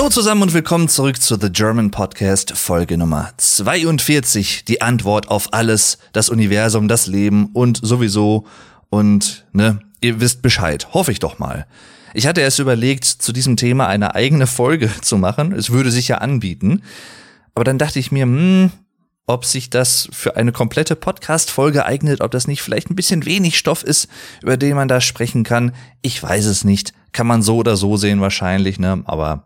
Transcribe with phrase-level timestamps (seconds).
[0.00, 4.64] Hallo zusammen und willkommen zurück zu The German Podcast Folge Nummer 42.
[4.64, 8.46] Die Antwort auf alles, das Universum, das Leben und sowieso
[8.88, 10.94] und ne, ihr wisst Bescheid.
[10.94, 11.66] Hoffe ich doch mal.
[12.14, 15.52] Ich hatte erst überlegt, zu diesem Thema eine eigene Folge zu machen.
[15.52, 16.80] Es würde sich ja anbieten.
[17.54, 18.70] Aber dann dachte ich mir, hm,
[19.26, 23.58] ob sich das für eine komplette Podcast-Folge eignet, ob das nicht vielleicht ein bisschen wenig
[23.58, 24.08] Stoff ist,
[24.42, 25.72] über den man da sprechen kann.
[26.00, 26.94] Ich weiß es nicht.
[27.12, 29.02] Kann man so oder so sehen wahrscheinlich, ne?
[29.04, 29.44] Aber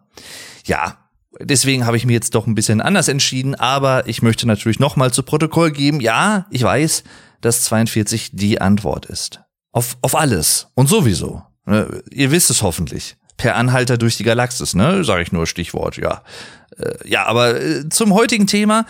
[0.64, 0.98] ja,
[1.40, 5.12] deswegen habe ich mir jetzt doch ein bisschen anders entschieden, aber ich möchte natürlich nochmal
[5.12, 7.04] zu Protokoll geben, ja, ich weiß,
[7.40, 9.40] dass 42 die Antwort ist.
[9.72, 11.42] Auf, auf alles und sowieso.
[11.66, 12.02] Ne?
[12.10, 13.16] Ihr wisst es hoffentlich.
[13.36, 15.02] Per Anhalter durch die Galaxis, ne?
[15.02, 16.22] Sag ich nur Stichwort, ja.
[16.78, 18.86] Äh, ja, aber äh, zum heutigen Thema.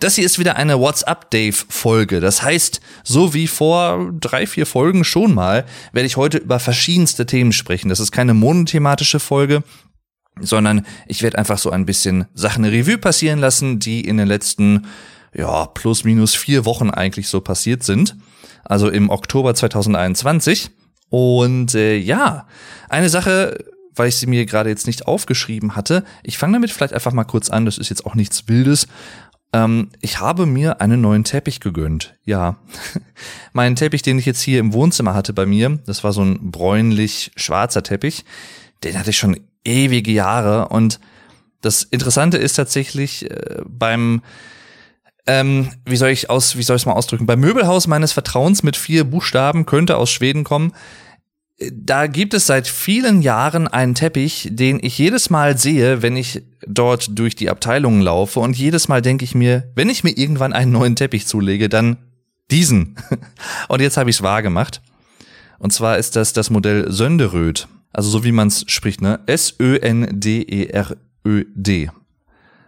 [0.00, 2.18] Das hier ist wieder eine WhatsApp-Dave-Folge.
[2.18, 7.26] Das heißt, so wie vor drei, vier Folgen schon mal, werde ich heute über verschiedenste
[7.26, 7.90] Themen sprechen.
[7.90, 9.62] Das ist keine monothematische Folge,
[10.40, 14.86] sondern ich werde einfach so ein bisschen Sachen Revue passieren lassen, die in den letzten,
[15.34, 18.16] ja, plus minus vier Wochen eigentlich so passiert sind.
[18.64, 20.70] Also im Oktober 2021.
[21.10, 22.46] Und äh, ja,
[22.88, 23.58] eine Sache,
[23.94, 26.04] weil ich sie mir gerade jetzt nicht aufgeschrieben hatte.
[26.22, 28.88] Ich fange damit vielleicht einfach mal kurz an, das ist jetzt auch nichts Wildes.
[29.52, 32.16] Ähm, ich habe mir einen neuen Teppich gegönnt.
[32.24, 32.56] Ja,
[33.52, 36.50] mein Teppich, den ich jetzt hier im Wohnzimmer hatte bei mir, das war so ein
[36.50, 38.24] bräunlich-schwarzer Teppich.
[38.82, 40.68] Den hatte ich schon ewige Jahre.
[40.68, 41.00] Und
[41.60, 44.22] das Interessante ist tatsächlich äh, beim
[45.26, 47.26] ähm, wie soll ich aus, wie soll ich es mal ausdrücken?
[47.26, 50.72] Beim Möbelhaus meines Vertrauens mit vier Buchstaben könnte aus Schweden kommen.
[51.72, 56.42] Da gibt es seit vielen Jahren einen Teppich, den ich jedes Mal sehe, wenn ich
[56.66, 58.40] dort durch die Abteilungen laufe.
[58.40, 61.96] Und jedes Mal denke ich mir, wenn ich mir irgendwann einen neuen Teppich zulege, dann
[62.50, 62.96] diesen.
[63.68, 64.82] Und jetzt habe ich es wahr gemacht.
[65.58, 67.68] Und zwar ist das das Modell Sönderöd.
[67.94, 69.20] Also so wie man es spricht, ne?
[69.26, 69.80] S-Ö-N-D-E-R-Ö-D.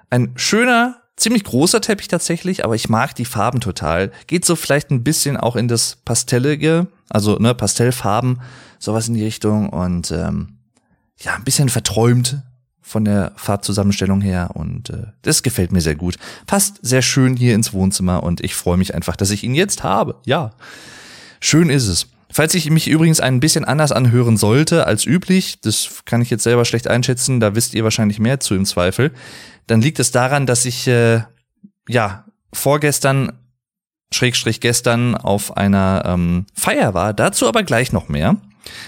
[0.09, 4.13] Ein schöner, ziemlich großer Teppich tatsächlich, aber ich mag die Farben total.
[4.29, 8.41] Geht so vielleicht ein bisschen auch in das Pastellige, also ne, Pastellfarben,
[8.79, 10.59] sowas in die Richtung und ähm,
[11.19, 12.43] ja, ein bisschen verträumt
[12.81, 16.17] von der Farbzusammenstellung her und äh, das gefällt mir sehr gut.
[16.47, 19.83] Passt sehr schön hier ins Wohnzimmer und ich freue mich einfach, dass ich ihn jetzt
[19.83, 20.21] habe.
[20.25, 20.53] Ja,
[21.41, 22.07] schön ist es.
[22.37, 26.43] Falls ich mich übrigens ein bisschen anders anhören sollte als üblich, das kann ich jetzt
[26.43, 29.13] selber schlecht einschätzen, da wisst ihr wahrscheinlich mehr zu im Zweifel,
[29.67, 31.23] dann liegt es daran, dass ich äh,
[31.89, 33.33] ja vorgestern
[34.13, 38.37] Schrägstrich gestern auf einer ähm, Feier war, dazu aber gleich noch mehr.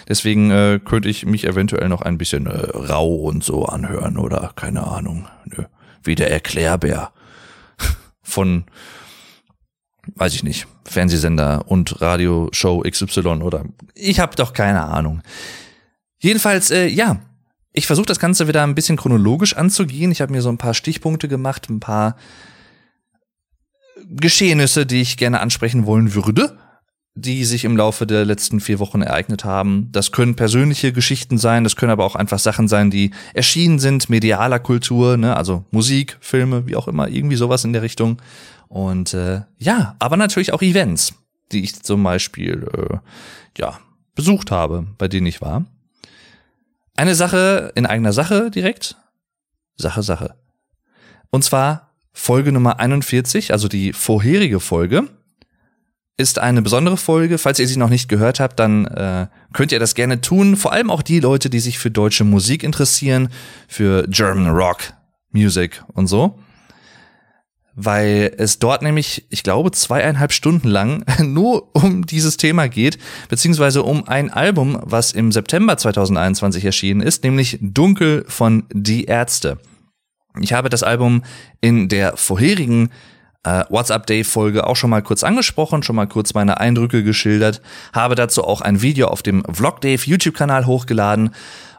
[0.07, 4.53] Deswegen äh, könnte ich mich eventuell noch ein bisschen äh, rau und so anhören oder
[4.57, 5.65] keine Ahnung, nö,
[6.03, 7.13] wie der Erklärbär
[8.23, 8.65] von
[10.15, 13.65] weiß ich nicht, Fernsehsender und Radioshow XY oder
[13.95, 15.23] ich habe doch keine Ahnung.
[16.19, 17.21] Jedenfalls, äh, ja,
[17.73, 20.11] ich versuche das Ganze wieder ein bisschen chronologisch anzugehen.
[20.11, 22.17] Ich habe mir so ein paar Stichpunkte gemacht, ein paar
[24.09, 26.59] Geschehnisse, die ich gerne ansprechen wollen würde,
[27.15, 29.89] die sich im Laufe der letzten vier Wochen ereignet haben.
[29.93, 34.09] Das können persönliche Geschichten sein, das können aber auch einfach Sachen sein, die erschienen sind,
[34.09, 35.37] medialer Kultur, ne?
[35.37, 38.21] also Musik, Filme, wie auch immer, irgendwie sowas in der Richtung.
[38.69, 41.15] Und äh, ja, aber natürlich auch Events,
[41.53, 42.99] die ich zum Beispiel äh,
[43.57, 43.79] ja
[44.15, 45.65] besucht habe, bei denen ich war.
[46.97, 48.97] Eine Sache in eigener Sache direkt.
[49.77, 50.35] Sache, Sache.
[51.31, 55.09] Und zwar Folge Nummer 41, also die vorherige Folge,
[56.17, 57.39] ist eine besondere Folge.
[57.39, 60.57] Falls ihr sie noch nicht gehört habt, dann äh, könnt ihr das gerne tun.
[60.57, 63.29] Vor allem auch die Leute, die sich für deutsche Musik interessieren,
[63.69, 64.93] für German Rock
[65.31, 66.41] Music und so
[67.81, 73.85] weil es dort nämlich, ich glaube, zweieinhalb Stunden lang nur um dieses Thema geht, beziehungsweise
[73.85, 79.59] um ein Album, was im September 2021 erschienen ist, nämlich Dunkel von Die Ärzte.
[80.41, 81.23] Ich habe das Album
[81.61, 82.91] in der vorherigen
[83.45, 87.63] äh, WhatsApp Day Folge auch schon mal kurz angesprochen, schon mal kurz meine Eindrücke geschildert,
[87.93, 91.31] habe dazu auch ein Video auf dem Vlog Dave YouTube Kanal hochgeladen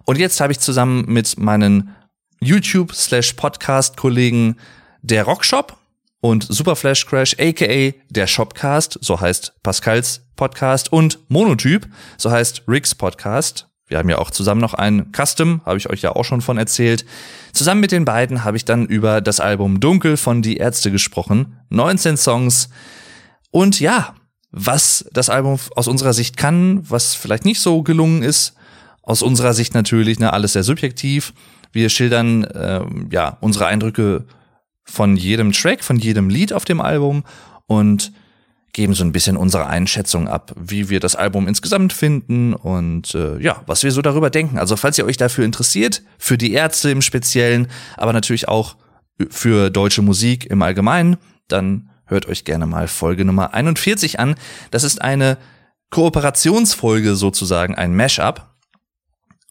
[0.05, 1.93] und jetzt habe ich zusammen mit meinen
[2.39, 4.55] YouTube slash Podcast Kollegen
[5.01, 5.78] der Rockshop
[6.21, 11.87] und Super Flash Crash, aka der Shopcast, so heißt Pascals Podcast und Monotyp,
[12.17, 13.67] so heißt Ricks Podcast.
[13.87, 16.57] Wir haben ja auch zusammen noch ein Custom, habe ich euch ja auch schon von
[16.57, 17.05] erzählt.
[17.53, 21.57] Zusammen mit den beiden habe ich dann über das Album Dunkel von Die Ärzte gesprochen.
[21.69, 22.69] 19 Songs.
[23.49, 24.13] Und ja,
[24.51, 28.53] was das Album aus unserer Sicht kann, was vielleicht nicht so gelungen ist.
[29.01, 31.33] Aus unserer Sicht natürlich, ne, alles sehr subjektiv.
[31.71, 32.81] Wir schildern äh,
[33.11, 34.25] ja unsere Eindrücke
[34.89, 37.23] von jedem Track, von jedem Lied auf dem Album
[37.67, 38.11] und
[38.73, 43.39] geben so ein bisschen unsere Einschätzung ab, wie wir das Album insgesamt finden und äh,
[43.39, 44.59] ja, was wir so darüber denken.
[44.59, 48.75] Also falls ihr euch dafür interessiert, für die Ärzte im Speziellen, aber natürlich auch
[49.29, 54.35] für deutsche Musik im Allgemeinen, dann hört euch gerne mal Folge Nummer 41 an.
[54.71, 55.37] Das ist eine
[55.89, 58.45] Kooperationsfolge sozusagen, ein Mashup.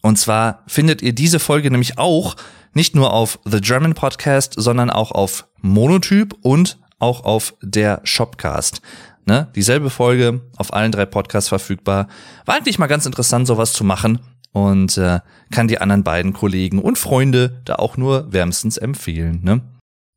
[0.01, 2.35] Und zwar findet ihr diese Folge nämlich auch
[2.73, 8.81] nicht nur auf The German Podcast, sondern auch auf Monotyp und auch auf der Shopcast.
[9.25, 9.47] Ne?
[9.55, 12.07] Dieselbe Folge auf allen drei Podcasts verfügbar.
[12.45, 14.19] War eigentlich mal ganz interessant, sowas zu machen
[14.51, 15.19] und äh,
[15.51, 19.41] kann die anderen beiden Kollegen und Freunde da auch nur wärmstens empfehlen.
[19.43, 19.61] Ne?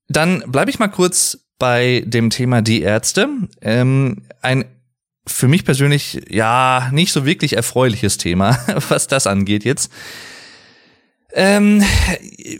[0.08, 3.28] Dann bleibe ich mal kurz bei dem Thema die Ärzte.
[3.60, 4.64] Ähm, ein
[5.26, 8.58] für mich persönlich ja nicht so wirklich erfreuliches Thema,
[8.88, 9.92] was das angeht jetzt.
[11.34, 11.82] Ähm,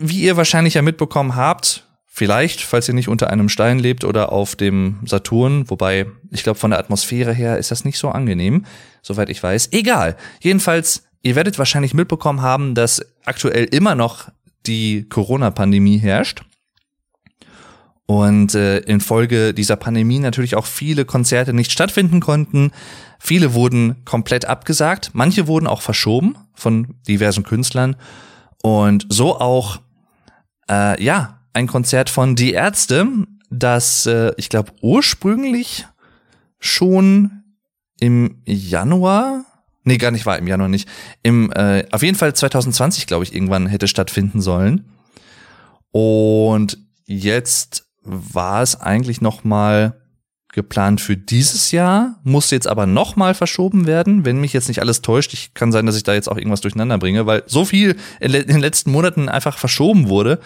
[0.00, 4.32] wie ihr wahrscheinlich ja mitbekommen habt, vielleicht, falls ihr nicht unter einem Stein lebt oder
[4.32, 8.64] auf dem Saturn, wobei ich glaube von der Atmosphäre her ist das nicht so angenehm,
[9.02, 9.70] soweit ich weiß.
[9.72, 10.16] Egal.
[10.40, 14.28] Jedenfalls, ihr werdet wahrscheinlich mitbekommen haben, dass aktuell immer noch
[14.66, 16.42] die Corona-Pandemie herrscht.
[18.06, 22.72] Und äh, infolge dieser Pandemie natürlich auch viele Konzerte nicht stattfinden konnten.
[23.18, 27.96] Viele wurden komplett abgesagt, manche wurden auch verschoben von diversen Künstlern.
[28.62, 29.80] Und so auch,
[30.70, 33.06] äh, ja, ein Konzert von Die Ärzte,
[33.50, 35.86] das äh, ich glaube ursprünglich
[36.58, 37.42] schon
[38.00, 39.44] im Januar,
[39.84, 40.88] nee, gar nicht war im Januar nicht,
[41.22, 44.86] im äh, auf jeden Fall 2020, glaube ich, irgendwann hätte stattfinden sollen.
[45.90, 50.01] Und jetzt war es eigentlich noch mal
[50.52, 54.80] geplant für dieses Jahr, muss jetzt aber noch mal verschoben werden, wenn mich jetzt nicht
[54.80, 55.32] alles täuscht.
[55.32, 58.32] Ich kann sein, dass ich da jetzt auch irgendwas durcheinander bringe, weil so viel in,
[58.32, 60.38] den letzten Monaten einfach verschoben wurde.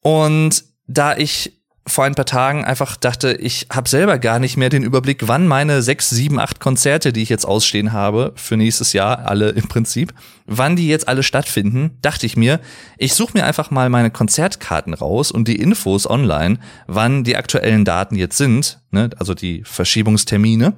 [0.00, 1.57] Und da ich
[1.88, 5.46] vor ein paar Tagen einfach dachte, ich habe selber gar nicht mehr den Überblick, wann
[5.46, 9.68] meine sechs, sieben, acht Konzerte, die ich jetzt ausstehen habe, für nächstes Jahr, alle im
[9.68, 10.14] Prinzip,
[10.46, 12.60] wann die jetzt alle stattfinden, dachte ich mir,
[12.96, 17.84] ich suche mir einfach mal meine Konzertkarten raus und die Infos online, wann die aktuellen
[17.84, 20.74] Daten jetzt sind, ne, also die Verschiebungstermine.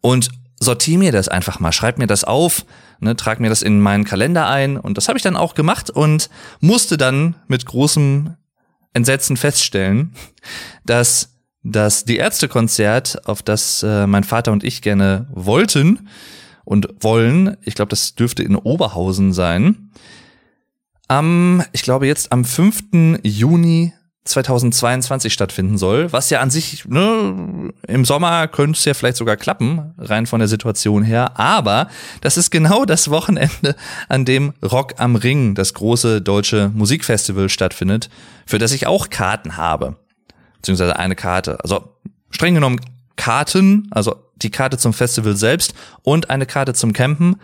[0.00, 0.30] Und
[0.60, 2.64] sortiere mir das einfach mal, schreib mir das auf,
[3.00, 5.90] ne, trag mir das in meinen Kalender ein und das habe ich dann auch gemacht
[5.90, 6.30] und
[6.60, 8.36] musste dann mit großem
[8.94, 10.14] Entsetzen feststellen,
[10.84, 16.08] dass das die Ärztekonzert, auf das äh, mein Vater und ich gerne wollten
[16.64, 19.90] und wollen, ich glaube, das dürfte in Oberhausen sein,
[21.08, 23.20] am, ich glaube jetzt am 5.
[23.22, 23.92] Juni
[24.24, 29.36] 2022 stattfinden soll, was ja an sich, ne, im Sommer könnte es ja vielleicht sogar
[29.36, 31.88] klappen, rein von der Situation her, aber
[32.20, 33.74] das ist genau das Wochenende,
[34.08, 38.10] an dem Rock am Ring, das große deutsche Musikfestival stattfindet,
[38.46, 39.96] für das ich auch Karten habe,
[40.56, 41.98] beziehungsweise eine Karte, also
[42.30, 42.80] streng genommen
[43.16, 47.36] Karten, also die Karte zum Festival selbst und eine Karte zum Campen.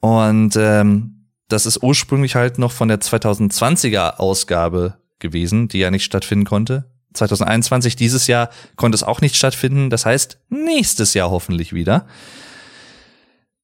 [0.00, 6.04] Und ähm, das ist ursprünglich halt noch von der 2020er Ausgabe gewesen, die ja nicht
[6.04, 6.90] stattfinden konnte.
[7.14, 9.90] 2021, dieses Jahr, konnte es auch nicht stattfinden.
[9.90, 12.06] Das heißt, nächstes Jahr hoffentlich wieder.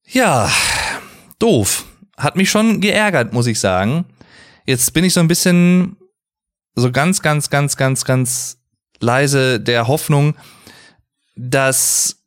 [0.05, 0.51] Ja,
[1.39, 1.85] doof.
[2.17, 4.05] Hat mich schon geärgert, muss ich sagen.
[4.65, 5.97] Jetzt bin ich so ein bisschen
[6.75, 8.57] so ganz, ganz, ganz, ganz, ganz
[8.99, 10.35] leise der Hoffnung,
[11.35, 12.17] dass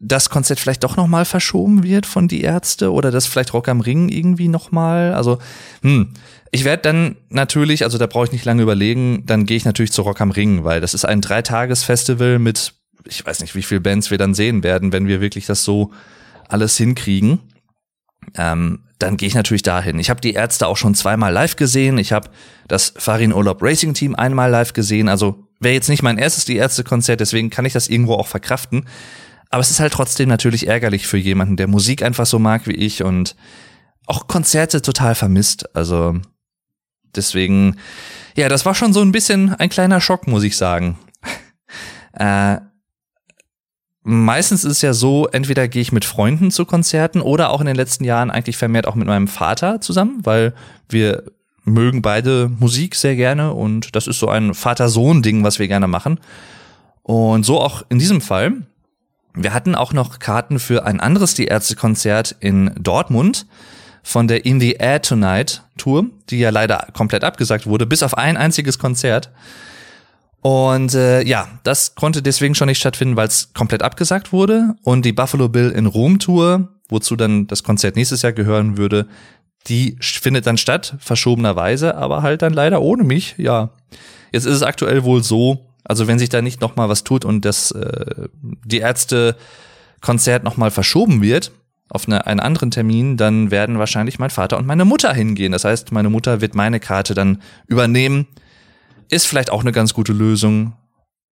[0.00, 3.68] das Konzert vielleicht doch noch mal verschoben wird von die Ärzte oder dass vielleicht Rock
[3.68, 5.38] am Ring irgendwie noch mal, also
[5.82, 6.14] hm,
[6.52, 9.92] ich werde dann natürlich, also da brauche ich nicht lange überlegen, dann gehe ich natürlich
[9.92, 12.74] zu Rock am Ring, weil das ist ein Dreitages-Festival mit,
[13.06, 15.92] ich weiß nicht, wie viele Bands wir dann sehen werden, wenn wir wirklich das so
[16.48, 17.40] alles hinkriegen.
[18.36, 19.98] Ähm, dann gehe ich natürlich dahin.
[19.98, 21.98] Ich habe die Ärzte auch schon zweimal live gesehen.
[21.98, 22.30] Ich habe
[22.68, 25.08] das Farin Urlaub Racing Team einmal live gesehen.
[25.08, 28.86] Also wäre jetzt nicht mein erstes die Ärzte-Konzert, deswegen kann ich das irgendwo auch verkraften.
[29.50, 32.74] Aber es ist halt trotzdem natürlich ärgerlich für jemanden, der Musik einfach so mag wie
[32.74, 33.36] ich und
[34.06, 35.74] auch Konzerte total vermisst.
[35.74, 36.20] Also
[37.16, 37.76] deswegen,
[38.36, 40.98] ja, das war schon so ein bisschen ein kleiner Schock, muss ich sagen.
[42.12, 42.58] äh,
[44.02, 47.66] meistens ist es ja so, entweder gehe ich mit Freunden zu Konzerten oder auch in
[47.66, 50.54] den letzten Jahren eigentlich vermehrt auch mit meinem Vater zusammen, weil
[50.88, 51.24] wir
[51.64, 56.18] mögen beide Musik sehr gerne und das ist so ein Vater-Sohn-Ding, was wir gerne machen.
[57.02, 58.62] Und so auch in diesem Fall.
[59.34, 63.46] Wir hatten auch noch Karten für ein anderes Die Ärzte-Konzert in Dortmund
[64.02, 68.16] von der In the Air Tonight Tour, die ja leider komplett abgesagt wurde, bis auf
[68.16, 69.30] ein einziges Konzert.
[70.42, 74.74] Und äh, ja, das konnte deswegen schon nicht stattfinden, weil es komplett abgesagt wurde.
[74.82, 79.06] Und die Buffalo Bill in Rom Tour, wozu dann das Konzert nächstes Jahr gehören würde,
[79.66, 83.34] die findet dann statt, verschobenerweise, aber halt dann leider ohne mich.
[83.36, 83.70] Ja,
[84.32, 87.26] jetzt ist es aktuell wohl so, Also wenn sich da nicht noch mal was tut
[87.26, 88.28] und das äh,
[88.64, 89.36] die Ärzte
[90.00, 91.52] Konzert noch mal verschoben wird
[91.90, 95.52] auf eine, einen anderen Termin, dann werden wahrscheinlich mein Vater und meine Mutter hingehen.
[95.52, 98.26] Das heißt, meine Mutter wird meine Karte dann übernehmen.
[99.10, 100.74] Ist vielleicht auch eine ganz gute Lösung.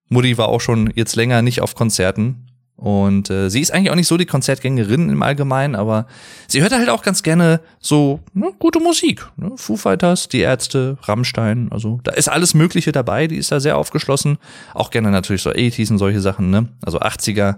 [0.09, 2.49] Mutti war auch schon jetzt länger nicht auf Konzerten.
[2.79, 6.07] Und äh, sie ist eigentlich auch nicht so die Konzertgängerin im Allgemeinen, aber
[6.47, 9.27] sie hört halt auch ganz gerne so ne, gute Musik.
[9.37, 9.51] Ne?
[9.57, 13.77] Foo Fighters, die Ärzte, Rammstein, also da ist alles Mögliche dabei, die ist da sehr
[13.77, 14.39] aufgeschlossen.
[14.75, 16.69] Auch gerne natürlich so 80s und solche Sachen, ne?
[16.81, 17.57] Also 80er.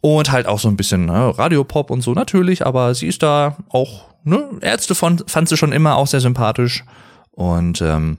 [0.00, 3.56] Und halt auch so ein bisschen ne, Radiopop und so natürlich, aber sie ist da
[3.68, 6.84] auch, ne, Ärzte von, fand sie schon immer auch sehr sympathisch.
[7.32, 8.18] Und ähm,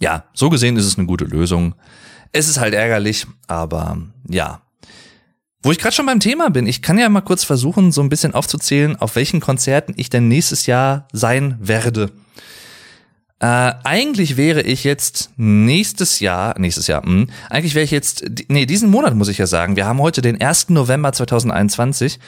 [0.00, 1.74] ja, so gesehen ist es eine gute Lösung.
[2.32, 4.62] Es ist halt ärgerlich, aber ja,
[5.62, 8.08] wo ich gerade schon beim Thema bin, ich kann ja mal kurz versuchen, so ein
[8.08, 12.10] bisschen aufzuzählen, auf welchen Konzerten ich denn nächstes Jahr sein werde.
[13.42, 18.24] Äh, eigentlich wäre ich jetzt nächstes Jahr, nächstes Jahr, mh, hm, eigentlich wäre ich jetzt,
[18.46, 19.74] nee, diesen Monat muss ich ja sagen.
[19.74, 20.68] Wir haben heute den 1.
[20.68, 22.20] November 2021.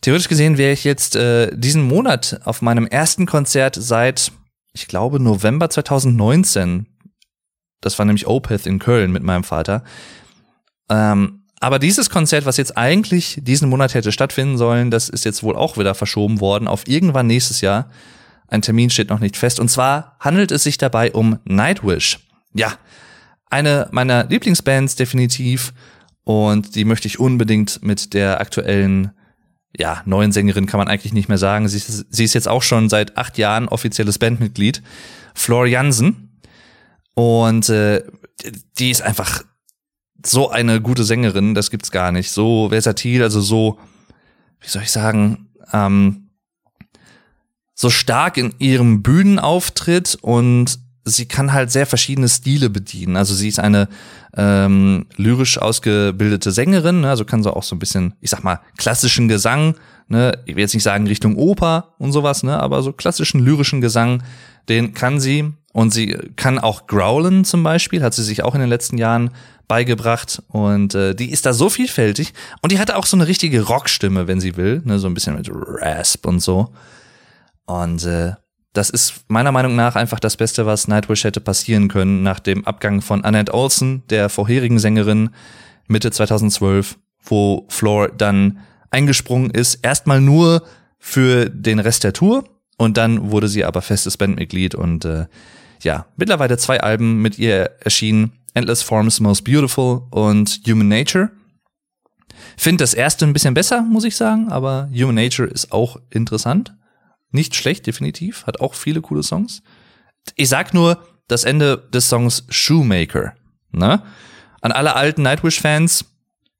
[0.00, 4.32] Theoretisch gesehen wäre ich jetzt äh, diesen Monat auf meinem ersten Konzert seit,
[4.72, 6.86] ich glaube, November 2019.
[7.82, 9.84] Das war nämlich Opeth in Köln mit meinem Vater.
[10.88, 15.42] Ähm, aber dieses Konzert, was jetzt eigentlich diesen Monat hätte stattfinden sollen, das ist jetzt
[15.42, 17.90] wohl auch wieder verschoben worden auf irgendwann nächstes Jahr.
[18.48, 19.60] Ein Termin steht noch nicht fest.
[19.60, 22.18] Und zwar handelt es sich dabei um Nightwish.
[22.54, 22.74] Ja,
[23.50, 25.72] eine meiner Lieblingsbands definitiv.
[26.24, 29.12] Und die möchte ich unbedingt mit der aktuellen,
[29.76, 31.68] ja, neuen Sängerin kann man eigentlich nicht mehr sagen.
[31.68, 34.82] Sie ist, sie ist jetzt auch schon seit acht Jahren offizielles Bandmitglied.
[35.34, 36.40] Flor Jansen.
[37.14, 38.02] Und äh,
[38.78, 39.42] die ist einfach
[40.24, 42.30] so eine gute Sängerin, das gibt's gar nicht.
[42.30, 43.78] So versatil, also so,
[44.60, 46.25] wie soll ich sagen, ähm,
[47.76, 53.16] so stark in ihrem Bühnenauftritt und sie kann halt sehr verschiedene Stile bedienen.
[53.16, 53.88] Also sie ist eine
[54.36, 57.10] ähm, lyrisch ausgebildete Sängerin, ne?
[57.10, 59.76] also kann so auch so ein bisschen, ich sag mal, klassischen Gesang,
[60.08, 63.80] ne, ich will jetzt nicht sagen Richtung Oper und sowas, ne, aber so klassischen lyrischen
[63.80, 64.22] Gesang,
[64.68, 68.60] den kann sie und sie kann auch growlen zum Beispiel, hat sie sich auch in
[68.60, 69.30] den letzten Jahren
[69.68, 73.62] beigebracht und äh, die ist da so vielfältig und die hat auch so eine richtige
[73.62, 76.72] Rockstimme, wenn sie will, ne, so ein bisschen mit Rasp und so.
[77.66, 78.32] Und äh,
[78.72, 82.66] das ist meiner Meinung nach einfach das Beste, was Nightwish hätte passieren können nach dem
[82.66, 85.30] Abgang von Annette Olsen, der vorherigen Sängerin,
[85.88, 88.58] Mitte 2012, wo Floor dann
[88.90, 90.62] eingesprungen ist, erstmal nur
[90.98, 92.44] für den Rest der Tour
[92.76, 95.26] und dann wurde sie aber festes Bandmitglied und äh,
[95.82, 101.30] ja, mittlerweile zwei Alben mit ihr erschienen Endless Forms Most Beautiful und Human Nature.
[102.56, 106.75] Finde das erste ein bisschen besser, muss ich sagen, aber Human Nature ist auch interessant.
[107.36, 108.46] Nicht schlecht, definitiv.
[108.46, 109.62] Hat auch viele coole Songs.
[110.36, 113.34] Ich sag nur das Ende des Songs Shoemaker.
[113.72, 114.02] Ne?
[114.62, 116.06] An alle alten Nightwish-Fans,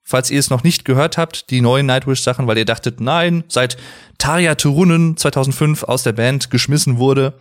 [0.02, 3.78] falls ihr es noch nicht gehört habt, die neuen Nightwish-Sachen, weil ihr dachtet, nein, seit
[4.18, 7.40] Tarja Turunen 2005 aus der Band geschmissen wurde,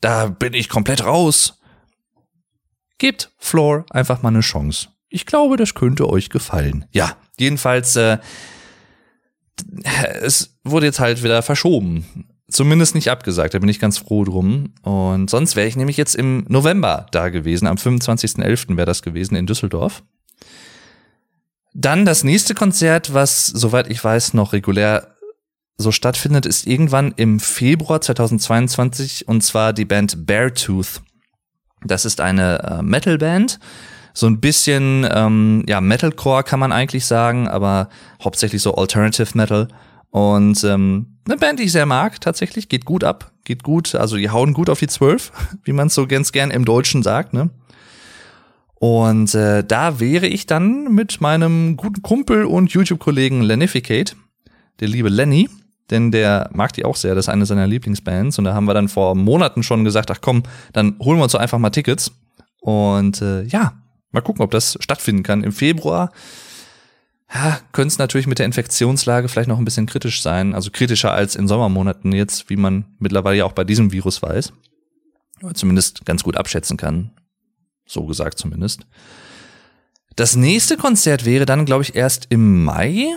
[0.00, 1.58] da bin ich komplett raus.
[2.96, 4.88] Gebt Floor einfach mal eine Chance.
[5.10, 6.86] Ich glaube, das könnte euch gefallen.
[6.92, 8.16] Ja, jedenfalls, äh,
[10.22, 12.33] es wurde jetzt halt wieder verschoben.
[12.50, 14.74] Zumindest nicht abgesagt, da bin ich ganz froh drum.
[14.82, 17.66] Und sonst wäre ich nämlich jetzt im November da gewesen.
[17.66, 18.76] Am 25.11.
[18.76, 20.02] wäre das gewesen in Düsseldorf.
[21.72, 25.14] Dann das nächste Konzert, was, soweit ich weiß, noch regulär
[25.76, 31.02] so stattfindet, ist irgendwann im Februar 2022 und zwar die Band Beartooth.
[31.84, 33.58] Das ist eine äh, Metalband,
[34.14, 37.88] so ein bisschen ähm, ja Metalcore kann man eigentlich sagen, aber
[38.22, 39.68] hauptsächlich so Alternative Metal
[40.14, 44.16] und ähm, eine Band, die ich sehr mag, tatsächlich geht gut ab, geht gut, also
[44.16, 45.32] die hauen gut auf die Zwölf,
[45.64, 47.50] wie man es so ganz gern im Deutschen sagt, ne?
[48.76, 54.14] Und äh, da wäre ich dann mit meinem guten Kumpel und YouTube-Kollegen Lenificate,
[54.78, 55.48] der liebe Lenny,
[55.90, 58.38] denn der mag die auch sehr, das ist eine seiner Lieblingsbands.
[58.38, 61.32] Und da haben wir dann vor Monaten schon gesagt, ach komm, dann holen wir uns
[61.32, 62.12] doch einfach mal Tickets.
[62.60, 63.72] Und äh, ja,
[64.12, 65.42] mal gucken, ob das stattfinden kann.
[65.42, 66.12] Im Februar
[67.34, 70.54] ja, könnte es natürlich mit der Infektionslage vielleicht noch ein bisschen kritisch sein.
[70.54, 74.52] Also kritischer als in Sommermonaten jetzt, wie man mittlerweile ja auch bei diesem Virus weiß.
[75.54, 77.10] Zumindest ganz gut abschätzen kann.
[77.86, 78.86] So gesagt zumindest.
[80.16, 83.08] Das nächste Konzert wäre dann, glaube ich, erst im Mai.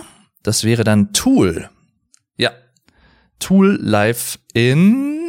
[0.42, 1.70] Das wäre dann Tool.
[2.36, 2.50] Ja.
[3.38, 5.20] Tool live in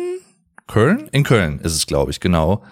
[0.66, 1.08] Köln?
[1.12, 2.64] In Köln ist es, glaube ich, genau.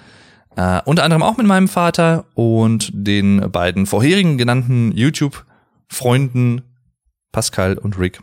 [0.55, 4.91] Äh, unter anderem auch mit meinem Vater und den beiden vorherigen genannten
[5.87, 6.61] YouTube-Freunden
[7.31, 8.21] Pascal und Rick.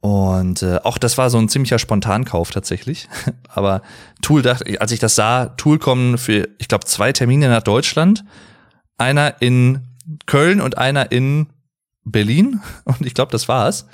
[0.00, 3.08] Und äh, auch das war so ein ziemlicher Spontankauf tatsächlich.
[3.48, 3.82] Aber
[4.22, 8.24] Tool dachte, als ich das sah, Tool kommen für, ich glaube, zwei Termine nach Deutschland.
[8.96, 9.86] einer in
[10.26, 11.48] Köln und einer in
[12.04, 12.60] Berlin.
[12.84, 13.86] Und ich glaube, das war's.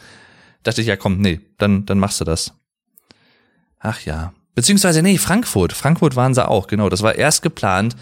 [0.63, 2.55] Dachte ich, ja komm, nee, dann, dann machst du das.
[3.81, 4.33] Ach ja.
[4.55, 5.73] Beziehungsweise, nee, Frankfurt.
[5.73, 6.89] Frankfurt waren sie auch, genau.
[6.89, 7.97] Das war erst geplant.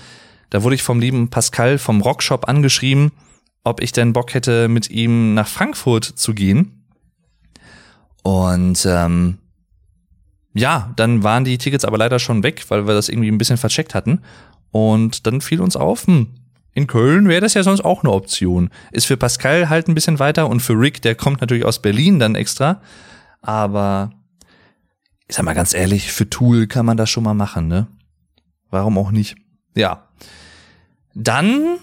[0.51, 3.13] Da wurde ich vom lieben Pascal vom Rockshop angeschrieben,
[3.65, 6.85] ob ich denn Bock hätte, mit ihm nach Frankfurt zu gehen.
[8.23, 9.39] Und ähm,
[10.55, 13.57] ja, dann waren die Tickets aber leider schon weg, weil wir das irgendwie ein bisschen
[13.57, 14.21] vercheckt hatten.
[14.71, 16.29] Und dann fiel uns auf, hm,
[16.75, 18.71] in Köln wäre das ja sonst auch eine Option.
[18.91, 22.19] Ist für Pascal halt ein bisschen weiter und für Rick, der kommt natürlich aus Berlin
[22.19, 22.81] dann extra.
[23.43, 24.11] Aber
[25.29, 27.89] ich sag mal ganz ehrlich, für Tool kann man das schon mal machen, ne?
[28.71, 29.37] Warum auch nicht?
[29.75, 30.09] Ja.
[31.15, 31.79] Dann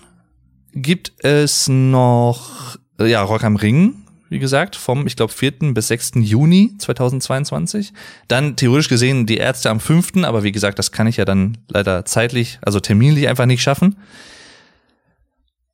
[0.74, 5.74] gibt es noch, ja, Rock am Ring, wie gesagt, vom, ich glaube, 4.
[5.74, 6.12] bis 6.
[6.18, 7.94] Juni 2022.
[8.28, 11.58] Dann theoretisch gesehen die Ärzte am 5., aber wie gesagt, das kann ich ja dann
[11.68, 13.98] leider zeitlich, also terminlich einfach nicht schaffen.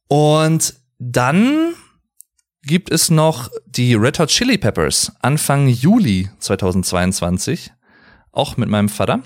[0.08, 1.74] Und dann
[2.64, 7.72] gibt es noch die Red Hot Chili Peppers Anfang Juli 2022,
[8.32, 9.22] auch mit meinem Vater.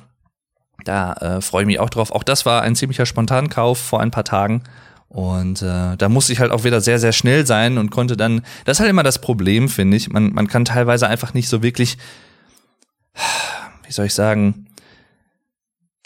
[0.86, 2.12] Da äh, freue ich mich auch drauf.
[2.12, 4.64] Auch das war ein ziemlicher Spontankauf vor ein paar Tagen.
[5.10, 8.44] Und äh, da musste ich halt auch wieder sehr, sehr schnell sein und konnte dann,
[8.66, 10.10] das ist halt immer das Problem, finde ich.
[10.10, 11.98] Man, man kann teilweise einfach nicht so wirklich,
[13.86, 14.68] wie soll ich sagen,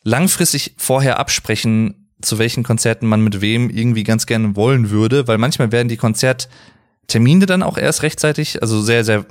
[0.04, 5.38] langfristig vorher absprechen, zu welchen Konzerten man mit wem irgendwie ganz gerne wollen würde, weil
[5.38, 9.26] manchmal werden die Konzerttermine dann auch erst rechtzeitig, also sehr, sehr,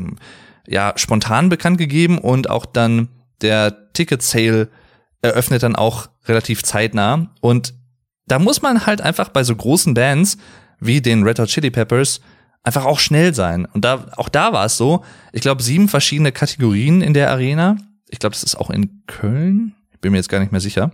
[0.67, 3.09] ja, spontan bekannt gegeben und auch dann
[3.41, 4.69] der Ticket-Sale
[5.23, 7.73] eröffnet dann auch relativ zeitnah und
[8.33, 10.39] da muss man halt einfach bei so großen Bands
[10.81, 12.23] wie den Red Hot Chili Peppers
[12.63, 13.67] einfach auch schnell sein.
[13.67, 17.77] Und da, auch da war es so, ich glaube, sieben verschiedene Kategorien in der Arena.
[18.09, 19.75] Ich glaube, das ist auch in Köln.
[19.93, 20.93] Ich bin mir jetzt gar nicht mehr sicher.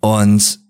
[0.00, 0.60] Und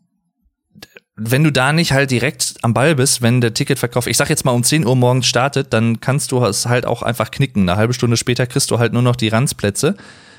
[1.16, 4.44] wenn du da nicht halt direkt am Ball bist, wenn der Ticketverkauf, ich sag jetzt
[4.44, 7.68] mal um 10 Uhr morgens startet, dann kannst du es halt auch einfach knicken.
[7.68, 9.96] Eine halbe Stunde später kriegst du halt nur noch die Ranzplätze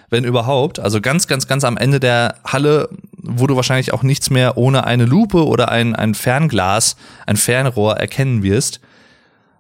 [0.10, 0.80] wenn überhaupt.
[0.80, 2.89] Also ganz, ganz, ganz am Ende der Halle,
[3.28, 7.98] wo du wahrscheinlich auch nichts mehr ohne eine Lupe oder ein, ein Fernglas, ein Fernrohr
[7.98, 8.80] erkennen wirst.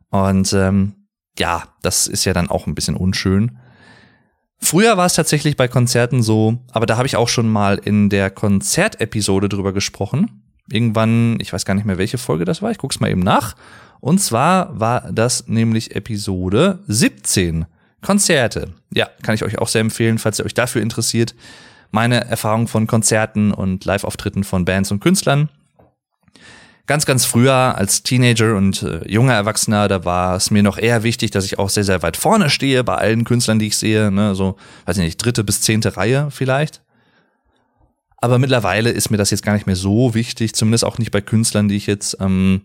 [0.09, 0.93] Und ähm,
[1.37, 3.57] ja, das ist ja dann auch ein bisschen unschön.
[4.59, 8.09] Früher war es tatsächlich bei Konzerten so, aber da habe ich auch schon mal in
[8.09, 10.41] der Konzertepisode drüber gesprochen.
[10.71, 13.55] Irgendwann, ich weiß gar nicht mehr, welche Folge das war, ich guck's mal eben nach.
[13.99, 17.65] Und zwar war das nämlich Episode 17.
[18.01, 18.73] Konzerte.
[18.93, 21.35] Ja, kann ich euch auch sehr empfehlen, falls ihr euch dafür interessiert.
[21.91, 25.49] Meine Erfahrung von Konzerten und Live-Auftritten von Bands und Künstlern.
[26.85, 31.03] Ganz, ganz früher als Teenager und äh, junger Erwachsener, da war es mir noch eher
[31.03, 34.09] wichtig, dass ich auch sehr, sehr weit vorne stehe bei allen Künstlern, die ich sehe.
[34.09, 34.35] Ne?
[34.35, 36.81] So, weiß ich nicht, dritte bis zehnte Reihe vielleicht.
[38.17, 41.21] Aber mittlerweile ist mir das jetzt gar nicht mehr so wichtig, zumindest auch nicht bei
[41.21, 42.61] Künstlern, die ich jetzt ähm,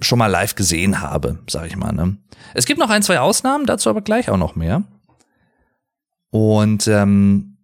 [0.00, 1.92] schon mal live gesehen habe, sag ich mal.
[1.92, 2.16] Ne?
[2.54, 4.84] Es gibt noch ein, zwei Ausnahmen, dazu aber gleich auch noch mehr.
[6.32, 7.58] Und ähm,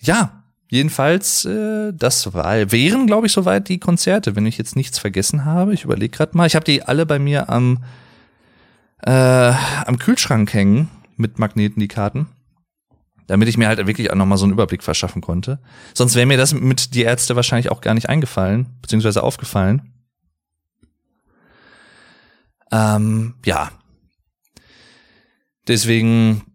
[0.00, 4.98] ja, jedenfalls, äh, das war, wären, glaube ich, soweit die Konzerte, wenn ich jetzt nichts
[4.98, 5.72] vergessen habe.
[5.72, 6.48] Ich überlege gerade mal.
[6.48, 7.84] Ich habe die alle bei mir am,
[9.04, 12.26] äh, am Kühlschrank hängen mit Magneten, die Karten.
[13.28, 15.60] Damit ich mir halt wirklich auch nochmal so einen Überblick verschaffen konnte.
[15.94, 19.92] Sonst wäre mir das mit die Ärzte wahrscheinlich auch gar nicht eingefallen, beziehungsweise aufgefallen.
[22.72, 23.70] Ähm, ja.
[25.68, 26.47] Deswegen,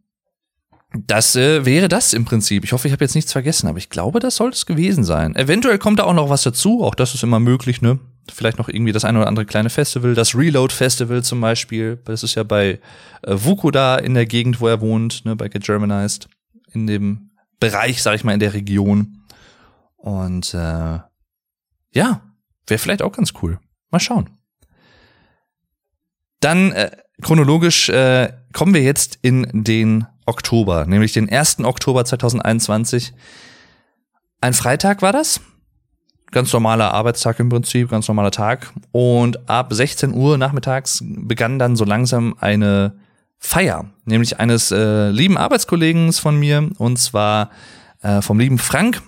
[0.94, 2.64] das äh, wäre das im Prinzip.
[2.64, 5.36] Ich hoffe, ich habe jetzt nichts vergessen, aber ich glaube, das sollte es gewesen sein.
[5.36, 8.00] Eventuell kommt da auch noch was dazu, auch das ist immer möglich, ne?
[8.32, 12.00] Vielleicht noch irgendwie das eine oder andere kleine Festival, das Reload Festival zum Beispiel.
[12.06, 12.80] Das ist ja bei
[13.24, 16.30] äh, Vuku da in der Gegend, wo er wohnt, ne, bei Get Germanized,
[16.72, 19.24] in dem Bereich, sag ich mal, in der Region.
[19.98, 21.00] Und äh,
[21.94, 22.22] ja,
[22.68, 23.60] wäre vielleicht auch ganz cool.
[23.90, 24.30] Mal schauen.
[26.40, 31.60] Dann äh, chronologisch äh, kommen wir jetzt in den Oktober, nämlich den 1.
[31.64, 33.14] Oktober 2021.
[34.42, 35.42] Ein Freitag war das.
[36.32, 38.74] Ganz normaler Arbeitstag im Prinzip, ganz normaler Tag.
[38.92, 42.96] Und ab 16 Uhr nachmittags begann dann so langsam eine
[43.38, 47.52] Feier, nämlich eines äh, lieben Arbeitskollegen von mir, und zwar
[48.02, 49.02] äh, vom lieben Frank.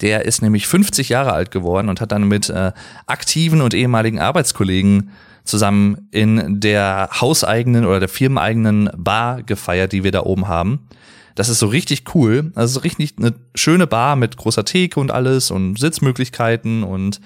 [0.00, 2.72] Der ist nämlich 50 Jahre alt geworden und hat dann mit äh,
[3.06, 5.10] aktiven und ehemaligen Arbeitskollegen
[5.44, 10.88] zusammen in der hauseigenen oder der firmeneigenen Bar gefeiert, die wir da oben haben.
[11.34, 12.52] Das ist so richtig cool.
[12.54, 17.20] Also richtig eine schöne Bar mit großer Theke und alles und Sitzmöglichkeiten und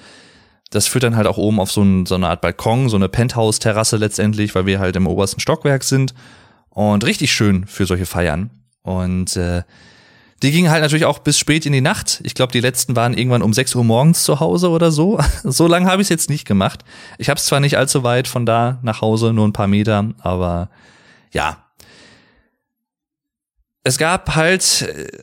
[0.71, 3.09] das führt dann halt auch oben auf so, ein, so eine Art Balkon, so eine
[3.09, 6.15] Penthouse-Terrasse letztendlich, weil wir halt im obersten Stockwerk sind.
[6.69, 8.51] Und richtig schön für solche Feiern.
[8.83, 9.63] Und äh,
[10.43, 12.21] Die gingen halt natürlich auch bis spät in die Nacht.
[12.23, 15.19] Ich glaube, die letzten waren irgendwann um 6 Uhr morgens zu Hause oder so.
[15.43, 16.85] So lange habe ich es jetzt nicht gemacht.
[17.17, 20.11] Ich habe es zwar nicht allzu weit von da nach Hause, nur ein paar Meter,
[20.19, 20.71] aber
[21.33, 21.65] ja.
[23.83, 24.63] Es gab halt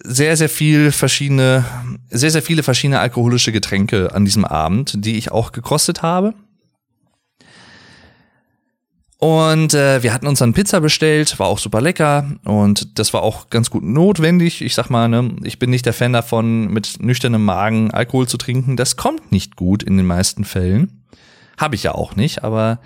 [0.03, 1.63] sehr, sehr viel verschiedene,
[2.09, 6.33] sehr, sehr viele verschiedene alkoholische Getränke an diesem Abend, die ich auch gekostet habe.
[9.17, 13.23] Und äh, wir hatten uns dann Pizza bestellt, war auch super lecker und das war
[13.23, 14.61] auch ganz gut notwendig.
[14.61, 18.37] Ich sag mal, ne, ich bin nicht der Fan davon, mit nüchternem Magen Alkohol zu
[18.37, 18.75] trinken.
[18.75, 21.05] Das kommt nicht gut in den meisten Fällen.
[21.57, 22.79] Habe ich ja auch nicht, aber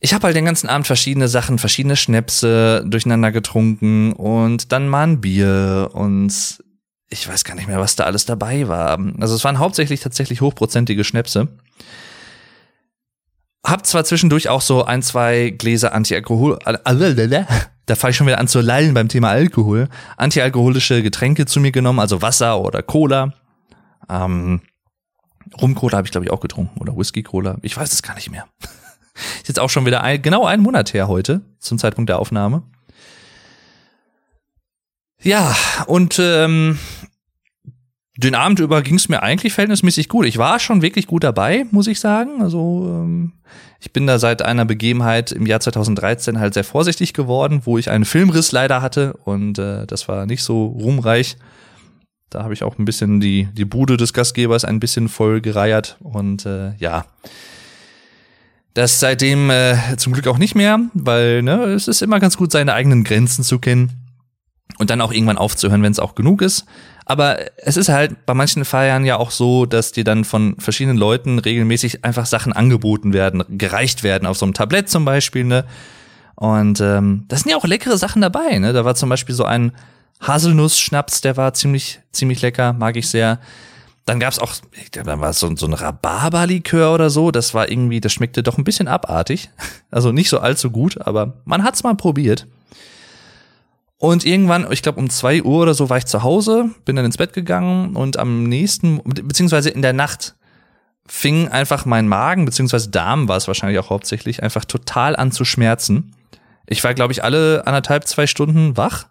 [0.00, 5.06] ich habe halt den ganzen Abend verschiedene Sachen, verschiedene Schnäpse durcheinander getrunken und dann mal
[5.06, 6.32] ein Bier und
[7.08, 8.98] ich weiß gar nicht mehr, was da alles dabei war.
[9.20, 11.48] Also es waren hauptsächlich tatsächlich hochprozentige Schnäpse.
[13.66, 18.46] Hab zwar zwischendurch auch so ein, zwei Gläser Antialkohol, da fange ich schon wieder an
[18.46, 23.34] zu lallen beim Thema Alkohol, antialkoholische Getränke zu mir genommen, also Wasser oder Cola.
[24.08, 24.60] Ähm,
[25.60, 27.56] Rum-Cola habe ich, glaube ich, auch getrunken oder Whisky-Cola.
[27.62, 28.46] Ich weiß es gar nicht mehr.
[29.38, 32.62] Ist jetzt auch schon wieder ein, genau einen Monat her heute, zum Zeitpunkt der Aufnahme.
[35.20, 36.78] Ja, und ähm,
[38.16, 40.26] den Abend über ging es mir eigentlich verhältnismäßig gut.
[40.26, 42.42] Ich war schon wirklich gut dabei, muss ich sagen.
[42.42, 43.32] Also ähm,
[43.80, 47.90] ich bin da seit einer Begebenheit im Jahr 2013 halt sehr vorsichtig geworden, wo ich
[47.90, 51.36] einen Filmriss leider hatte und äh, das war nicht so ruhmreich.
[52.30, 55.96] Da habe ich auch ein bisschen die, die Bude des Gastgebers ein bisschen voll gereiert
[56.00, 57.04] und äh, ja.
[58.74, 62.52] Das seitdem äh, zum Glück auch nicht mehr, weil ne, es ist immer ganz gut,
[62.52, 63.92] seine eigenen Grenzen zu kennen
[64.78, 66.66] und dann auch irgendwann aufzuhören, wenn es auch genug ist.
[67.08, 70.98] Aber es ist halt bei manchen Feiern ja auch so, dass dir dann von verschiedenen
[70.98, 75.64] Leuten regelmäßig einfach Sachen angeboten werden, gereicht werden auf so einem Tablett zum Beispiel, ne?
[76.34, 78.72] Und ähm, da sind ja auch leckere Sachen dabei, ne?
[78.72, 79.70] Da war zum Beispiel so ein
[80.20, 83.38] Haselnuss-Schnaps, der war ziemlich, ziemlich lecker, mag ich sehr.
[84.04, 84.52] Dann gab's auch,
[84.90, 88.64] da war so, so ein Rhabarberlikör oder so, das war irgendwie, das schmeckte doch ein
[88.64, 89.50] bisschen abartig.
[89.92, 92.46] Also nicht so allzu gut, aber man hat's mal probiert.
[93.98, 97.06] Und irgendwann, ich glaube um zwei Uhr oder so war ich zu Hause, bin dann
[97.06, 100.34] ins Bett gegangen und am nächsten, beziehungsweise in der Nacht
[101.06, 105.44] fing einfach mein Magen, beziehungsweise Darm war es wahrscheinlich auch hauptsächlich, einfach total an zu
[105.44, 106.12] schmerzen.
[106.66, 109.06] Ich war, glaube ich, alle anderthalb, zwei Stunden wach,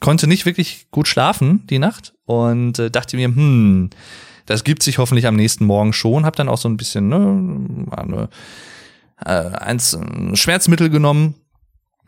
[0.00, 3.90] konnte nicht wirklich gut schlafen die Nacht und äh, dachte mir, hm,
[4.46, 6.26] das gibt sich hoffentlich am nächsten Morgen schon.
[6.26, 8.28] Hab dann auch so ein bisschen ne, eine,
[9.24, 11.34] äh, eins, ein Schmerzmittel genommen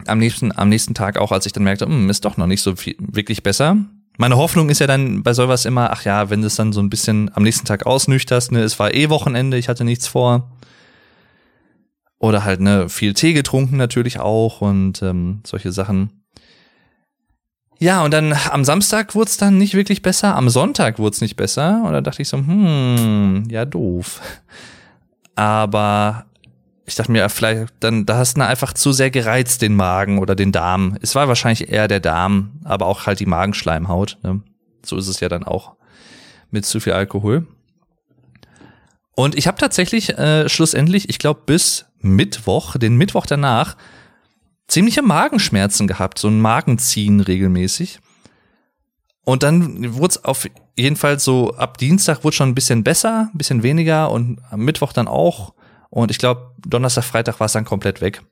[0.06, 2.62] am nächsten, am nächsten Tag auch, als ich dann merkte, hm, ist doch noch nicht
[2.62, 3.76] so viel, wirklich besser.
[4.18, 6.80] Meine Hoffnung ist ja dann bei sowas immer, ach ja, wenn du es dann so
[6.80, 10.50] ein bisschen am nächsten Tag ausnüchterst, ne, es war eh Wochenende, ich hatte nichts vor.
[12.18, 16.10] Oder halt, ne, viel Tee getrunken natürlich auch und ähm, solche Sachen.
[17.78, 21.20] Ja, und dann am Samstag wurde es dann nicht wirklich besser, am Sonntag wurde es
[21.20, 21.82] nicht besser.
[21.84, 24.20] Und da dachte ich so, hm, ja, doof.
[25.34, 26.25] Aber
[26.86, 30.36] ich dachte mir, vielleicht, dann, da hast du einfach zu sehr gereizt, den Magen oder
[30.36, 30.96] den Darm.
[31.02, 34.18] Es war wahrscheinlich eher der Darm, aber auch halt die Magenschleimhaut.
[34.22, 34.40] Ne?
[34.84, 35.74] So ist es ja dann auch
[36.52, 37.46] mit zu viel Alkohol.
[39.16, 43.76] Und ich habe tatsächlich äh, schlussendlich, ich glaube, bis Mittwoch, den Mittwoch danach,
[44.68, 47.98] ziemliche Magenschmerzen gehabt, so ein Magenziehen regelmäßig.
[49.24, 50.46] Und dann wurde es auf
[50.76, 54.60] jeden Fall so, ab Dienstag wurde schon ein bisschen besser, ein bisschen weniger und am
[54.60, 55.55] Mittwoch dann auch
[55.90, 58.22] und ich glaube, Donnerstag, Freitag war es dann komplett weg.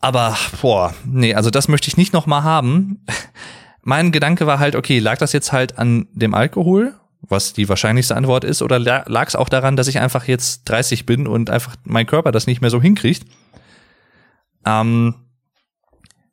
[0.00, 3.04] Aber, boah, nee, also das möchte ich nicht nochmal haben.
[3.82, 8.16] mein Gedanke war halt, okay, lag das jetzt halt an dem Alkohol, was die wahrscheinlichste
[8.16, 11.76] Antwort ist, oder lag es auch daran, dass ich einfach jetzt 30 bin und einfach
[11.84, 13.24] mein Körper das nicht mehr so hinkriegt?
[14.66, 15.14] Ähm,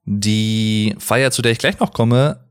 [0.06, 2.44] die Feier, zu der ich gleich noch komme,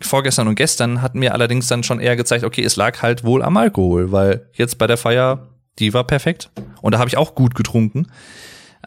[0.00, 3.42] vorgestern und gestern, hat mir allerdings dann schon eher gezeigt, okay, es lag halt wohl
[3.42, 6.50] am Alkohol, weil jetzt bei der Feier die war perfekt.
[6.82, 8.06] Und da habe ich auch gut getrunken.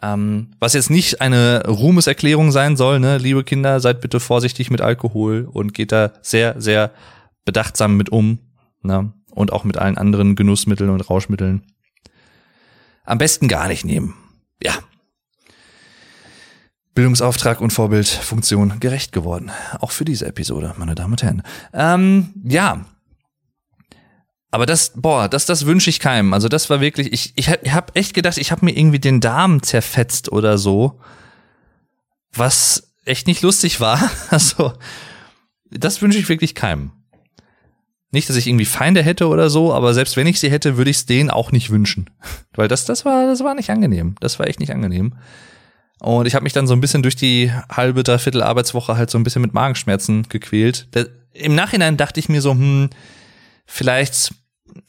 [0.02, 3.18] Ähm, was jetzt nicht eine Ruhmeserklärung sein soll, ne?
[3.18, 6.92] Liebe Kinder, seid bitte vorsichtig mit Alkohol und geht da sehr, sehr
[7.44, 8.38] bedachtsam mit um.
[8.82, 9.12] Ne?
[9.30, 11.62] Und auch mit allen anderen Genussmitteln und Rauschmitteln.
[13.04, 14.14] Am besten gar nicht nehmen.
[14.62, 14.72] Ja.
[16.94, 19.50] Bildungsauftrag und Vorbildfunktion gerecht geworden.
[19.80, 21.42] Auch für diese Episode, meine Damen und Herren.
[21.72, 22.84] Ähm, ja,
[24.50, 26.32] aber das, boah, das, das wünsche ich keinem.
[26.32, 29.20] Also das war wirklich, ich, ich, ich habe echt gedacht, ich habe mir irgendwie den
[29.20, 31.00] Darm zerfetzt oder so,
[32.32, 34.10] was echt nicht lustig war.
[34.30, 34.72] Also
[35.70, 36.92] das wünsche ich wirklich keinem.
[38.10, 40.90] Nicht, dass ich irgendwie Feinde hätte oder so, aber selbst wenn ich sie hätte, würde
[40.90, 42.08] ich es denen auch nicht wünschen,
[42.54, 44.14] weil das, das war, das war nicht angenehm.
[44.20, 45.14] Das war echt nicht angenehm.
[46.00, 49.18] Und ich habe mich dann so ein bisschen durch die halbe, dreiviertel Arbeitswoche halt so
[49.18, 50.88] ein bisschen mit Magenschmerzen gequält.
[51.32, 52.88] im Nachhinein dachte ich mir so, hm,
[53.68, 54.32] vielleicht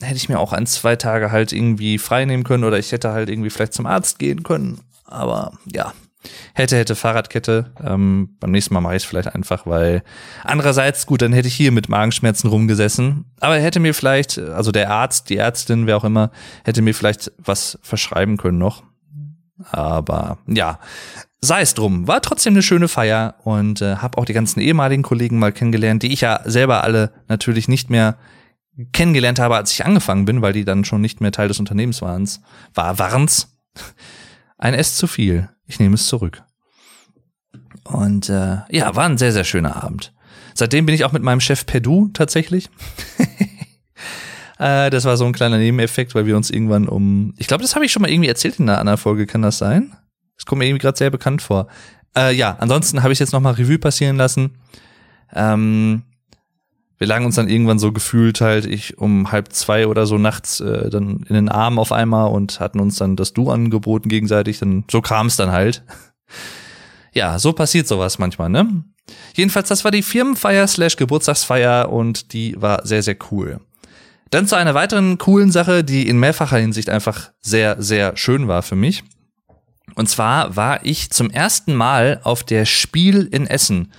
[0.02, 3.12] hätte ich mir auch ein, zwei Tage halt irgendwie frei nehmen können oder ich hätte
[3.12, 4.80] halt irgendwie vielleicht zum Arzt gehen können.
[5.06, 5.94] Aber ja,
[6.54, 7.72] hätte, hätte Fahrradkette.
[7.84, 10.04] Ähm, beim nächsten Mal mache ich es vielleicht einfach, weil
[10.44, 13.26] andererseits, gut, dann hätte ich hier mit Magenschmerzen rumgesessen.
[13.40, 16.32] Aber er hätte mir vielleicht, also der Arzt, die Ärztin, wer auch immer,
[16.64, 18.84] hätte mir vielleicht was verschreiben können noch.
[19.72, 20.80] Aber ja,
[21.42, 22.08] sei es drum.
[22.08, 26.04] War trotzdem eine schöne Feier und äh, habe auch die ganzen ehemaligen Kollegen mal kennengelernt,
[26.04, 28.18] die ich ja selber alle natürlich nicht mehr
[28.94, 32.02] kennengelernt habe, als ich angefangen bin, weil die dann schon nicht mehr Teil des Unternehmens
[32.02, 32.30] waren.
[32.74, 33.56] War waren's
[34.58, 35.50] ein S zu viel.
[35.66, 36.44] Ich nehme es zurück.
[37.84, 40.14] Und äh, ja, war ein sehr, sehr schöner Abend.
[40.54, 42.70] Seitdem bin ich auch mit meinem Chef Perdu tatsächlich.
[44.60, 47.34] äh, das war so ein kleiner Nebeneffekt, weil wir uns irgendwann um.
[47.38, 49.58] Ich glaube, das habe ich schon mal irgendwie erzählt in einer anderen Folge, kann das
[49.58, 49.96] sein?
[50.36, 51.68] Das kommt mir irgendwie gerade sehr bekannt vor.
[52.16, 54.58] Äh, ja, ansonsten habe ich jetzt nochmal Revue passieren lassen.
[55.34, 56.04] Ähm,
[57.00, 60.60] wir lagen uns dann irgendwann so gefühlt halt, ich um halb zwei oder so nachts
[60.60, 64.60] äh, dann in den Armen auf einmal und hatten uns dann das Du angeboten gegenseitig.
[64.60, 65.84] Dann so kam es dann halt.
[67.12, 68.84] Ja, so passiert sowas manchmal, ne?
[69.34, 73.60] Jedenfalls, das war die Firmenfeier slash Geburtstagsfeier und die war sehr, sehr cool.
[74.30, 78.62] Dann zu einer weiteren coolen Sache, die in mehrfacher Hinsicht einfach sehr, sehr schön war
[78.62, 79.04] für mich.
[79.96, 83.92] Und zwar war ich zum ersten Mal auf der Spiel in Essen.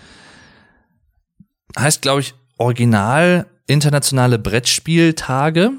[1.76, 5.72] Heißt, glaube ich, Original internationale Brettspieltage.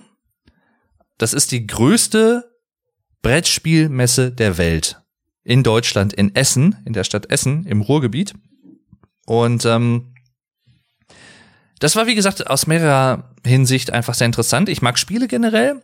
[1.20, 2.50] Das ist die größte
[3.22, 5.00] Brettspielmesse der Welt.
[5.44, 8.34] In Deutschland, in Essen, in der Stadt Essen, im Ruhrgebiet.
[9.28, 10.16] Und ähm,
[11.80, 14.68] das war, wie gesagt, aus mehrerer Hinsicht einfach sehr interessant.
[14.68, 15.84] Ich mag Spiele generell,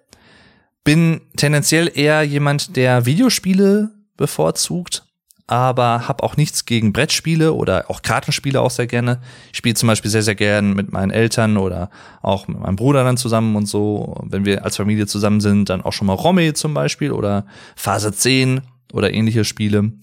[0.83, 5.06] bin tendenziell eher jemand, der Videospiele bevorzugt
[5.47, 9.21] aber habe auch nichts gegen Brettspiele oder auch Kartenspiele auch sehr gerne.
[9.51, 11.89] Ich spiele zum Beispiel sehr, sehr gern mit meinen Eltern oder
[12.21, 14.21] auch mit meinem Bruder dann zusammen und so.
[14.25, 17.45] Wenn wir als Familie zusammen sind, dann auch schon mal Romme zum Beispiel oder
[17.77, 19.79] Phase 10 oder ähnliche Spiele.
[19.79, 19.95] Und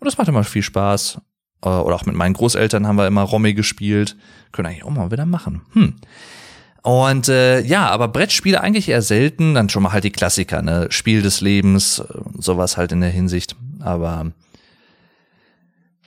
[0.00, 1.20] das macht immer viel Spaß.
[1.62, 4.16] Äh, oder auch mit meinen Großeltern haben wir immer Romme gespielt.
[4.52, 5.60] Können eigentlich auch mal wieder machen.
[5.72, 5.96] Hm.
[6.82, 9.54] Und äh, ja, aber Brettspiele eigentlich eher selten.
[9.54, 10.86] Dann schon mal halt die Klassiker, ne?
[10.90, 12.04] Spiel des Lebens, äh,
[12.38, 13.56] sowas halt in der Hinsicht.
[13.80, 14.32] Aber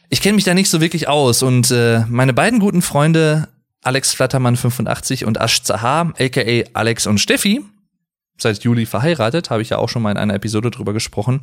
[0.10, 3.48] ich kenne mich da nicht so wirklich aus und äh, meine beiden guten Freunde
[3.82, 7.64] Alex Flattermann 85 und Ash Zahar, aka Alex und Steffi,
[8.38, 11.42] seit Juli verheiratet, habe ich ja auch schon mal in einer Episode drüber gesprochen.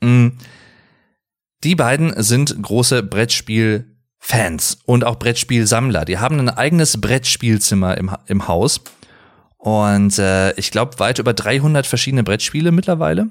[0.00, 0.28] Mm,
[1.64, 6.04] die beiden sind große Brettspiel-Fans und auch Brettspielsammler.
[6.04, 8.80] Die haben ein eigenes Brettspielzimmer im, im Haus
[9.56, 13.30] und äh, ich glaube weit über 300 verschiedene Brettspiele mittlerweile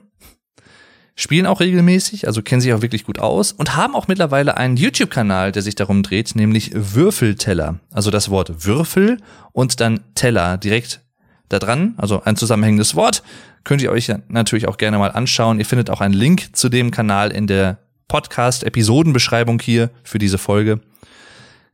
[1.17, 4.77] spielen auch regelmäßig, also kennen sich auch wirklich gut aus und haben auch mittlerweile einen
[4.77, 7.79] YouTube-Kanal, der sich darum dreht, nämlich Würfelteller.
[7.91, 9.17] Also das Wort Würfel
[9.51, 11.01] und dann Teller direkt
[11.49, 13.23] da dran, also ein zusammenhängendes Wort.
[13.63, 15.59] Könnt ihr euch natürlich auch gerne mal anschauen.
[15.59, 20.79] Ihr findet auch einen Link zu dem Kanal in der Podcast-Episodenbeschreibung hier für diese Folge.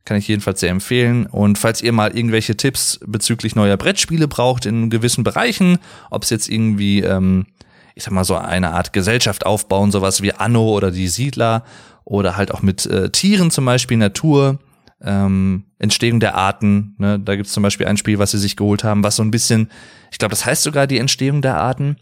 [0.04, 1.26] Kann ich jedenfalls sehr empfehlen.
[1.26, 5.78] Und falls ihr mal irgendwelche Tipps bezüglich neuer Brettspiele braucht in gewissen Bereichen,
[6.10, 7.46] ob es jetzt irgendwie ähm,
[7.94, 11.64] ich sag mal so eine Art Gesellschaft aufbauen, sowas wie Anno oder die Siedler
[12.04, 14.58] oder halt auch mit äh, Tieren zum Beispiel, Natur,
[15.02, 16.94] ähm, Entstehung der Arten.
[16.98, 17.18] Ne?
[17.20, 19.70] Da gibt's zum Beispiel ein Spiel, was sie sich geholt haben, was so ein bisschen,
[20.10, 21.96] ich glaube, das heißt sogar die Entstehung der Arten.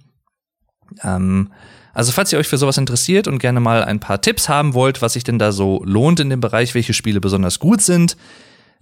[1.02, 1.52] Ähm,
[1.94, 5.02] also falls ihr euch für sowas interessiert und gerne mal ein paar Tipps haben wollt,
[5.02, 8.16] was sich denn da so lohnt in dem Bereich, welche Spiele besonders gut sind,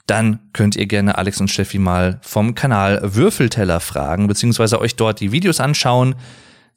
[0.06, 5.20] dann könnt ihr gerne Alex und Steffi mal vom Kanal Würfelteller fragen, beziehungsweise euch dort
[5.20, 6.14] die Videos anschauen.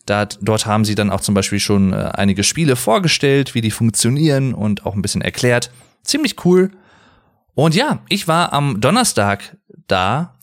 [0.05, 3.71] Da, dort haben sie dann auch zum Beispiel schon äh, einige Spiele vorgestellt, wie die
[3.71, 5.71] funktionieren und auch ein bisschen erklärt.
[6.03, 6.71] Ziemlich cool.
[7.55, 9.55] Und ja, ich war am Donnerstag
[9.87, 10.35] da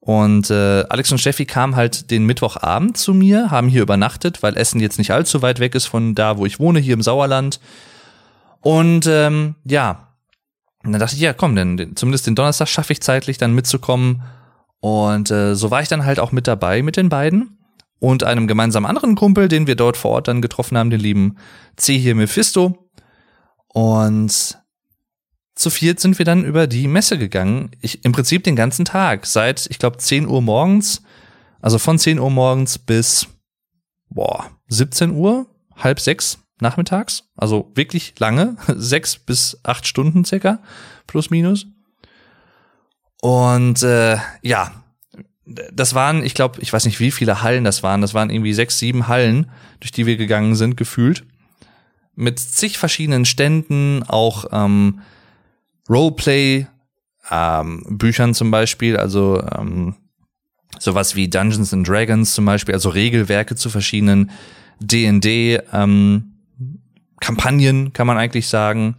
[0.00, 4.56] und äh, Alex und Steffi kamen halt den Mittwochabend zu mir, haben hier übernachtet, weil
[4.56, 7.60] Essen jetzt nicht allzu weit weg ist von da, wo ich wohne, hier im Sauerland.
[8.60, 10.08] Und ähm, ja,
[10.82, 14.22] und dann dachte ich, ja, komm, denn zumindest den Donnerstag schaffe ich zeitlich dann mitzukommen.
[14.80, 17.58] Und äh, so war ich dann halt auch mit dabei mit den beiden
[18.02, 21.36] und einem gemeinsamen anderen Kumpel, den wir dort vor Ort dann getroffen haben, den lieben
[21.76, 22.90] C hier Mephisto.
[23.68, 24.58] Und
[25.54, 27.70] zu viert sind wir dann über die Messe gegangen.
[27.80, 29.24] Ich, Im Prinzip den ganzen Tag.
[29.24, 31.04] Seit, ich glaube, 10 Uhr morgens.
[31.60, 33.28] Also von 10 Uhr morgens bis,
[34.08, 37.28] boah, 17 Uhr, halb sechs nachmittags.
[37.36, 38.56] Also wirklich lange.
[38.66, 40.58] Sechs bis acht Stunden circa.
[41.06, 41.66] Plus minus.
[43.20, 44.81] Und äh, ja,
[45.44, 48.00] das waren, ich glaube, ich weiß nicht, wie viele Hallen das waren.
[48.00, 49.50] Das waren irgendwie sechs, sieben Hallen,
[49.80, 51.24] durch die wir gegangen sind, gefühlt.
[52.14, 55.00] Mit zig verschiedenen Ständen, auch ähm,
[55.88, 56.66] Roleplay,
[57.30, 59.96] ähm, Büchern zum Beispiel, also ähm,
[60.78, 64.30] sowas wie Dungeons and Dragons zum Beispiel, also Regelwerke zu verschiedenen
[64.80, 66.34] D&D ähm,
[67.20, 68.96] Kampagnen, kann man eigentlich sagen.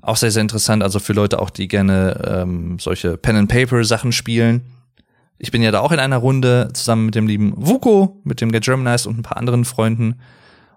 [0.00, 4.62] Auch sehr, sehr interessant, also für Leute auch, die gerne ähm, solche Pen-and-Paper-Sachen spielen.
[5.38, 8.52] Ich bin ja da auch in einer Runde zusammen mit dem lieben Vuko, mit dem
[8.52, 10.20] Get Germanized und ein paar anderen Freunden.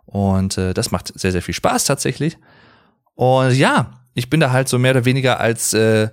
[0.06, 2.38] Und äh, das macht sehr, sehr viel Spaß tatsächlich.
[3.16, 6.10] Und ja, ich bin da halt so mehr oder weniger als äh,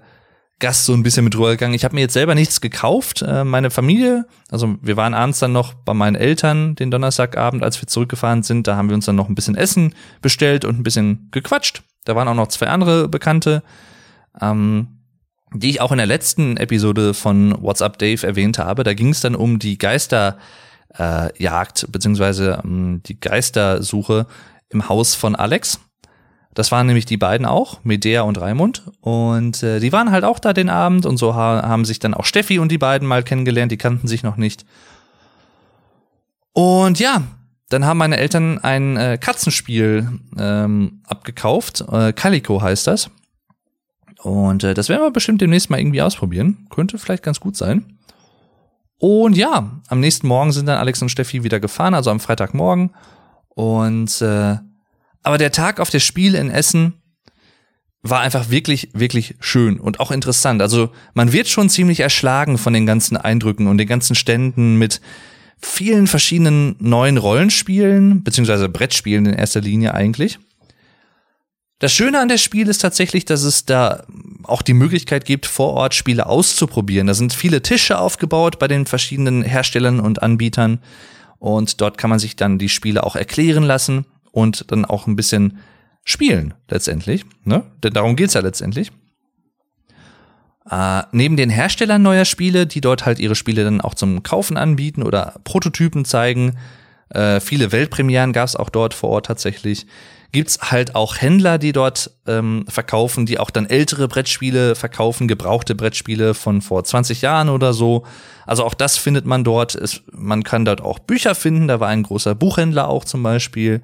[0.58, 1.74] Gast so ein bisschen mit rübergegangen.
[1.74, 3.22] Ich habe mir jetzt selber nichts gekauft.
[3.22, 7.80] Äh, meine Familie, also wir waren abends dann noch bei meinen Eltern den Donnerstagabend, als
[7.80, 8.66] wir zurückgefahren sind.
[8.66, 11.82] Da haben wir uns dann noch ein bisschen Essen bestellt und ein bisschen gequatscht.
[12.04, 13.62] Da waren auch noch zwei andere Bekannte,
[14.40, 14.95] ähm,
[15.52, 18.84] die ich auch in der letzten Episode von What's Up Dave erwähnt habe.
[18.84, 20.40] Da ging es dann um die Geisterjagd
[20.98, 24.26] äh, Jagd, beziehungsweise ähm, die Geistersuche
[24.70, 25.80] im Haus von Alex.
[26.54, 28.84] Das waren nämlich die beiden auch, Medea und Raimund.
[29.00, 32.14] Und äh, die waren halt auch da den Abend und so ha haben sich dann
[32.14, 34.64] auch Steffi und die beiden mal kennengelernt, die kannten sich noch nicht.
[36.54, 37.22] Und ja,
[37.68, 41.84] dann haben meine Eltern ein äh, Katzenspiel ähm, abgekauft.
[41.92, 43.10] Äh, Calico heißt das.
[44.22, 46.66] Und äh, das werden wir bestimmt demnächst mal irgendwie ausprobieren.
[46.70, 47.98] Könnte vielleicht ganz gut sein.
[48.98, 52.94] Und ja, am nächsten Morgen sind dann Alex und Steffi wieder gefahren, also am Freitagmorgen.
[53.48, 54.56] Und äh,
[55.22, 56.94] aber der Tag auf der Spiel in Essen
[58.02, 60.62] war einfach wirklich, wirklich schön und auch interessant.
[60.62, 65.00] Also man wird schon ziemlich erschlagen von den ganzen Eindrücken und den ganzen Ständen mit
[65.58, 70.38] vielen verschiedenen neuen Rollenspielen, beziehungsweise Brettspielen in erster Linie eigentlich.
[71.78, 74.04] Das Schöne an der Spiel ist tatsächlich, dass es da
[74.44, 77.06] auch die Möglichkeit gibt, vor Ort Spiele auszuprobieren.
[77.06, 80.80] Da sind viele Tische aufgebaut bei den verschiedenen Herstellern und Anbietern
[81.38, 85.16] und dort kann man sich dann die Spiele auch erklären lassen und dann auch ein
[85.16, 85.58] bisschen
[86.02, 87.26] spielen letztendlich.
[87.44, 87.64] Ne?
[87.82, 88.90] Denn darum geht's ja letztendlich.
[90.70, 94.56] Äh, neben den Herstellern neuer Spiele, die dort halt ihre Spiele dann auch zum Kaufen
[94.56, 96.56] anbieten oder Prototypen zeigen,
[97.10, 99.86] äh, viele Weltpremieren gab es auch dort vor Ort tatsächlich,
[100.32, 105.74] gibt's halt auch Händler, die dort ähm, verkaufen, die auch dann ältere Brettspiele verkaufen, gebrauchte
[105.74, 108.04] Brettspiele von vor 20 Jahren oder so.
[108.46, 109.74] Also auch das findet man dort.
[109.74, 113.82] Es, man kann dort auch Bücher finden, da war ein großer Buchhändler auch zum Beispiel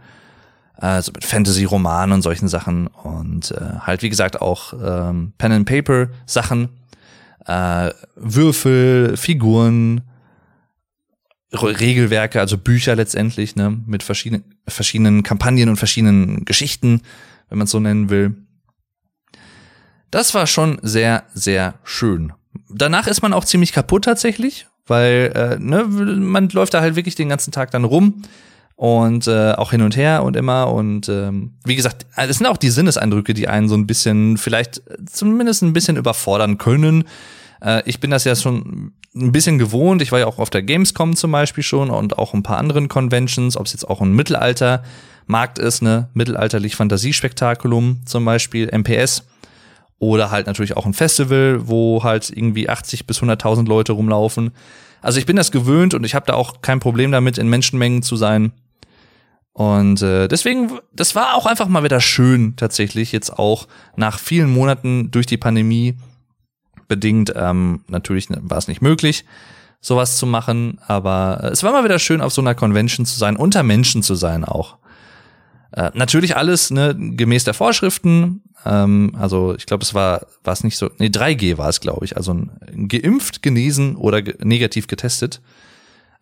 [0.77, 5.69] also mit Fantasy-Romanen und solchen Sachen und äh, halt wie gesagt auch ähm, Pen and
[5.69, 6.71] Paper Sachen,
[7.47, 10.01] äh, Würfel, Figuren,
[11.53, 17.03] Regelwerke, also Bücher letztendlich, ne, mit verschiedenen verschiedenen Kampagnen und verschiedenen Geschichten,
[17.49, 18.37] wenn man es so nennen will.
[20.11, 22.33] Das war schon sehr sehr schön.
[22.69, 27.15] Danach ist man auch ziemlich kaputt tatsächlich, weil äh, ne, man läuft da halt wirklich
[27.15, 28.23] den ganzen Tag dann rum
[28.77, 32.57] und äh, auch hin und her und immer und ähm, wie gesagt, es sind auch
[32.57, 37.05] die Sinneseindrücke, die einen so ein bisschen vielleicht zumindest ein bisschen überfordern können.
[37.63, 40.03] Äh, ich bin das ja schon ein bisschen gewohnt.
[40.03, 42.89] Ich war ja auch auf der Gamescom zum Beispiel schon und auch ein paar anderen
[42.89, 49.25] Conventions, ob es jetzt auch ein Mittelaltermarkt ist, ne, mittelalterlich Fantasiespektakulum zum Beispiel, MPS.
[49.99, 54.51] Oder halt natürlich auch ein Festival, wo halt irgendwie 80 bis 100.000 Leute rumlaufen.
[55.01, 58.03] Also ich bin das gewöhnt und ich habe da auch kein Problem damit, in Menschenmengen
[58.03, 58.53] zu sein.
[59.53, 64.51] Und äh, deswegen, das war auch einfach mal wieder schön, tatsächlich, jetzt auch nach vielen
[64.51, 65.97] Monaten durch die Pandemie
[66.93, 67.33] bedingt.
[67.35, 69.25] Ähm, natürlich war es nicht möglich,
[69.81, 73.37] sowas zu machen, aber es war mal wieder schön, auf so einer Convention zu sein,
[73.37, 74.77] unter Menschen zu sein auch.
[75.73, 78.43] Äh, natürlich alles ne, gemäß der Vorschriften.
[78.67, 80.91] Ähm, also ich glaube, es war war es nicht so.
[80.99, 82.19] Nee, 3G war es, glaube ich.
[82.19, 82.39] Also
[82.89, 85.41] geimpft, genesen oder ge negativ getestet.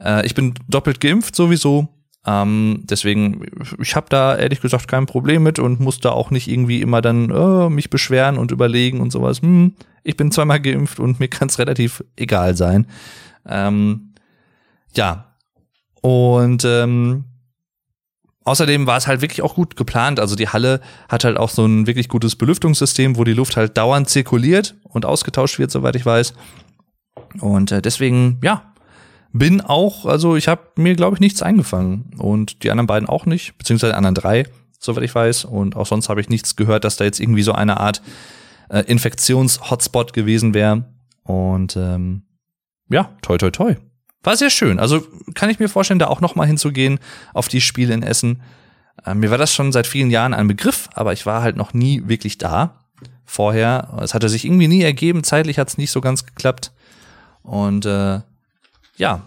[0.00, 1.88] Äh, ich bin doppelt geimpft sowieso.
[2.26, 3.46] Ähm, deswegen,
[3.78, 7.00] ich habe da ehrlich gesagt kein Problem mit und muss da auch nicht irgendwie immer
[7.00, 9.40] dann oh, mich beschweren und überlegen und sowas.
[9.40, 12.86] Hm, ich bin zweimal geimpft und mir kann es relativ egal sein.
[13.46, 14.14] Ähm,
[14.94, 15.34] ja.
[16.02, 17.24] Und ähm,
[18.44, 20.20] außerdem war es halt wirklich auch gut geplant.
[20.20, 23.76] Also die Halle hat halt auch so ein wirklich gutes Belüftungssystem, wo die Luft halt
[23.76, 26.34] dauernd zirkuliert und ausgetauscht wird, soweit ich weiß.
[27.40, 28.69] Und äh, deswegen, ja,
[29.32, 32.14] bin auch, also ich habe mir, glaube ich, nichts eingefangen.
[32.18, 34.46] Und die anderen beiden auch nicht, beziehungsweise die anderen drei,
[34.78, 35.44] soweit ich weiß.
[35.44, 38.02] Und auch sonst habe ich nichts gehört, dass da jetzt irgendwie so eine Art
[38.68, 40.84] äh, Infektions-Hotspot gewesen wäre.
[41.22, 42.22] Und ähm,
[42.88, 43.76] ja, toi toi toi.
[44.22, 44.78] War sehr schön.
[44.78, 46.98] Also kann ich mir vorstellen, da auch noch mal hinzugehen
[47.32, 48.42] auf die Spiele in Essen.
[49.06, 51.72] Äh, mir war das schon seit vielen Jahren ein Begriff, aber ich war halt noch
[51.72, 52.84] nie wirklich da
[53.24, 53.96] vorher.
[54.02, 55.22] Es hatte sich irgendwie nie ergeben.
[55.22, 56.72] Zeitlich hat es nicht so ganz geklappt.
[57.42, 58.20] Und äh,
[59.00, 59.22] ja,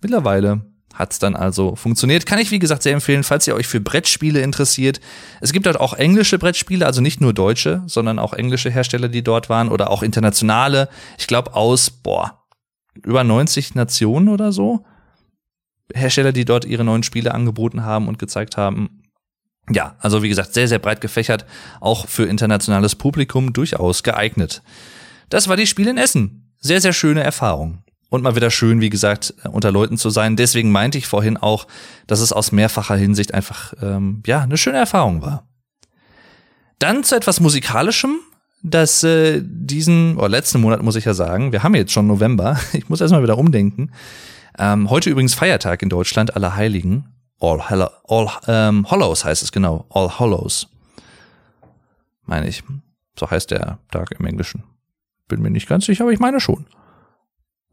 [0.00, 0.62] mittlerweile
[0.94, 2.26] Hat's dann also funktioniert.
[2.26, 5.00] Kann ich, wie gesagt, sehr empfehlen, falls ihr euch für Brettspiele interessiert.
[5.40, 9.22] Es gibt dort auch englische Brettspiele, also nicht nur deutsche, sondern auch englische Hersteller, die
[9.22, 10.88] dort waren oder auch internationale.
[11.16, 12.44] Ich glaube aus, boah,
[12.94, 14.84] über 90 Nationen oder so.
[15.94, 19.02] Hersteller, die dort ihre neuen Spiele angeboten haben und gezeigt haben.
[19.70, 21.46] Ja, also wie gesagt, sehr, sehr breit gefächert,
[21.80, 24.62] auch für internationales Publikum durchaus geeignet.
[25.28, 26.52] Das war die Spiel in Essen.
[26.58, 27.84] Sehr, sehr schöne Erfahrung.
[28.10, 30.36] Und mal wieder schön, wie gesagt, unter Leuten zu sein.
[30.36, 31.68] Deswegen meinte ich vorhin auch,
[32.08, 35.48] dass es aus mehrfacher Hinsicht einfach, ähm, ja, eine schöne Erfahrung war.
[36.80, 38.18] Dann zu etwas Musikalischem,
[38.62, 42.58] das äh, diesen, oder letzten Monat muss ich ja sagen, wir haben jetzt schon November,
[42.72, 43.92] ich muss erstmal wieder umdenken.
[44.58, 47.06] Ähm, heute übrigens Feiertag in Deutschland, aller Heiligen.
[47.38, 49.86] All, Hello, All ähm, Hollows heißt es genau.
[49.88, 50.68] All Hollows.
[52.26, 52.62] Meine ich.
[53.18, 54.64] So heißt der Tag im Englischen.
[55.28, 56.66] Bin mir nicht ganz sicher, aber ich meine schon.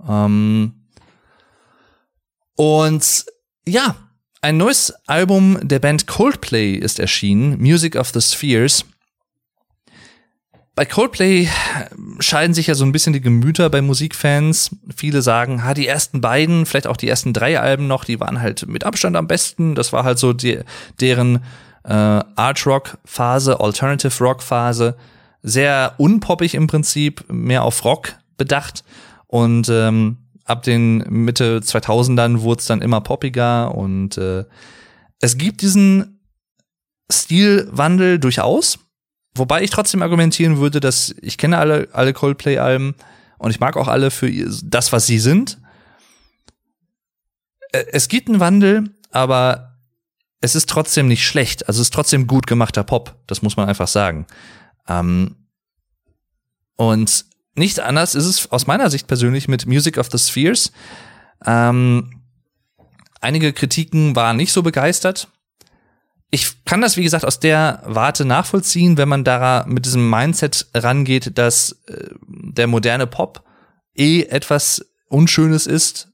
[0.06, 0.74] Ähm,
[2.56, 3.26] und
[3.68, 3.96] ja,
[4.42, 8.86] ein neues Album der Band Coldplay ist erschienen, Music of the Spheres.
[10.76, 11.50] Bei Coldplay
[12.20, 14.76] scheiden sich ja so ein bisschen die Gemüter bei Musikfans.
[14.96, 18.40] Viele sagen, ha, die ersten beiden, vielleicht auch die ersten drei Alben noch, die waren
[18.42, 19.74] halt mit Abstand am besten.
[19.74, 20.60] Das war halt so die,
[21.02, 21.44] deren
[21.84, 24.96] äh, Art Rock Phase, Alternative Rock Phase.
[25.42, 28.84] Sehr unpoppig im Prinzip, mehr auf Rock bedacht.
[29.28, 34.46] Und ähm, ab den Mitte 2000ern wurde es dann immer poppiger und äh,
[35.20, 36.22] es gibt diesen
[37.12, 38.80] Stilwandel durchaus
[39.38, 42.96] Wobei ich trotzdem argumentieren würde, dass ich kenne alle, alle Coldplay-Alben
[43.38, 44.32] und ich mag auch alle für
[44.64, 45.60] das, was sie sind.
[47.72, 49.78] Es gibt einen Wandel, aber
[50.42, 51.68] es ist trotzdem nicht schlecht.
[51.68, 53.16] Also es ist trotzdem gut gemachter Pop.
[53.28, 54.26] Das muss man einfach sagen.
[54.88, 55.36] Ähm
[56.76, 57.26] und
[57.58, 60.72] nicht anders ist es aus meiner Sicht persönlich mit Music of the Spheres.
[61.46, 62.22] Ähm
[63.20, 65.28] einige Kritiken waren nicht so begeistert
[66.30, 70.68] ich kann das, wie gesagt, aus der Warte nachvollziehen, wenn man da mit diesem Mindset
[70.74, 73.44] rangeht, dass äh, der moderne Pop
[73.96, 76.10] eh etwas Unschönes ist.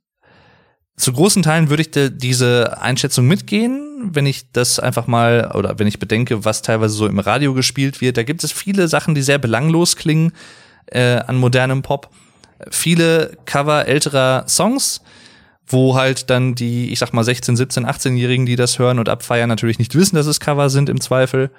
[0.95, 5.87] Zu großen Teilen würde ich diese Einschätzung mitgehen, wenn ich das einfach mal oder wenn
[5.87, 8.15] ich bedenke, was teilweise so im Radio gespielt wird.
[8.15, 10.33] Da gibt es viele Sachen, die sehr belanglos klingen
[10.87, 12.09] äh, an modernem Pop.
[12.69, 15.01] Viele Cover älterer Songs,
[15.67, 19.49] wo halt dann die, ich sag mal, 16, 17, 18-Jährigen, die das hören und abfeiern,
[19.49, 21.49] natürlich nicht wissen, dass es Cover sind im Zweifel.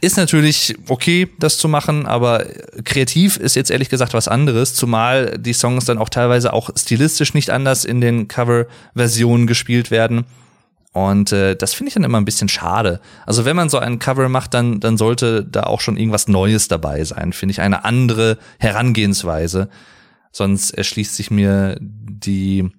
[0.00, 2.44] Ist natürlich okay, das zu machen, aber
[2.84, 7.34] kreativ ist jetzt ehrlich gesagt was anderes, zumal die Songs dann auch teilweise auch stilistisch
[7.34, 10.24] nicht anders in den Cover-Versionen gespielt werden.
[10.92, 13.00] Und äh, das finde ich dann immer ein bisschen schade.
[13.24, 16.66] Also wenn man so ein Cover macht, dann, dann sollte da auch schon irgendwas Neues
[16.66, 19.68] dabei sein, finde ich, eine andere Herangehensweise.
[20.32, 22.70] Sonst erschließt sich mir die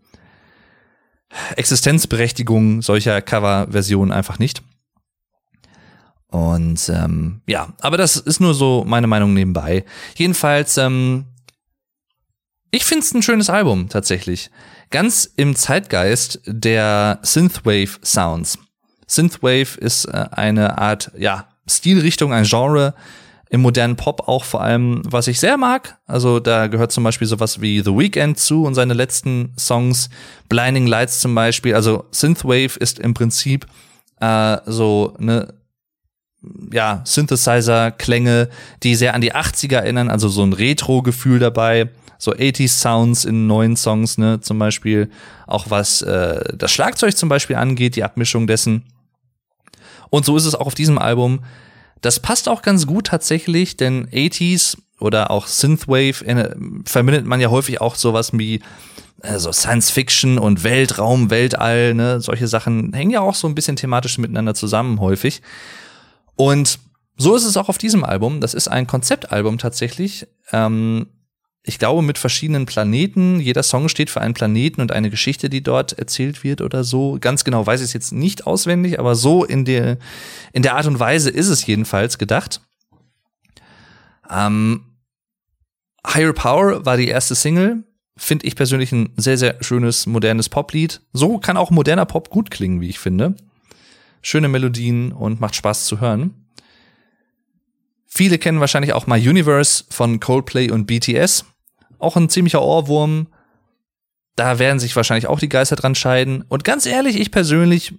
[1.56, 4.62] Existenzberechtigung solcher Cover-Versionen einfach nicht.
[6.28, 9.86] Und ähm, ja, aber das ist nur so meine Meinung nebenbei.
[10.16, 11.26] Jedenfalls, ähm,
[12.72, 14.50] ich finde es ein schönes Album tatsächlich.
[14.92, 18.60] Ganz im Zeitgeist der Synthwave Sounds.
[19.08, 22.94] Synthwave ist äh, eine Art, ja, Stilrichtung, ein Genre,
[23.50, 25.98] im modernen Pop auch vor allem, was ich sehr mag.
[26.08, 30.10] Also da gehört zum Beispiel sowas wie The Weeknd zu und seine letzten Songs,
[30.50, 31.74] Blinding Lights zum Beispiel.
[31.74, 33.68] Also Synthwave ist im Prinzip
[34.20, 35.54] äh, so eine
[36.72, 38.50] ja, Synthesizer-Klänge,
[38.84, 41.90] die sehr an die 80er erinnern, also so ein Retro-Gefühl dabei,
[42.22, 45.10] so 80s Sounds in neuen Songs, ne, zum Beispiel,
[45.48, 48.84] auch was äh, das Schlagzeug zum Beispiel angeht, die Abmischung dessen.
[50.12, 51.44] Und so ist es auch auf diesem Album.
[52.02, 56.56] Das passt auch ganz gut tatsächlich, denn 80s oder auch Synthwave äh,
[56.86, 58.62] verbindet man ja häufig auch sowas wie
[59.24, 63.78] also Science Fiction und Weltraum, Weltall, ne, solche Sachen hängen ja auch so ein bisschen
[63.78, 65.42] thematisch miteinander zusammen häufig.
[66.36, 66.78] Und
[67.18, 68.42] so ist es auch auf diesem Album.
[68.42, 70.28] Das ist ein Konzeptalbum tatsächlich.
[70.52, 71.08] Ähm,
[71.64, 73.40] ich glaube, mit verschiedenen Planeten.
[73.40, 77.18] Jeder Song steht für einen Planeten und eine Geschichte, die dort erzählt wird oder so.
[77.22, 79.98] Ganz genau weiß ich es jetzt nicht auswendig, aber so in der,
[80.54, 82.62] in der Art und Weise ist es jedenfalls gedacht.
[84.30, 84.86] Ähm,
[86.06, 87.84] Higher Power war die erste Single.
[88.18, 91.02] Finde ich persönlich ein sehr, sehr schönes, modernes Poplied.
[91.14, 93.36] So kann auch moderner Pop gut klingen, wie ich finde.
[94.24, 96.34] Schöne Melodien und macht Spaß zu hören.
[98.08, 101.46] Viele kennen wahrscheinlich auch My Universe von Coldplay und BTS
[102.02, 103.28] auch ein ziemlicher Ohrwurm.
[104.36, 106.44] Da werden sich wahrscheinlich auch die Geister dran scheiden.
[106.48, 107.94] Und ganz ehrlich, ich persönlich,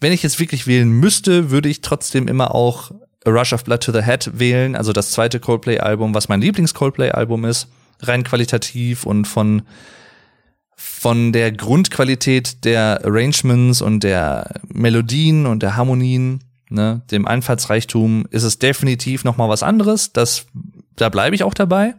[0.00, 2.92] wenn ich jetzt wirklich wählen müsste, würde ich trotzdem immer auch
[3.24, 7.44] A Rush of Blood to the Head wählen, also das zweite Coldplay-Album, was mein Lieblings-Coldplay-Album
[7.44, 7.68] ist,
[8.00, 9.62] rein qualitativ und von
[10.80, 18.44] von der Grundqualität der Arrangements und der Melodien und der Harmonien, ne, dem Einfallsreichtum, ist
[18.44, 20.12] es definitiv noch mal was anderes.
[20.12, 20.46] Das,
[20.94, 21.96] da bleibe ich auch dabei.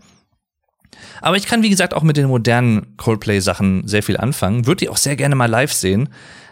[1.21, 4.67] Aber ich kann, wie gesagt, auch mit den modernen Coldplay-Sachen sehr viel anfangen.
[4.67, 6.09] Würde die auch sehr gerne mal live sehen.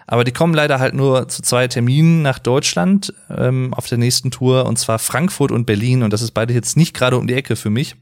[0.07, 4.31] Aber die kommen leider halt nur zu zwei Terminen nach Deutschland ähm, auf der nächsten
[4.31, 6.01] Tour, und zwar Frankfurt und Berlin.
[6.01, 7.95] Und das ist beide jetzt nicht gerade um die Ecke für mich.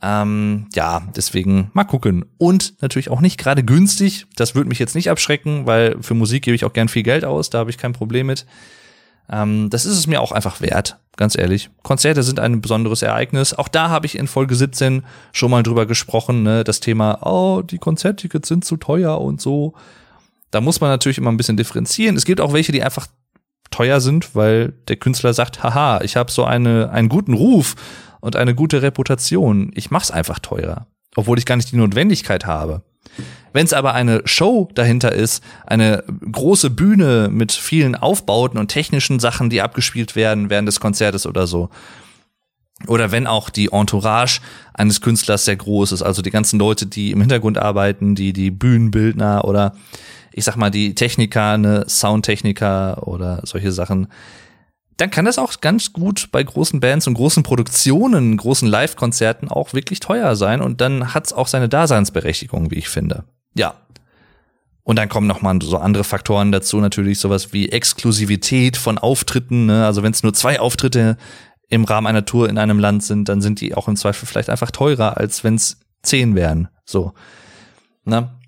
[0.00, 2.24] Ähm, ja, deswegen mal gucken.
[2.38, 4.26] Und natürlich auch nicht gerade günstig.
[4.36, 7.24] Das würde mich jetzt nicht abschrecken, weil für Musik gebe ich auch gern viel Geld
[7.24, 7.50] aus.
[7.50, 8.46] Da habe ich kein Problem mit.
[9.30, 11.70] Ähm, das ist es mir auch einfach wert, ganz ehrlich.
[11.82, 13.54] Konzerte sind ein besonderes Ereignis.
[13.54, 16.64] Auch da habe ich in Folge 17 schon mal drüber gesprochen, ne?
[16.64, 19.74] das Thema, oh, die Konzerttickets sind zu teuer und so.
[20.50, 22.16] Da muss man natürlich immer ein bisschen differenzieren.
[22.16, 23.06] Es gibt auch welche, die einfach
[23.70, 27.74] teuer sind, weil der Künstler sagt, haha, ich habe so eine, einen guten Ruf
[28.20, 29.70] und eine gute Reputation.
[29.74, 32.82] Ich mach's einfach teurer, obwohl ich gar nicht die Notwendigkeit habe.
[33.52, 39.20] Wenn es aber eine Show dahinter ist, eine große Bühne mit vielen Aufbauten und technischen
[39.20, 41.68] Sachen, die abgespielt werden während des Konzertes oder so,
[42.88, 44.40] oder wenn auch die Entourage
[44.74, 48.50] eines Künstlers sehr groß ist, also die ganzen Leute, die im Hintergrund arbeiten, die die
[48.50, 49.74] Bühnenbildner oder
[50.32, 54.08] ich sag mal, die Techniker, eine Soundtechniker oder solche Sachen,
[54.96, 59.72] dann kann das auch ganz gut bei großen Bands und großen Produktionen, großen Live-Konzerten auch
[59.72, 63.24] wirklich teuer sein und dann hat's auch seine Daseinsberechtigung, wie ich finde.
[63.54, 63.74] Ja.
[64.84, 69.66] Und dann kommen noch mal so andere Faktoren dazu, natürlich sowas wie Exklusivität von Auftritten.
[69.66, 69.86] Ne?
[69.86, 71.16] Also wenn es nur zwei Auftritte
[71.68, 74.50] im Rahmen einer Tour in einem Land sind, dann sind die auch im Zweifel vielleicht
[74.50, 76.68] einfach teurer, als wenn es zehn wären.
[76.84, 77.12] So.
[78.04, 78.40] Na?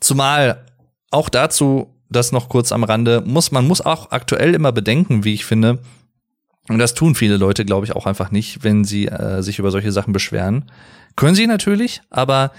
[0.00, 0.66] Zumal
[1.10, 5.32] auch dazu, das noch kurz am Rande, muss, man muss auch aktuell immer bedenken, wie
[5.32, 5.78] ich finde,
[6.68, 9.70] und das tun viele Leute, glaube ich, auch einfach nicht, wenn sie äh, sich über
[9.70, 10.70] solche Sachen beschweren.
[11.16, 12.52] Können sie natürlich, aber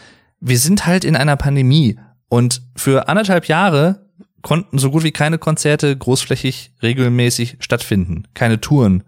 [0.45, 4.09] wir sind halt in einer Pandemie und für anderthalb Jahre
[4.41, 9.05] konnten so gut wie keine Konzerte großflächig regelmäßig stattfinden, keine Touren.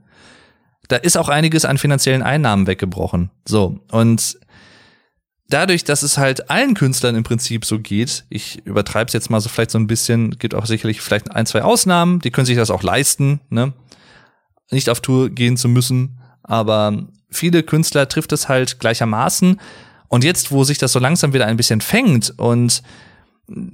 [0.88, 3.32] Da ist auch einiges an finanziellen Einnahmen weggebrochen.
[3.46, 4.40] So, und
[5.50, 9.42] dadurch, dass es halt allen Künstlern im Prinzip so geht, ich übertreibe es jetzt mal
[9.42, 12.56] so vielleicht so ein bisschen, gibt auch sicherlich vielleicht ein, zwei Ausnahmen, die können sich
[12.56, 13.74] das auch leisten, ne?
[14.72, 19.60] Nicht auf Tour gehen zu müssen, aber viele Künstler trifft es halt gleichermaßen.
[20.08, 22.84] Und jetzt, wo sich das so langsam wieder ein bisschen fängt und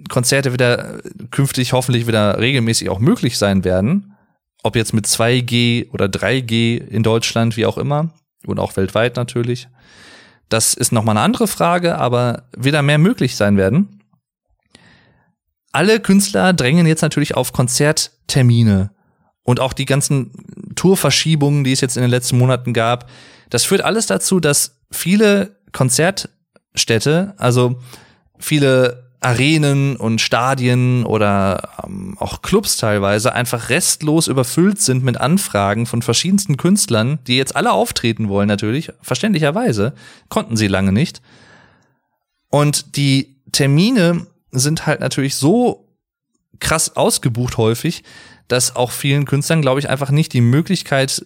[0.10, 1.00] Konzerte wieder
[1.32, 4.16] künftig hoffentlich wieder regelmäßig auch möglich sein werden,
[4.64, 8.10] ob jetzt mit 2G oder 3G in Deutschland, wie auch immer,
[8.46, 9.68] und auch weltweit natürlich,
[10.50, 14.02] das ist nochmal eine andere Frage, aber wieder mehr möglich sein werden.
[15.72, 18.92] Alle Künstler drängen jetzt natürlich auf Konzerttermine
[19.44, 20.32] und auch die ganzen
[20.76, 23.10] Tourverschiebungen, die es jetzt in den letzten Monaten gab.
[23.50, 27.80] Das führt alles dazu, dass viele Konzertstädte, also
[28.38, 35.86] viele Arenen und Stadien oder ähm, auch Clubs teilweise einfach restlos überfüllt sind mit Anfragen
[35.86, 39.94] von verschiedensten Künstlern, die jetzt alle auftreten wollen natürlich, verständlicherweise,
[40.30, 41.22] konnten sie lange nicht.
[42.50, 45.88] Und die Termine sind halt natürlich so
[46.60, 48.04] krass ausgebucht häufig,
[48.48, 51.26] dass auch vielen Künstlern, glaube ich, einfach nicht die Möglichkeit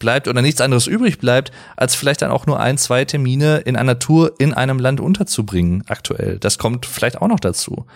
[0.00, 3.76] bleibt oder nichts anderes übrig bleibt, als vielleicht dann auch nur ein, zwei Termine in
[3.76, 6.40] einer Tour in einem Land unterzubringen aktuell.
[6.40, 7.86] Das kommt vielleicht auch noch dazu.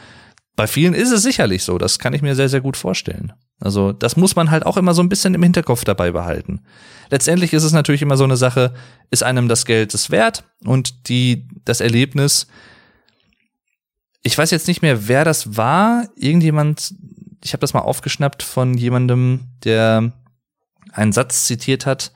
[0.55, 3.33] Bei vielen ist es sicherlich so, das kann ich mir sehr, sehr gut vorstellen.
[3.59, 6.61] Also das muss man halt auch immer so ein bisschen im Hinterkopf dabei behalten.
[7.11, 8.73] Letztendlich ist es natürlich immer so eine Sache,
[9.11, 12.47] ist einem das Geld es wert und die, das Erlebnis,
[14.23, 16.95] ich weiß jetzt nicht mehr, wer das war, irgendjemand,
[17.43, 20.13] ich habe das mal aufgeschnappt von jemandem, der
[20.95, 22.13] einen Satz zitiert hat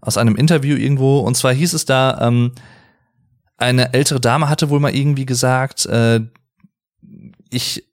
[0.00, 1.20] aus einem Interview irgendwo.
[1.20, 2.52] Und zwar hieß es da, ähm,
[3.56, 6.20] eine ältere Dame hatte wohl mal irgendwie gesagt, äh,
[7.50, 7.84] ich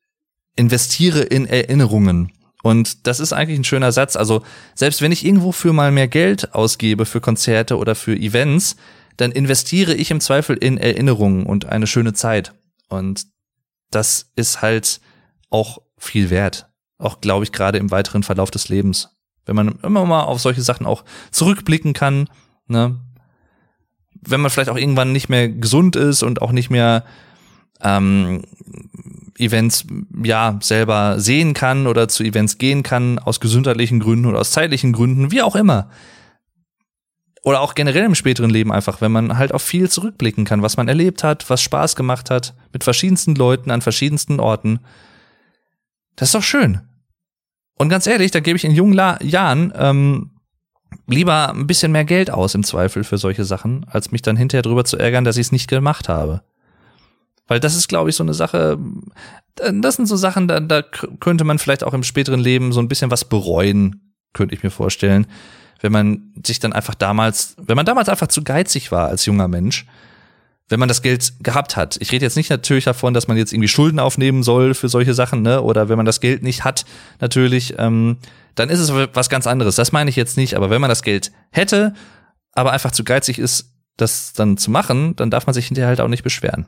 [0.56, 2.32] investiere in Erinnerungen.
[2.62, 4.16] Und das ist eigentlich ein schöner Satz.
[4.16, 8.76] Also selbst wenn ich irgendwo für mal mehr Geld ausgebe für Konzerte oder für Events,
[9.18, 12.54] dann investiere ich im Zweifel in Erinnerungen und eine schöne Zeit.
[12.90, 13.28] Und
[13.92, 15.00] das ist halt
[15.50, 16.68] auch viel wert.
[16.98, 19.15] Auch, glaube ich, gerade im weiteren Verlauf des Lebens.
[19.46, 22.30] Wenn man immer mal auf solche Sachen auch zurückblicken kann,
[22.68, 22.96] ne?
[24.28, 27.04] Wenn man vielleicht auch irgendwann nicht mehr gesund ist und auch nicht mehr
[27.82, 28.44] ähm,
[29.38, 29.86] Events
[30.24, 34.94] ja selber sehen kann oder zu Events gehen kann aus gesundheitlichen Gründen oder aus zeitlichen
[34.94, 35.90] Gründen, wie auch immer.
[37.44, 40.78] Oder auch generell im späteren Leben einfach, wenn man halt auf viel zurückblicken kann, was
[40.78, 44.80] man erlebt hat, was Spaß gemacht hat, mit verschiedensten Leuten an verschiedensten Orten.
[46.16, 46.82] Das ist doch schön.
[47.78, 50.32] Und ganz ehrlich, da gebe ich in jungen La Jahren ähm,
[51.08, 54.62] lieber ein bisschen mehr Geld aus im Zweifel für solche Sachen, als mich dann hinterher
[54.62, 56.42] drüber zu ärgern, dass ich es nicht gemacht habe.
[57.48, 58.80] Weil das ist, glaube ich, so eine Sache,
[59.56, 62.88] das sind so Sachen, da, da könnte man vielleicht auch im späteren Leben so ein
[62.88, 65.28] bisschen was bereuen, könnte ich mir vorstellen.
[65.82, 69.48] Wenn man sich dann einfach damals, wenn man damals einfach zu geizig war als junger
[69.48, 69.86] Mensch,
[70.68, 71.98] wenn man das Geld gehabt hat.
[72.00, 75.14] Ich rede jetzt nicht natürlich davon, dass man jetzt irgendwie Schulden aufnehmen soll für solche
[75.14, 75.62] Sachen, ne?
[75.62, 76.86] Oder wenn man das Geld nicht hat,
[77.20, 78.18] natürlich, ähm,
[78.56, 79.76] dann ist es was ganz anderes.
[79.76, 80.56] Das meine ich jetzt nicht.
[80.56, 81.94] Aber wenn man das Geld hätte,
[82.54, 86.02] aber einfach zu geizig ist, das dann zu machen, dann darf man sich hinterher halt
[86.02, 86.66] auch nicht beschweren.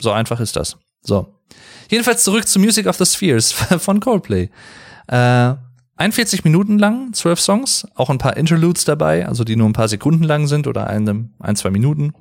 [0.00, 0.76] So einfach ist das.
[1.02, 1.34] So.
[1.90, 4.50] Jedenfalls zurück zu Music of the Spheres von Coldplay.
[5.08, 5.54] Äh,
[5.96, 9.88] 41 Minuten lang, 12 Songs, auch ein paar Interludes dabei, also die nur ein paar
[9.88, 12.14] Sekunden lang sind oder ein, ein zwei Minuten.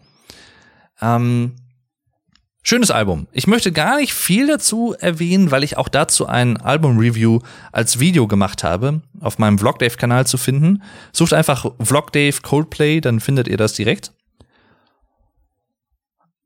[1.02, 1.56] Ähm,
[2.64, 3.28] schönes Album.
[3.32, 7.40] Ich möchte gar nicht viel dazu erwähnen, weil ich auch dazu ein Album-Review
[7.72, 10.84] als Video gemacht habe, auf meinem Vlogdave-Kanal zu finden.
[11.12, 14.12] Sucht einfach Vlogdave Coldplay, dann findet ihr das direkt.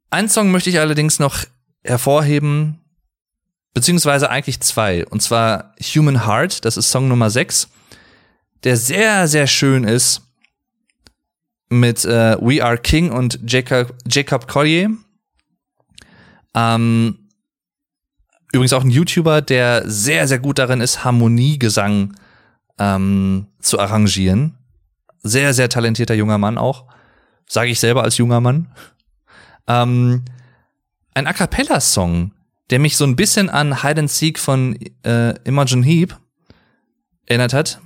[0.09, 1.45] Einen Song möchte ich allerdings noch
[1.83, 2.79] hervorheben,
[3.73, 7.67] beziehungsweise eigentlich zwei, und zwar Human Heart, das ist Song Nummer 6,
[8.63, 10.21] der sehr, sehr schön ist
[11.69, 14.89] mit äh, We Are King und Jacob, Jacob Collier.
[16.53, 17.29] Ähm,
[18.51, 22.15] übrigens auch ein YouTuber, der sehr, sehr gut darin ist, Harmoniegesang
[22.79, 24.57] ähm, zu arrangieren.
[25.21, 26.85] Sehr, sehr talentierter junger Mann auch.
[27.47, 28.69] Sage ich selber als junger Mann.
[29.67, 30.25] Ähm,
[31.13, 32.31] ein A Cappella-Song,
[32.69, 36.17] der mich so ein bisschen an Hide and Seek von äh, Imogen Heap
[37.25, 37.81] erinnert hat.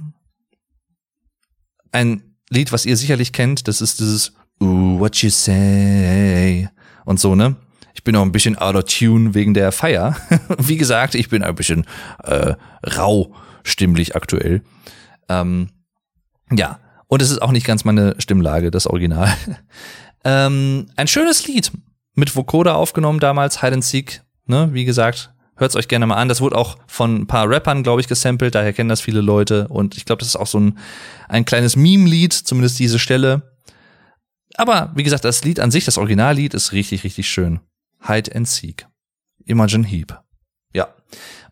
[1.91, 6.67] Ein Lied, was ihr sicherlich kennt, das ist dieses Ooh, what you say
[7.05, 7.55] und so, ne?
[7.93, 10.15] Ich bin auch ein bisschen out of tune wegen der Feier.
[10.57, 11.85] Wie gesagt, ich bin ein bisschen
[12.23, 12.53] äh,
[12.95, 13.33] rau
[13.63, 14.61] stimmlich aktuell.
[15.29, 15.69] Ähm,
[16.51, 19.33] ja, und es ist auch nicht ganz meine Stimmlage, das Original.
[20.23, 21.71] ähm, ein schönes Lied
[22.13, 24.21] mit Vokoda aufgenommen damals, Hide and Seek.
[24.45, 24.69] Ne?
[24.73, 26.29] Wie gesagt, Hört's euch gerne mal an.
[26.29, 28.55] Das wurde auch von ein paar Rappern, glaube ich, gesampelt.
[28.55, 29.67] Daher kennen das viele Leute.
[29.67, 30.77] Und ich glaube, das ist auch so ein,
[31.27, 33.57] ein kleines Meme-Lied, zumindest diese Stelle.
[34.55, 37.59] Aber wie gesagt, das Lied an sich, das Originallied, ist richtig, richtig schön.
[38.05, 38.87] Hide and Seek.
[39.45, 40.19] Imogen Heap.
[40.73, 40.89] Ja.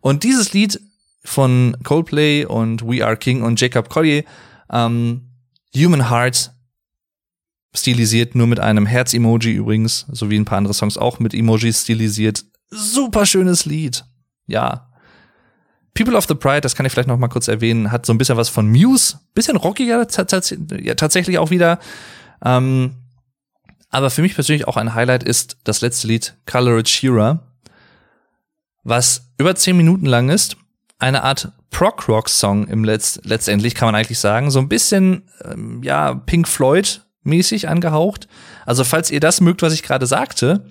[0.00, 0.80] Und dieses Lied
[1.24, 4.24] von Coldplay und We Are King und Jacob Collier,
[4.70, 5.30] ähm,
[5.74, 6.52] Human Heart,
[7.74, 11.82] stilisiert nur mit einem Herz-Emoji übrigens, so wie ein paar andere Songs auch mit Emojis
[11.82, 14.04] stilisiert super schönes Lied.
[14.46, 14.90] Ja.
[15.94, 18.18] People of the Pride, das kann ich vielleicht noch mal kurz erwähnen, hat so ein
[18.18, 20.06] bisschen was von Muse, bisschen rockiger
[20.78, 21.78] ja, tatsächlich auch wieder.
[22.44, 22.96] Ähm,
[23.90, 27.40] aber für mich persönlich auch ein Highlight ist das letzte Lied Colored Shira,
[28.84, 30.56] was über zehn Minuten lang ist.
[30.98, 34.50] Eine Art Prog-Rock-Song im Letz letztendlich kann man eigentlich sagen.
[34.50, 38.28] So ein bisschen, ähm, ja, Pink Floyd mäßig angehaucht.
[38.64, 40.64] Also falls ihr das mögt, was ich gerade sagte,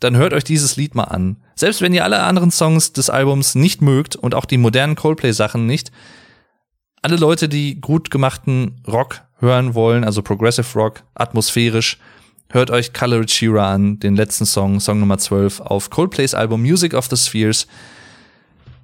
[0.00, 1.36] dann hört euch dieses Lied mal an.
[1.54, 5.66] Selbst wenn ihr alle anderen Songs des Albums nicht mögt und auch die modernen Coldplay-Sachen
[5.66, 5.92] nicht,
[7.02, 11.98] alle Leute, die gut gemachten Rock hören wollen, also Progressive Rock, atmosphärisch,
[12.50, 16.94] hört euch Colored Shira an, den letzten Song, Song Nummer 12 auf Coldplays Album Music
[16.94, 17.66] of the Spheres.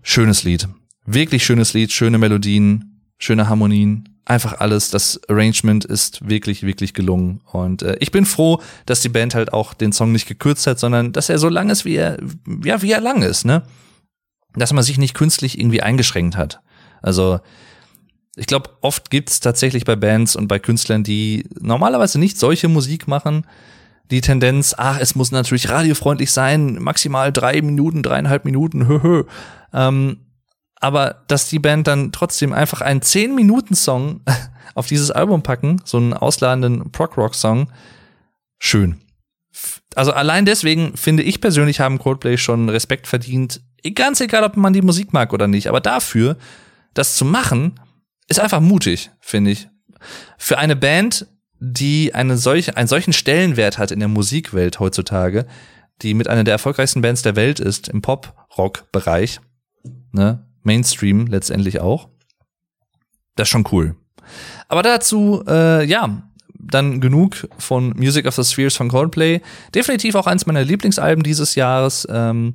[0.02, 0.68] Schönes Lied.
[1.04, 7.40] Wirklich schönes Lied, schöne Melodien, schöne Harmonien einfach alles, das Arrangement ist wirklich, wirklich gelungen.
[7.52, 10.78] Und äh, ich bin froh, dass die Band halt auch den Song nicht gekürzt hat,
[10.78, 12.18] sondern dass er so lang ist, wie er,
[12.64, 13.62] ja, wie er lang ist, ne?
[14.54, 16.60] Dass man sich nicht künstlich irgendwie eingeschränkt hat.
[17.02, 17.40] Also,
[18.36, 23.06] ich glaube, oft gibt's tatsächlich bei Bands und bei Künstlern, die normalerweise nicht solche Musik
[23.06, 23.46] machen,
[24.10, 29.24] die Tendenz, ach, es muss natürlich radiofreundlich sein, maximal drei Minuten, dreieinhalb Minuten, hö, hö.
[29.72, 30.18] Ähm,
[30.80, 34.20] aber dass die Band dann trotzdem einfach einen 10-Minuten-Song
[34.74, 37.72] auf dieses Album packen, so einen ausladenden Prog-Rock-Song,
[38.58, 39.00] schön.
[39.94, 43.62] Also allein deswegen finde ich persönlich haben Coldplay schon Respekt verdient.
[43.94, 45.68] Ganz egal, ob man die Musik mag oder nicht.
[45.68, 46.36] Aber dafür,
[46.92, 47.80] das zu machen,
[48.28, 49.68] ist einfach mutig, finde ich.
[50.36, 51.26] Für eine Band,
[51.58, 55.46] die eine solche, einen solchen Stellenwert hat in der Musikwelt heutzutage,
[56.02, 59.40] die mit einer der erfolgreichsten Bands der Welt ist im Pop-Rock-Bereich,
[60.12, 62.08] ne, Mainstream letztendlich auch.
[63.36, 63.96] Das ist schon cool.
[64.68, 66.22] Aber dazu, äh, ja,
[66.58, 69.40] dann genug von Music of the Spheres von Coldplay.
[69.74, 72.06] Definitiv auch eins meiner Lieblingsalben dieses Jahres.
[72.10, 72.54] Ähm,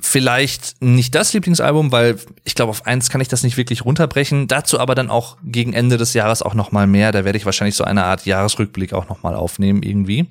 [0.00, 4.48] vielleicht nicht das Lieblingsalbum, weil ich glaube, auf eins kann ich das nicht wirklich runterbrechen.
[4.48, 7.12] Dazu aber dann auch gegen Ende des Jahres auch noch mal mehr.
[7.12, 10.26] Da werde ich wahrscheinlich so eine Art Jahresrückblick auch noch mal aufnehmen irgendwie.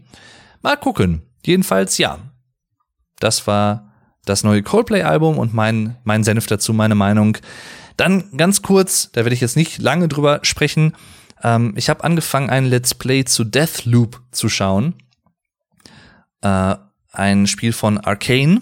[0.62, 1.22] Mal gucken.
[1.46, 2.20] Jedenfalls ja.
[3.20, 3.91] Das war
[4.32, 7.38] das neue Coldplay-Album und mein, mein Senf dazu, meine Meinung.
[7.98, 10.94] Dann ganz kurz, da werde ich jetzt nicht lange drüber sprechen.
[11.44, 14.96] Ähm, ich habe angefangen, ein Let's Play zu Deathloop zu schauen.
[16.42, 16.76] Äh,
[17.12, 18.62] ein Spiel von Arcane,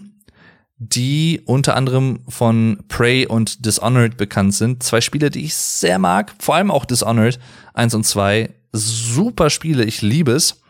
[0.78, 4.82] die unter anderem von Prey und Dishonored bekannt sind.
[4.82, 7.40] Zwei Spiele, die ich sehr mag, vor allem auch Dishonored
[7.76, 8.50] 1 und 2.
[8.72, 10.62] Super Spiele, ich liebe es.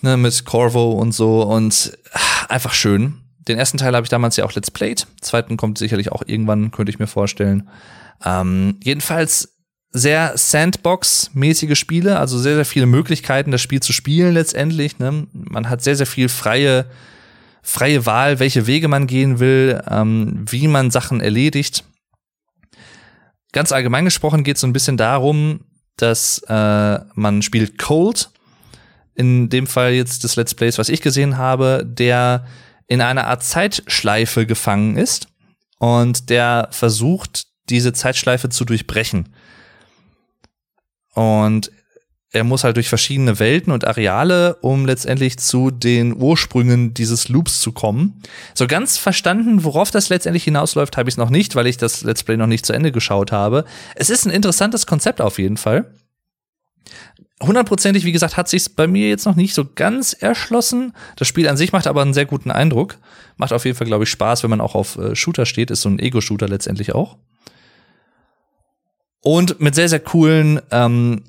[0.00, 1.96] Ne, mit Corvo und so und
[2.48, 3.23] einfach schön.
[3.48, 5.06] Den ersten Teil habe ich damals ja auch Let's Played.
[5.20, 7.68] Zweiten kommt sicherlich auch irgendwann, könnte ich mir vorstellen.
[8.24, 9.54] Ähm, jedenfalls
[9.90, 14.98] sehr Sandbox-mäßige Spiele, also sehr, sehr viele Möglichkeiten, das Spiel zu spielen letztendlich.
[14.98, 15.28] Ne?
[15.32, 16.86] Man hat sehr, sehr viel freie,
[17.62, 21.84] freie Wahl, welche Wege man gehen will, ähm, wie man Sachen erledigt.
[23.52, 25.60] Ganz allgemein gesprochen geht es so ein bisschen darum,
[25.96, 28.30] dass äh, man spielt Cold.
[29.14, 32.44] In dem Fall jetzt des Let's Plays, was ich gesehen habe, der
[32.86, 35.28] in einer Art Zeitschleife gefangen ist
[35.78, 39.34] und der versucht, diese Zeitschleife zu durchbrechen.
[41.14, 41.70] Und
[42.34, 47.60] er muss halt durch verschiedene Welten und Areale, um letztendlich zu den Ursprüngen dieses Loops
[47.60, 48.20] zu kommen.
[48.54, 52.02] So ganz verstanden, worauf das letztendlich hinausläuft, habe ich es noch nicht, weil ich das
[52.02, 53.64] Let's Play noch nicht zu Ende geschaut habe.
[53.94, 55.94] Es ist ein interessantes Konzept auf jeden Fall.
[57.46, 60.92] Hundertprozentig, wie gesagt, hat sich's bei mir jetzt noch nicht so ganz erschlossen.
[61.16, 62.98] Das Spiel an sich macht aber einen sehr guten Eindruck.
[63.36, 65.70] Macht auf jeden Fall, glaube ich, Spaß, wenn man auch auf äh, Shooter steht.
[65.70, 67.16] Ist so ein Ego-Shooter letztendlich auch.
[69.22, 71.22] Und mit sehr, sehr coolen ähm,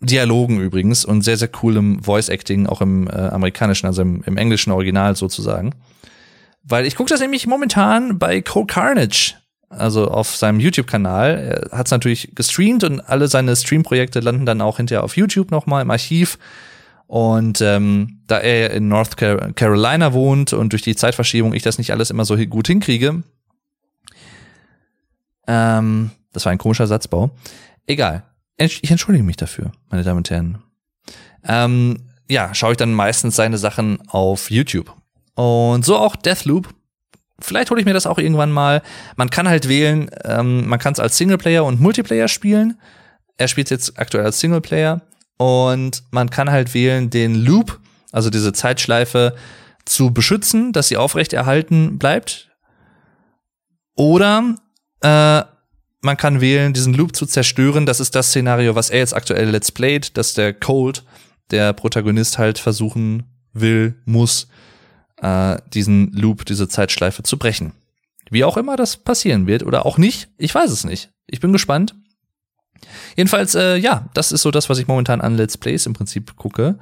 [0.00, 4.70] Dialogen übrigens und sehr, sehr coolem Voice-Acting, auch im äh, amerikanischen, also im, im englischen
[4.70, 5.74] Original sozusagen.
[6.62, 9.34] Weil ich gucke das nämlich momentan bei Cole Carnage,
[9.70, 11.68] also auf seinem YouTube-Kanal.
[11.70, 15.50] Er hat es natürlich gestreamt und alle seine Stream-Projekte landen dann auch hinterher auf YouTube
[15.50, 16.38] nochmal im Archiv.
[17.06, 21.92] Und ähm, da er in North Carolina wohnt und durch die Zeitverschiebung ich das nicht
[21.92, 23.22] alles immer so gut hinkriege,
[25.46, 27.30] ähm, das war ein komischer Satzbau.
[27.86, 28.24] Egal.
[28.56, 30.58] Ich entschuldige mich dafür, meine Damen und Herren.
[31.44, 34.94] Ähm, ja, schaue ich dann meistens seine Sachen auf YouTube.
[35.34, 36.68] Und so auch Deathloop.
[37.40, 38.82] Vielleicht hole ich mir das auch irgendwann mal.
[39.16, 42.78] Man kann halt wählen, ähm, man kann es als Singleplayer und Multiplayer spielen.
[43.36, 45.02] Er spielt jetzt aktuell als Singleplayer.
[45.36, 47.80] Und man kann halt wählen, den Loop,
[48.12, 49.34] also diese Zeitschleife,
[49.86, 52.50] zu beschützen, dass sie aufrechterhalten bleibt.
[53.96, 54.54] Oder
[55.00, 55.42] äh,
[56.02, 57.86] man kann wählen, diesen Loop zu zerstören.
[57.86, 61.04] Das ist das Szenario, was er jetzt aktuell Let's Played, dass der Cold,
[61.50, 64.48] der Protagonist, halt versuchen will, muss,
[65.22, 67.72] äh, diesen Loop, diese Zeitschleife zu brechen.
[68.30, 71.10] Wie auch immer das passieren wird oder auch nicht, ich weiß es nicht.
[71.26, 71.94] Ich bin gespannt.
[73.16, 76.36] Jedenfalls, äh, ja, das ist so das, was ich momentan an Let's Plays im Prinzip
[76.36, 76.78] gucke,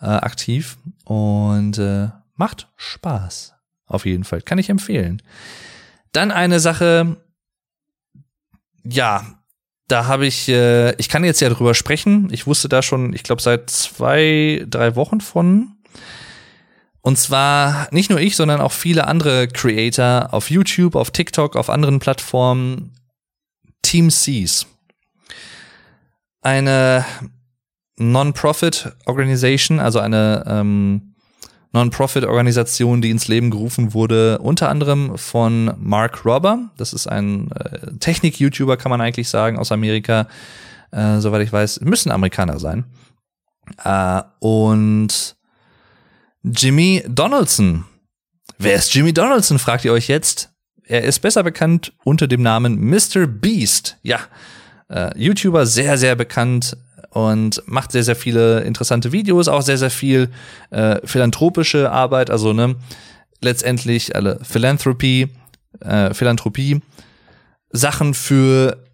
[0.00, 3.54] äh, aktiv und äh, macht Spaß.
[3.86, 5.22] Auf jeden Fall, kann ich empfehlen.
[6.12, 7.16] Dann eine Sache,
[8.84, 9.40] ja,
[9.88, 12.28] da habe ich, äh, ich kann jetzt ja drüber sprechen.
[12.32, 15.76] Ich wusste da schon, ich glaube, seit zwei, drei Wochen von.
[17.02, 21.70] Und zwar nicht nur ich, sondern auch viele andere Creator auf YouTube, auf TikTok, auf
[21.70, 22.92] anderen Plattformen.
[23.82, 24.66] Team Seas.
[26.42, 27.04] Eine
[27.96, 31.14] Non-Profit Organization, also eine ähm,
[31.72, 36.70] Non-Profit-Organisation, die ins Leben gerufen wurde, unter anderem von Mark Robber.
[36.76, 40.26] Das ist ein äh, Technik-YouTuber, kann man eigentlich sagen, aus Amerika.
[40.90, 42.84] Äh, soweit ich weiß, müssen Amerikaner sein.
[43.84, 45.36] Äh, und
[46.42, 47.84] Jimmy Donaldson.
[48.58, 50.50] Wer ist Jimmy Donaldson, fragt ihr euch jetzt.
[50.84, 53.26] Er ist besser bekannt unter dem Namen Mr.
[53.26, 53.98] Beast.
[54.02, 54.20] Ja,
[54.88, 56.76] äh, YouTuber, sehr, sehr bekannt
[57.10, 60.30] und macht sehr, sehr viele interessante Videos, auch sehr, sehr viel
[60.70, 62.76] äh, philanthropische Arbeit, also ne,
[63.40, 65.28] letztendlich alle Philanthropie,
[65.80, 66.80] äh, Philanthropie,
[67.70, 68.84] Sachen für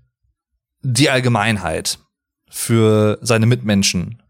[0.83, 1.99] die Allgemeinheit,
[2.51, 4.23] für seine Mitmenschen,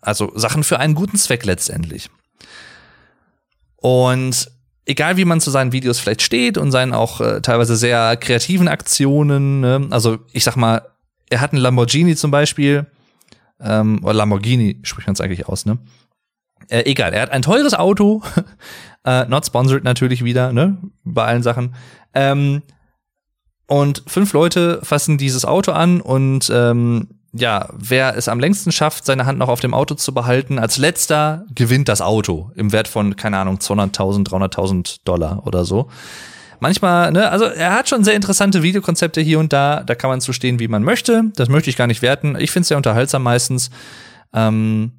[0.00, 2.10] also Sachen für einen guten Zweck letztendlich.
[3.76, 4.50] Und
[4.86, 8.68] egal wie man zu seinen Videos vielleicht steht und seinen auch äh, teilweise sehr kreativen
[8.68, 9.88] Aktionen, ne?
[9.90, 10.82] also ich sag mal,
[11.30, 12.86] er hat einen Lamborghini zum Beispiel,
[13.60, 15.78] ähm, oder Lamborghini spricht man es eigentlich aus, ne?
[16.68, 18.22] Äh, egal, er hat ein teures Auto,
[19.04, 20.78] äh, not sponsored natürlich wieder, ne?
[21.04, 21.74] Bei allen Sachen.
[22.14, 22.62] Ähm,
[23.66, 29.04] und fünf Leute fassen dieses Auto an und ähm, ja, wer es am längsten schafft,
[29.04, 32.88] seine Hand noch auf dem Auto zu behalten, als letzter gewinnt das Auto im Wert
[32.88, 35.88] von, keine Ahnung, 200.000, 300.000 Dollar oder so
[36.64, 39.82] manchmal, ne, also er hat schon sehr interessante Videokonzepte hier und da.
[39.84, 41.24] Da kann man zu stehen, wie man möchte.
[41.36, 42.36] Das möchte ich gar nicht werten.
[42.38, 43.70] Ich finde es sehr unterhaltsam meistens.
[44.32, 44.92] Ähm,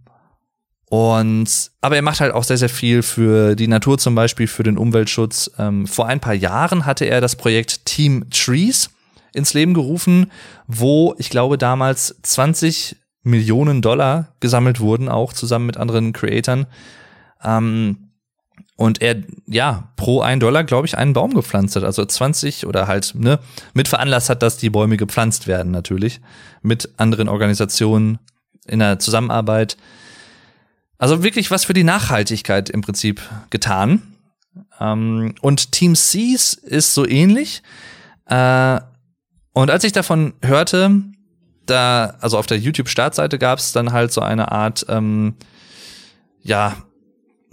[0.87, 4.61] und aber er macht halt auch sehr, sehr viel für die Natur zum Beispiel, für
[4.61, 5.49] den Umweltschutz.
[5.57, 8.91] Ähm, vor ein paar Jahren hatte er das Projekt Team Trees
[9.35, 10.31] ins Leben gerufen,
[10.67, 16.67] wo ich glaube damals 20 Millionen Dollar gesammelt wurden, auch zusammen mit anderen Creatoren
[17.43, 17.97] Ähm,
[18.77, 19.15] und er,
[19.47, 21.83] ja, pro ein Dollar, glaube ich, einen Baum gepflanzt hat.
[21.83, 23.39] Also 20 oder halt, ne,
[23.73, 26.19] mit veranlasst hat, dass die Bäume gepflanzt werden, natürlich.
[26.61, 28.19] Mit anderen Organisationen
[28.67, 29.77] in der Zusammenarbeit.
[30.97, 34.01] Also wirklich was für die Nachhaltigkeit im Prinzip getan.
[34.79, 37.63] Ähm, und Team Seas ist so ähnlich.
[38.25, 38.81] Äh,
[39.55, 41.01] und als ich davon hörte,
[41.65, 45.35] da, also auf der YouTube-Startseite gab es dann halt so eine Art, ähm,
[46.41, 46.75] ja,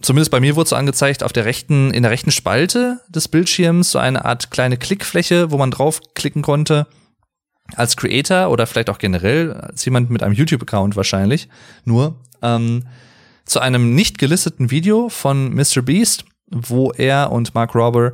[0.00, 3.92] zumindest bei mir wurde so angezeigt, auf der rechten, in der rechten Spalte des Bildschirms
[3.92, 6.88] so eine Art kleine Klickfläche, wo man draufklicken konnte.
[7.76, 11.48] Als Creator oder vielleicht auch generell als jemand mit einem YouTube-Account wahrscheinlich
[11.84, 12.82] nur ähm,
[13.46, 15.82] zu einem nicht gelisteten Video von Mr.
[15.82, 18.12] Beast, wo er und Mark Robber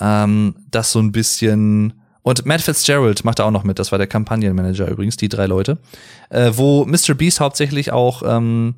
[0.00, 1.94] ähm, das so ein bisschen
[2.24, 5.44] und Matt Fitzgerald macht da auch noch mit, das war der Kampagnenmanager übrigens, die drei
[5.44, 5.76] Leute,
[6.30, 7.12] äh, wo Mr.
[7.14, 8.76] Beast hauptsächlich auch ähm,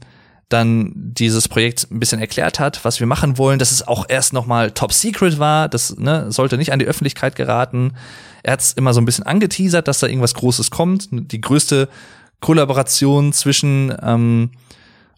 [0.49, 4.33] dann dieses Projekt ein bisschen erklärt hat, was wir machen wollen, dass es auch erst
[4.33, 7.93] nochmal top secret war, das ne, sollte nicht an die Öffentlichkeit geraten.
[8.43, 11.09] Er hat es immer so ein bisschen angeteasert, dass da irgendwas Großes kommt.
[11.13, 11.89] Die größte
[12.41, 14.51] Kollaboration zwischen ähm,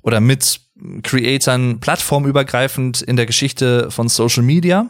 [0.03, 0.61] oder mit
[1.03, 4.87] Creatoren plattformübergreifend in der Geschichte von Social Media.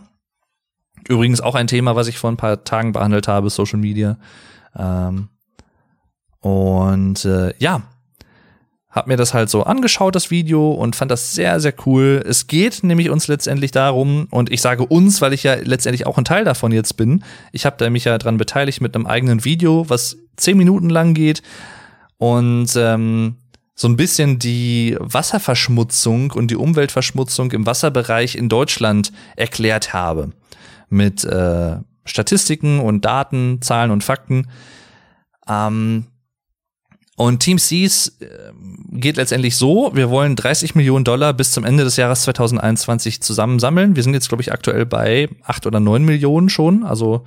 [1.09, 4.19] Übrigens auch ein Thema, was ich vor ein paar Tagen behandelt habe, Social Media.
[4.77, 5.29] Ähm,
[6.41, 7.83] und äh, ja,
[8.91, 12.23] hab mir das halt so angeschaut, das Video, und fand das sehr, sehr cool.
[12.27, 16.19] Es geht nämlich uns letztendlich darum, und ich sage uns, weil ich ja letztendlich auch
[16.19, 17.25] ein Teil davon jetzt bin.
[17.53, 21.15] Ich habe da mich ja dran beteiligt mit einem eigenen Video, was zehn Minuten lang
[21.15, 21.43] geht
[22.19, 23.37] und ähm,
[23.75, 30.33] so ein bisschen die Wasserverschmutzung und die Umweltverschmutzung im Wasserbereich in Deutschland erklärt habe.
[30.91, 34.49] Mit äh, Statistiken und Daten, Zahlen und Fakten.
[35.49, 36.07] Ähm,
[37.19, 38.53] und Team Seas äh,
[38.93, 43.97] geht letztendlich so, wir wollen 30 Millionen Dollar bis zum Ende des Jahres 2021 zusammensammeln.
[43.97, 46.85] Wir sind jetzt, glaube ich, aktuell bei 8 oder 9 Millionen schon.
[46.85, 47.25] Also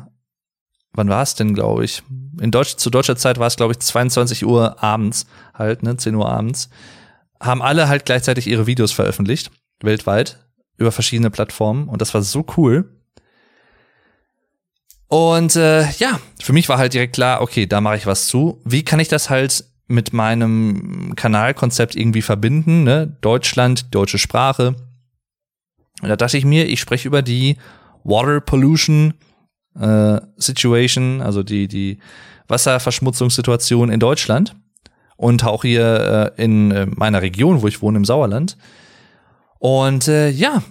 [0.93, 2.03] wann war es denn, glaube ich?
[2.39, 6.15] In Deutsch, zu deutscher Zeit war es, glaube ich, 22 Uhr abends halt, ne, 10
[6.15, 6.69] Uhr abends.
[7.39, 10.39] Haben alle halt gleichzeitig ihre Videos veröffentlicht, weltweit
[10.77, 12.89] über verschiedene Plattformen und das war so cool.
[15.07, 18.59] Und äh, ja, für mich war halt direkt klar, okay, da mache ich was zu.
[18.65, 22.83] Wie kann ich das halt mit meinem Kanalkonzept irgendwie verbinden?
[22.83, 23.15] Ne?
[23.21, 24.75] Deutschland, deutsche Sprache.
[26.01, 27.57] Und da dachte ich mir, ich spreche über die
[28.03, 29.13] Water Pollution
[29.79, 31.99] äh, Situation, also die, die
[32.47, 34.55] Wasserverschmutzungssituation in Deutschland
[35.17, 38.57] und auch hier äh, in äh, meiner Region, wo ich wohne, im Sauerland.
[39.59, 40.61] Und äh, ja,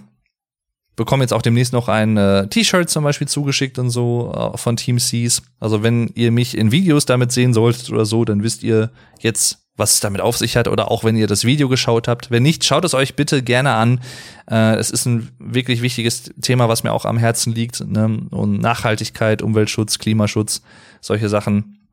[0.95, 4.75] bekomme jetzt auch demnächst noch ein äh, T-Shirt zum Beispiel zugeschickt und so äh, von
[4.75, 5.41] Team Seas.
[5.59, 9.62] Also wenn ihr mich in Videos damit sehen solltet oder so, dann wisst ihr jetzt,
[9.75, 12.29] was es damit auf sich hat oder auch wenn ihr das Video geschaut habt.
[12.29, 14.01] Wenn nicht, schaut es euch bitte gerne an.
[14.49, 17.85] Äh, es ist ein wirklich wichtiges Thema, was mir auch am Herzen liegt.
[17.85, 18.27] Ne?
[18.29, 20.61] Und Nachhaltigkeit, Umweltschutz, Klimaschutz,
[21.01, 21.87] solche Sachen.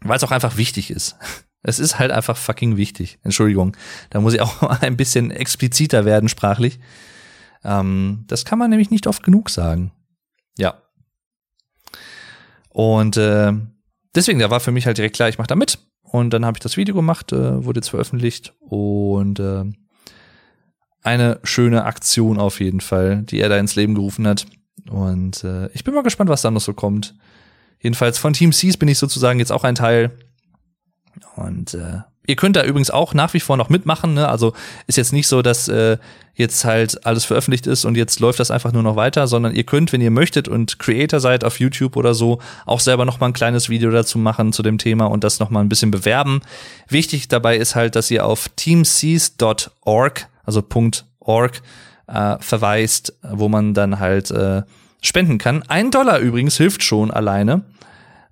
[0.00, 1.16] Weil es auch einfach wichtig ist.
[1.62, 3.18] Es ist halt einfach fucking wichtig.
[3.22, 3.76] Entschuldigung.
[4.08, 6.80] Da muss ich auch ein bisschen expliziter werden sprachlich.
[7.62, 9.92] Ähm, das kann man nämlich nicht oft genug sagen.
[10.56, 10.80] Ja.
[12.70, 13.52] Und äh,
[14.14, 15.78] deswegen, da war für mich halt direkt klar, ich mache da mit.
[16.12, 19.64] Und dann habe ich das Video gemacht, äh, wurde jetzt veröffentlicht und äh,
[21.02, 24.46] eine schöne Aktion auf jeden Fall, die er da ins Leben gerufen hat.
[24.90, 27.14] Und äh, ich bin mal gespannt, was da noch so kommt.
[27.80, 30.10] Jedenfalls von Team Seas bin ich sozusagen jetzt auch ein Teil.
[31.36, 34.14] Und äh, ihr könnt da übrigens auch nach wie vor noch mitmachen.
[34.14, 34.28] Ne?
[34.28, 34.52] Also
[34.86, 35.98] ist jetzt nicht so, dass äh,
[36.34, 39.64] jetzt halt alles veröffentlicht ist und jetzt läuft das einfach nur noch weiter, sondern ihr
[39.64, 43.26] könnt, wenn ihr möchtet und Creator seid auf YouTube oder so, auch selber noch mal
[43.26, 46.40] ein kleines Video dazu machen zu dem Thema und das noch mal ein bisschen bewerben.
[46.88, 50.64] Wichtig dabei ist halt, dass ihr auf teamseas.org, also
[51.20, 51.62] .org,
[52.06, 54.62] äh, verweist, wo man dann halt äh,
[55.02, 55.62] spenden kann.
[55.68, 57.62] Ein Dollar übrigens hilft schon alleine.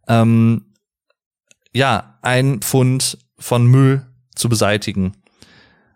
[0.08, 0.66] Ähm,
[1.72, 5.12] ja, ein Pfund von Müll zu beseitigen.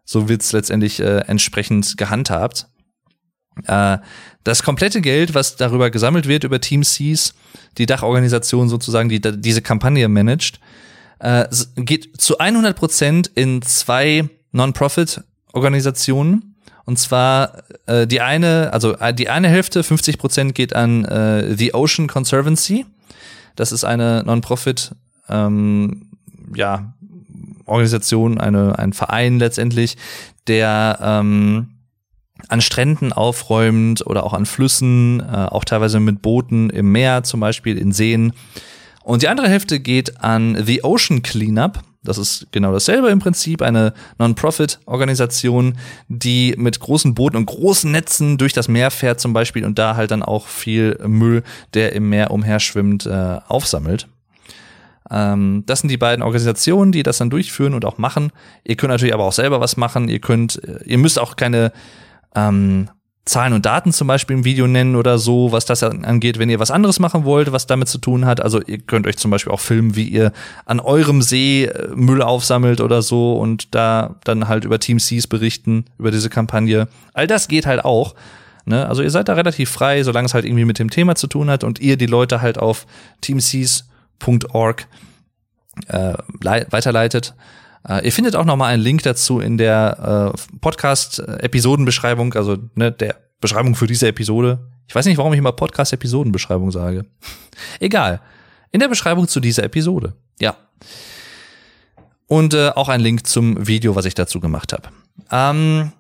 [0.05, 2.67] So wird's letztendlich äh, entsprechend gehandhabt.
[3.67, 3.99] Äh,
[4.45, 7.35] das komplette Geld, was darüber gesammelt wird, über Team Seas,
[7.79, 10.61] die Dachorganisation sozusagen, die diese Kampagne managt,
[11.21, 16.57] äh, geht zu 100 Prozent in zwei Non-Profit-Organisationen.
[16.85, 21.57] Und zwar äh, die eine, also äh, die eine Hälfte, 50 Prozent geht an äh,
[21.57, 22.85] The Ocean Conservancy.
[23.55, 24.93] Das ist eine Non-Profit
[25.29, 26.11] ähm,
[26.55, 26.95] ja,
[27.67, 29.97] Organisation, eine, ein Verein letztendlich,
[30.47, 31.69] der ähm,
[32.49, 37.41] an Stränden aufräumend oder auch an Flüssen, äh, auch teilweise mit Booten im Meer, zum
[37.41, 38.33] Beispiel in Seen.
[39.03, 41.81] Und die andere Hälfte geht an The Ocean Cleanup.
[42.05, 48.39] Das ist genau dasselbe im Prinzip, eine Non-Profit-Organisation, die mit großen Booten und großen Netzen
[48.39, 51.45] durch das Meer fährt zum Beispiel und da halt dann auch viel Müll,
[51.75, 54.09] der im Meer umherschwimmt, äh, aufsammelt.
[55.11, 58.33] Ähm, das sind die beiden Organisationen, die das dann durchführen und auch machen.
[58.65, 60.09] Ihr könnt natürlich aber auch selber was machen.
[60.09, 61.73] Ihr könnt, äh, ihr müsst auch keine
[62.35, 62.89] ähm,
[63.25, 66.59] Zahlen und Daten zum Beispiel im Video nennen oder so, was das angeht, wenn ihr
[66.59, 68.41] was anderes machen wollt, was damit zu tun hat.
[68.41, 70.33] Also ihr könnt euch zum Beispiel auch filmen, wie ihr
[70.65, 75.29] an eurem See äh, Müll aufsammelt oder so und da dann halt über Team Seas
[75.29, 76.89] berichten, über diese Kampagne.
[77.15, 78.17] All das geht halt auch.
[78.65, 78.89] Ne?
[78.89, 81.49] Also ihr seid da relativ frei, solange es halt irgendwie mit dem Thema zu tun
[81.49, 82.87] hat und ihr die Leute halt auf
[84.23, 84.87] teamseas.org
[85.89, 87.35] äh, weiterleitet.
[87.89, 92.93] Äh, ihr findet auch noch mal einen Link dazu in der äh, Podcast-Episodenbeschreibung, also ne,
[92.93, 94.71] der Beschreibung für diese Episode.
[94.87, 97.07] Ich weiß nicht, warum ich immer Podcast-Episodenbeschreibung sage.
[97.81, 98.21] Egal.
[98.71, 100.15] In der Beschreibung zu dieser Episode.
[100.41, 100.57] Ja.
[102.27, 104.89] Und äh, auch ein Link zum Video, was ich dazu gemacht habe.
[105.31, 105.93] Ähm,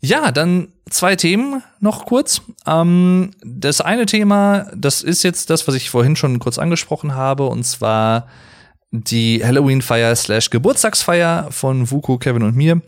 [0.00, 2.42] ja, dann zwei Themen noch kurz.
[2.66, 7.46] Ähm, das eine Thema, das ist jetzt das, was ich vorhin schon kurz angesprochen habe,
[7.46, 8.26] und zwar
[8.90, 12.80] die Halloween-Feier slash Geburtstagsfeier von Vuko, Kevin und mir.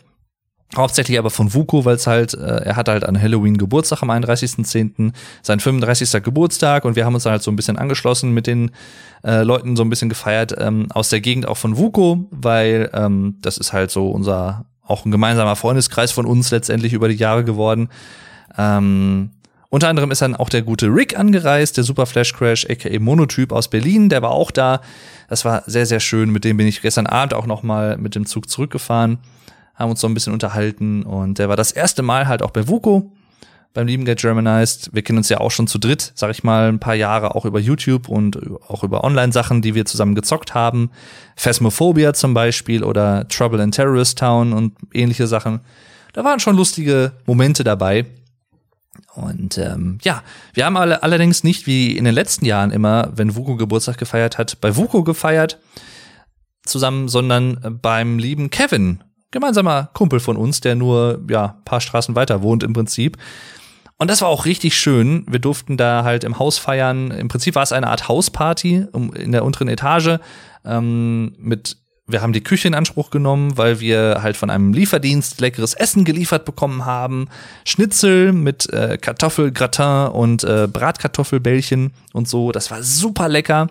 [0.74, 4.10] Hauptsächlich aber von Vuko, weil es halt, äh, er hatte halt an Halloween Geburtstag am
[4.10, 6.22] 31.10., sein 35.
[6.22, 8.70] Geburtstag und wir haben uns dann halt so ein bisschen angeschlossen mit den
[9.22, 13.36] äh, Leuten so ein bisschen gefeiert ähm, aus der Gegend auch von Vuko, weil ähm,
[13.42, 17.44] das ist halt so unser, auch ein gemeinsamer Freundeskreis von uns letztendlich über die Jahre
[17.44, 17.88] geworden.
[18.58, 19.30] Ähm,
[19.68, 23.52] unter anderem ist dann auch der gute Rick angereist, der Super Flash Crash, aka Monotyp
[23.52, 24.82] aus Berlin, der war auch da.
[25.28, 26.30] Das war sehr, sehr schön.
[26.30, 29.18] Mit dem bin ich gestern Abend auch noch mal mit dem Zug zurückgefahren,
[29.74, 32.68] haben uns so ein bisschen unterhalten und der war das erste Mal halt auch bei
[32.68, 33.10] Vuko
[33.74, 34.90] beim lieben Get Germanized.
[34.92, 37.44] Wir kennen uns ja auch schon zu dritt, sag ich mal, ein paar Jahre auch
[37.44, 40.90] über YouTube und auch über Online-Sachen, die wir zusammen gezockt haben.
[41.36, 45.60] Phasmophobia zum Beispiel oder Trouble in Terrorist Town und ähnliche Sachen.
[46.12, 48.06] Da waren schon lustige Momente dabei.
[49.14, 50.22] Und ähm, ja,
[50.54, 54.38] wir haben alle, allerdings nicht wie in den letzten Jahren immer, wenn Vuko Geburtstag gefeiert
[54.38, 55.58] hat, bei Vuko gefeiert
[56.64, 62.42] zusammen, sondern beim lieben Kevin, gemeinsamer Kumpel von uns, der nur ja paar Straßen weiter
[62.42, 63.16] wohnt im Prinzip.
[64.02, 65.24] Und das war auch richtig schön.
[65.30, 67.12] Wir durften da halt im Haus feiern.
[67.12, 70.18] Im Prinzip war es eine Art Hausparty in der unteren Etage
[70.64, 71.76] ähm, mit
[72.08, 76.04] wir haben die Küche in Anspruch genommen, weil wir halt von einem Lieferdienst leckeres Essen
[76.04, 77.28] geliefert bekommen haben.
[77.64, 82.50] Schnitzel mit äh, Kartoffelgratin und äh, Bratkartoffelbällchen und so.
[82.50, 83.68] Das war super lecker.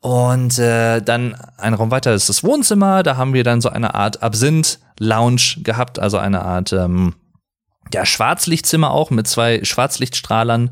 [0.00, 3.02] Und äh, dann ein Raum weiter ist das Wohnzimmer.
[3.02, 7.16] Da haben wir dann so eine Art Absinth-Lounge gehabt, also eine Art ähm,
[7.92, 10.70] ja, Schwarzlichtzimmer auch mit zwei Schwarzlichtstrahlern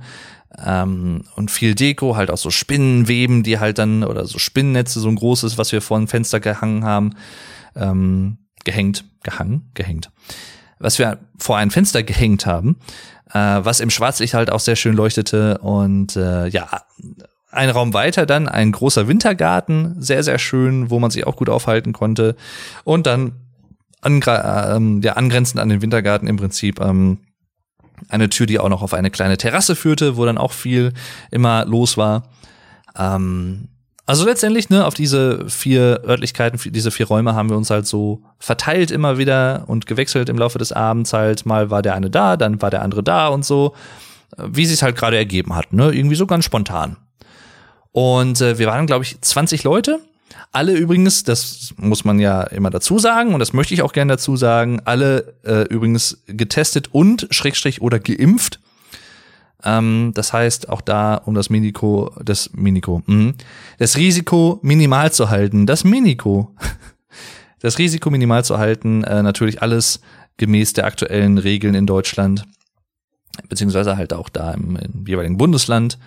[0.64, 5.09] ähm, und viel Deko, halt auch so Spinnenweben, die halt dann, oder so Spinnennetze, so
[5.09, 7.14] ein großes, was wir vor ein Fenster gehangen haben,
[7.77, 10.11] ähm, gehängt, gehangen, gehängt,
[10.79, 12.77] was wir vor ein Fenster gehängt haben,
[13.33, 16.69] äh, was im Schwarzlicht halt auch sehr schön leuchtete und äh, ja,
[17.51, 21.49] ein Raum weiter dann ein großer Wintergarten, sehr, sehr schön, wo man sich auch gut
[21.49, 22.37] aufhalten konnte.
[22.85, 23.33] Und dann
[24.01, 27.18] angre ähm, ja, angrenzend an den Wintergarten im Prinzip ähm,
[28.09, 30.92] eine Tür, die auch noch auf eine kleine Terrasse führte, wo dann auch viel
[31.30, 32.24] immer los war.
[32.96, 33.68] Ähm,
[34.07, 38.22] also letztendlich, ne, auf diese vier Örtlichkeiten, diese vier Räume haben wir uns halt so
[38.38, 41.44] verteilt immer wieder und gewechselt im Laufe des Abends halt.
[41.44, 43.74] Mal war der eine da, dann war der andere da und so,
[44.38, 46.96] wie sich halt gerade ergeben hat, ne, irgendwie so ganz spontan.
[47.92, 50.01] Und äh, wir waren, glaube ich, 20 Leute
[50.53, 54.14] alle übrigens, das muss man ja immer dazu sagen und das möchte ich auch gerne
[54.14, 58.61] dazu sagen, alle äh, übrigens getestet und Schrägstrich oder geimpft.
[59.64, 63.34] Ähm, das heißt, auch da, um das Miniko, das Miniko, mh,
[63.78, 66.55] das Risiko minimal zu halten, das Miniko,
[67.61, 70.01] das Risiko minimal zu halten, äh, natürlich alles
[70.36, 72.44] gemäß der aktuellen Regeln in Deutschland,
[73.49, 75.99] beziehungsweise halt auch da im, im jeweiligen Bundesland.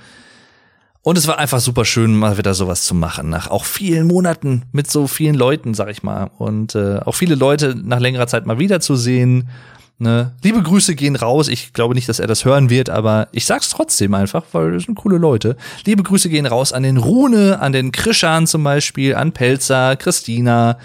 [1.03, 4.63] Und es war einfach super schön, mal wieder sowas zu machen, nach auch vielen Monaten
[4.71, 6.29] mit so vielen Leuten, sag ich mal.
[6.37, 9.49] Und äh, auch viele Leute nach längerer Zeit mal wiederzusehen.
[9.97, 10.35] Ne?
[10.43, 11.47] Liebe Grüße gehen raus.
[11.47, 14.83] Ich glaube nicht, dass er das hören wird, aber ich sag's trotzdem einfach, weil das
[14.83, 15.57] sind coole Leute.
[15.85, 20.77] Liebe Grüße gehen raus an den Rune, an den Krischan zum Beispiel, an Pelzer, Christina,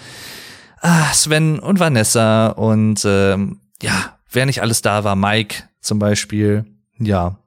[0.81, 6.65] ah, Sven und Vanessa und ähm, ja, wer nicht alles da war, Mike zum Beispiel.
[6.99, 7.37] Ja,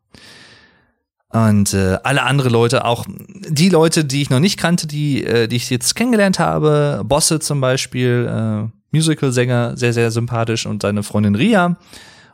[1.31, 3.07] und äh, alle andere Leute, auch
[3.49, 7.39] die Leute, die ich noch nicht kannte, die, äh, die ich jetzt kennengelernt habe, Bosse
[7.39, 11.77] zum Beispiel, äh, Musical-Sänger, sehr, sehr sympathisch und seine Freundin Ria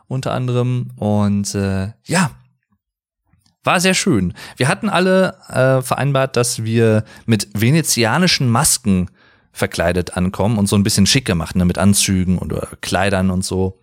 [0.07, 0.91] unter anderem.
[0.95, 2.31] Und äh, ja,
[3.63, 4.33] war sehr schön.
[4.55, 9.09] Wir hatten alle äh, vereinbart, dass wir mit venezianischen Masken
[9.51, 13.79] verkleidet ankommen und so ein bisschen schick gemacht, ne, mit Anzügen oder Kleidern und so.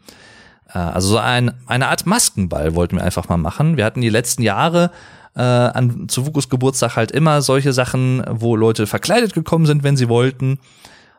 [0.73, 3.77] Äh, also so ein, eine Art Maskenball wollten wir einfach mal machen.
[3.77, 4.91] Wir hatten die letzten Jahre
[5.37, 9.97] äh, an zu Vukus Geburtstag halt immer solche Sachen, wo Leute verkleidet gekommen sind, wenn
[9.97, 10.59] sie wollten.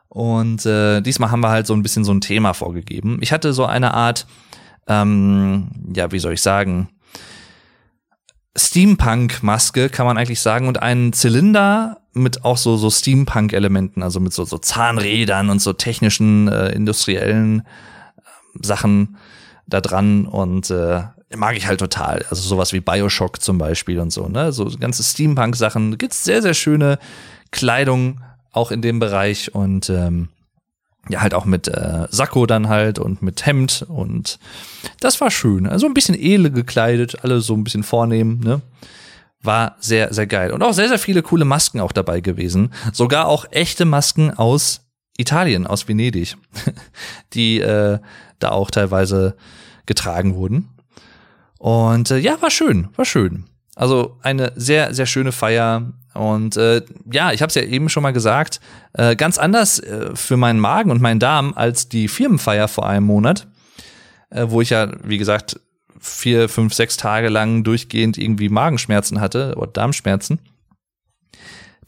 [0.08, 3.18] Und äh, diesmal haben wir halt so ein bisschen so ein Thema vorgegeben.
[3.22, 4.28] Ich hatte so eine Art,
[4.88, 6.89] ähm, ja, wie soll ich sagen,
[8.58, 14.32] Steampunk-Maske, kann man eigentlich sagen, und einen Zylinder mit auch so, so Steampunk-Elementen, also mit
[14.32, 17.64] so, so Zahnrädern und so technischen, äh, industriellen
[18.62, 19.18] Sachen
[19.68, 21.03] da dran und äh,
[21.36, 22.26] mag ich halt total.
[22.30, 24.51] Also sowas wie Bioshock zum Beispiel und so, ne?
[24.51, 25.97] So ganze Steampunk-Sachen.
[25.97, 26.99] Gibt's sehr, sehr schöne
[27.51, 30.30] Kleidung auch in dem Bereich und ähm,
[31.10, 34.39] ja, halt auch mit äh, Sakko dann halt und mit Hemd und
[34.99, 35.68] das war schön.
[35.68, 38.62] Also ein bisschen edel gekleidet, alle so ein bisschen vornehm, ne?
[39.41, 40.51] War sehr, sehr geil.
[40.51, 42.74] Und auch sehr, sehr viele coole Masken auch dabei gewesen.
[42.91, 44.82] Sogar auch echte Masken aus
[45.18, 46.36] Italien, aus Venedig,
[47.34, 47.99] die äh,
[48.40, 49.36] da auch teilweise
[49.86, 50.70] getragen wurden.
[51.58, 53.46] Und äh, ja, war schön, war schön.
[53.76, 55.94] Also eine sehr, sehr schöne Feier.
[56.14, 56.82] Und äh,
[57.12, 58.62] ja, ich habe es ja eben schon mal gesagt,
[58.94, 63.06] äh, ganz anders äh, für meinen Magen und meinen Darm als die Firmenfeier vor einem
[63.06, 63.48] Monat,
[64.30, 65.60] äh, wo ich ja, wie gesagt,
[66.00, 70.40] vier, fünf, sechs Tage lang durchgehend irgendwie Magenschmerzen hatte oder Darmschmerzen.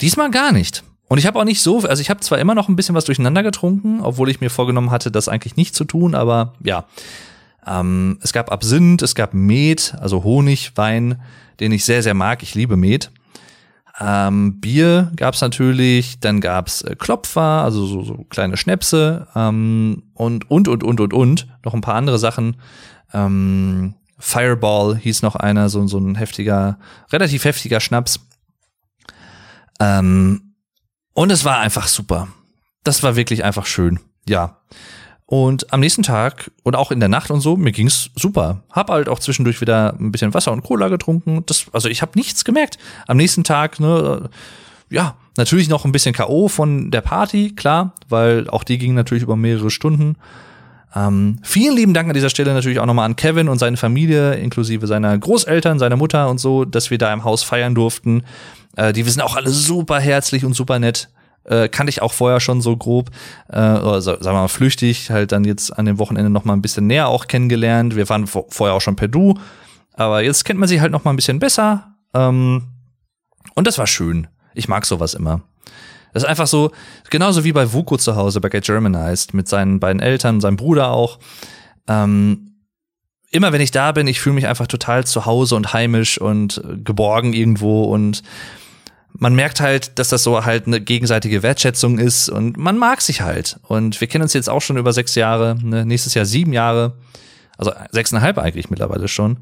[0.02, 0.84] Diesmal gar nicht.
[1.08, 3.06] Und ich habe auch nicht so, also ich habe zwar immer noch ein bisschen was
[3.06, 6.86] durcheinander getrunken, obwohl ich mir vorgenommen hatte, das eigentlich nicht zu tun, aber ja.
[7.66, 11.22] Ähm, es gab Absinth, es gab Met, also Honig, Wein,
[11.60, 12.44] den ich sehr, sehr mag.
[12.44, 13.12] Ich liebe Met.
[14.00, 20.50] Ähm, Bier gab's natürlich, dann gab's äh, Klopfer, also so, so kleine Schnäpse ähm, und,
[20.52, 22.58] und, und, und, und, und, noch ein paar andere Sachen.
[23.14, 26.78] Ähm, Fireball hieß noch einer, so, so ein heftiger,
[27.12, 28.20] relativ heftiger Schnaps.
[29.80, 30.47] Ähm,
[31.18, 32.28] und es war einfach super.
[32.84, 34.00] Das war wirklich einfach schön.
[34.30, 34.58] Ja.
[35.26, 38.62] Und am nächsten Tag und auch in der Nacht und so, mir ging's super.
[38.72, 41.44] Hab halt auch zwischendurch wieder ein bisschen Wasser und Cola getrunken.
[41.48, 42.78] Das, also ich habe nichts gemerkt.
[43.08, 44.30] Am nächsten Tag, ne,
[44.92, 46.50] ja, natürlich noch ein bisschen K.O.
[46.50, 50.18] von der Party, klar, weil auch die ging natürlich über mehrere Stunden.
[50.96, 54.36] Ähm, vielen lieben Dank an dieser Stelle natürlich auch nochmal an Kevin und seine Familie,
[54.36, 58.22] inklusive seiner Großeltern, seiner Mutter und so, dass wir da im Haus feiern durften.
[58.78, 61.10] Äh, die sind auch alle super herzlich und super nett
[61.48, 63.10] äh, kannte ich auch vorher schon so grob,
[63.50, 66.62] äh, oder sagen wir mal flüchtig, halt dann jetzt an dem Wochenende noch mal ein
[66.62, 67.96] bisschen näher auch kennengelernt.
[67.96, 69.40] Wir waren vorher auch schon per Du,
[69.94, 71.96] aber jetzt kennt man sie halt noch mal ein bisschen besser.
[72.14, 72.68] Ähm,
[73.56, 74.28] und das war schön.
[74.54, 75.42] Ich mag sowas immer.
[76.14, 76.72] Das ist einfach so,
[77.10, 80.92] genauso wie bei Vuko zu Hause, bei Get Germanized, mit seinen beiden Eltern, seinem Bruder
[80.92, 81.20] auch.
[81.88, 82.56] Ähm,
[83.30, 86.62] immer wenn ich da bin, ich fühle mich einfach total zu Hause und heimisch und
[86.84, 88.24] geborgen irgendwo und
[89.20, 93.22] man merkt halt, dass das so halt eine gegenseitige Wertschätzung ist und man mag sich
[93.22, 93.60] halt.
[93.68, 95.86] Und wir kennen uns jetzt auch schon über sechs Jahre, ne?
[95.86, 96.94] nächstes Jahr sieben Jahre,
[97.58, 99.38] also sechseinhalb eigentlich mittlerweile schon,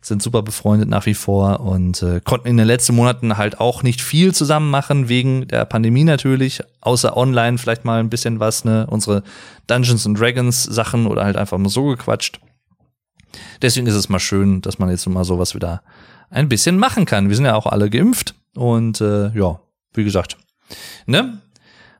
[0.00, 3.84] sind super befreundet nach wie vor und äh, konnten in den letzten Monaten halt auch
[3.84, 8.64] nicht viel zusammen machen, wegen der Pandemie natürlich, außer online vielleicht mal ein bisschen was,
[8.64, 9.22] ne, unsere
[9.68, 12.40] Dungeons and Dragons Sachen oder halt einfach mal so gequatscht.
[13.62, 15.82] Deswegen ist es mal schön, dass man jetzt mal sowas wieder
[16.30, 17.28] ein bisschen machen kann.
[17.28, 19.60] Wir sind ja auch alle geimpft und äh, ja,
[19.94, 20.36] wie gesagt,
[21.06, 21.40] ne?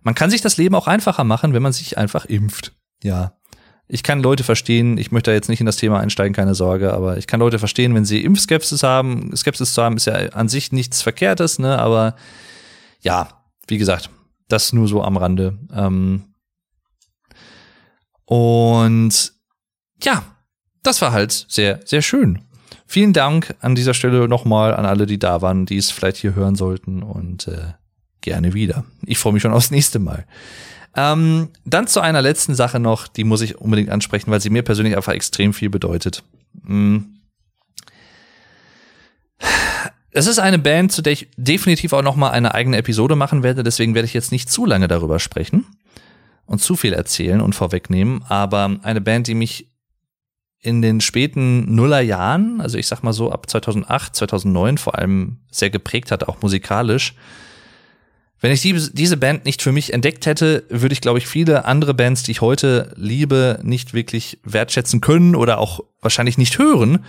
[0.03, 2.73] Man kann sich das Leben auch einfacher machen, wenn man sich einfach impft.
[3.05, 3.39] Ja.
[3.87, 6.93] Ich kann Leute verstehen, ich möchte da jetzt nicht in das Thema einsteigen, keine Sorge,
[6.93, 9.31] aber ich kann Leute verstehen, wenn sie Impfskepsis haben.
[9.37, 11.79] Skepsis zu haben ist ja an sich nichts Verkehrtes, ne?
[11.79, 12.17] Aber
[13.01, 14.11] ja, wie gesagt,
[14.49, 15.59] das nur so am Rande.
[15.73, 16.35] Ähm
[18.25, 19.33] und
[20.03, 20.25] ja,
[20.83, 22.45] das war halt sehr, sehr schön.
[22.93, 26.35] Vielen Dank an dieser Stelle nochmal an alle, die da waren, die es vielleicht hier
[26.35, 27.73] hören sollten und äh,
[28.21, 28.85] gerne wieder.
[29.07, 30.27] Ich freue mich schon aufs nächste Mal.
[30.95, 34.63] Ähm, dann zu einer letzten Sache noch, die muss ich unbedingt ansprechen, weil sie mir
[34.63, 36.23] persönlich einfach extrem viel bedeutet.
[36.67, 37.17] Hm.
[40.11, 43.43] Es ist eine Band, zu der ich definitiv auch noch mal eine eigene Episode machen
[43.43, 45.65] werde, deswegen werde ich jetzt nicht zu lange darüber sprechen
[46.45, 49.72] und zu viel erzählen und vorwegnehmen, aber eine Band, die mich
[50.63, 55.71] in den späten Nullerjahren, also ich sag mal so ab 2008, 2009 vor allem sehr
[55.71, 57.15] geprägt hat, auch musikalisch.
[58.41, 61.65] Wenn ich die, diese Band nicht für mich entdeckt hätte, würde ich, glaube ich, viele
[61.65, 67.05] andere Bands, die ich heute liebe, nicht wirklich wertschätzen können oder auch wahrscheinlich nicht hören,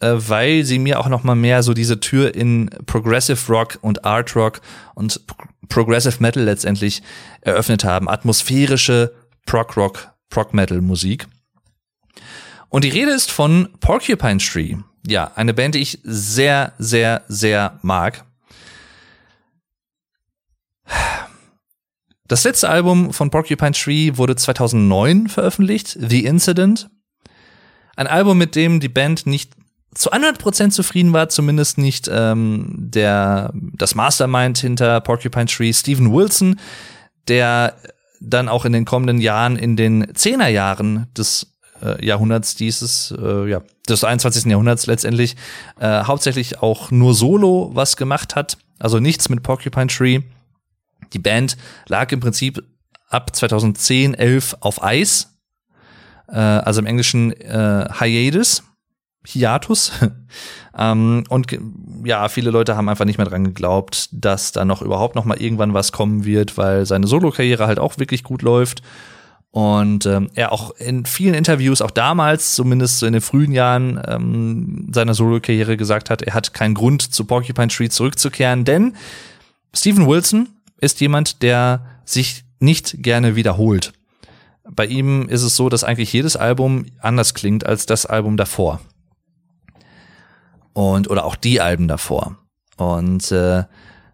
[0.00, 4.04] äh, weil sie mir auch noch mal mehr so diese Tür in Progressive Rock und
[4.04, 4.60] Art Rock
[4.94, 5.20] und
[5.68, 7.02] Progressive Metal letztendlich
[7.40, 8.08] eröffnet haben.
[8.08, 9.12] Atmosphärische
[9.46, 11.26] Prog Rock, Prog Metal Musik.
[12.74, 14.74] Und die Rede ist von Porcupine Tree.
[15.06, 18.24] Ja, eine Band, die ich sehr, sehr, sehr mag.
[22.26, 26.90] Das letzte Album von Porcupine Tree wurde 2009 veröffentlicht, The Incident.
[27.94, 29.52] Ein Album, mit dem die Band nicht
[29.94, 36.58] zu 100% zufrieden war, zumindest nicht ähm, der das Mastermind hinter Porcupine Tree, Steven Wilson,
[37.28, 37.76] der
[38.20, 41.53] dann auch in den kommenden Jahren, in den Zehnerjahren des
[41.84, 44.46] äh, Jahrhunderts dieses, äh, ja, des 21.
[44.46, 45.36] Jahrhunderts letztendlich,
[45.78, 50.20] äh, hauptsächlich auch nur solo was gemacht hat, also nichts mit Porcupine Tree.
[51.12, 51.56] Die Band
[51.86, 52.62] lag im Prinzip
[53.08, 55.38] ab 2010, 11 auf Eis,
[56.28, 58.62] äh, also im Englischen äh, Hiatus,
[59.26, 59.92] Hiatus.
[60.78, 61.46] ähm, und
[62.04, 65.40] ja, viele Leute haben einfach nicht mehr dran geglaubt, dass da noch überhaupt noch mal
[65.40, 68.82] irgendwann was kommen wird, weil seine Solo-Karriere halt auch wirklich gut läuft.
[69.54, 74.88] Und ähm, er auch in vielen Interviews, auch damals, zumindest in den frühen Jahren ähm,
[74.92, 78.96] seiner Solo-Karriere gesagt hat, er hat keinen Grund, zu Porcupine Tree zurückzukehren, denn
[79.72, 80.48] Steven Wilson
[80.80, 83.92] ist jemand, der sich nicht gerne wiederholt.
[84.68, 88.80] Bei ihm ist es so, dass eigentlich jedes Album anders klingt als das Album davor.
[90.72, 92.38] Und, oder auch die Alben davor.
[92.76, 93.62] Und äh,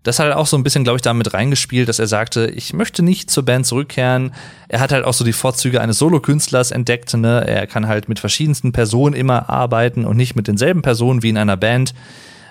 [0.03, 2.73] das hat halt auch so ein bisschen, glaube ich, damit reingespielt, dass er sagte, ich
[2.73, 4.33] möchte nicht zur Band zurückkehren.
[4.69, 7.13] Er hat halt auch so die Vorzüge eines Solokünstlers entdeckt.
[7.15, 7.47] Ne?
[7.47, 11.37] Er kann halt mit verschiedensten Personen immer arbeiten und nicht mit denselben Personen wie in
[11.37, 11.93] einer Band.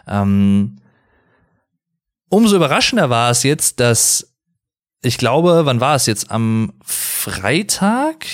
[0.07, 0.77] Ähm,
[2.29, 4.27] umso überraschender war es jetzt, dass
[5.01, 6.29] ich glaube, wann war es jetzt?
[6.29, 8.25] Am Freitag,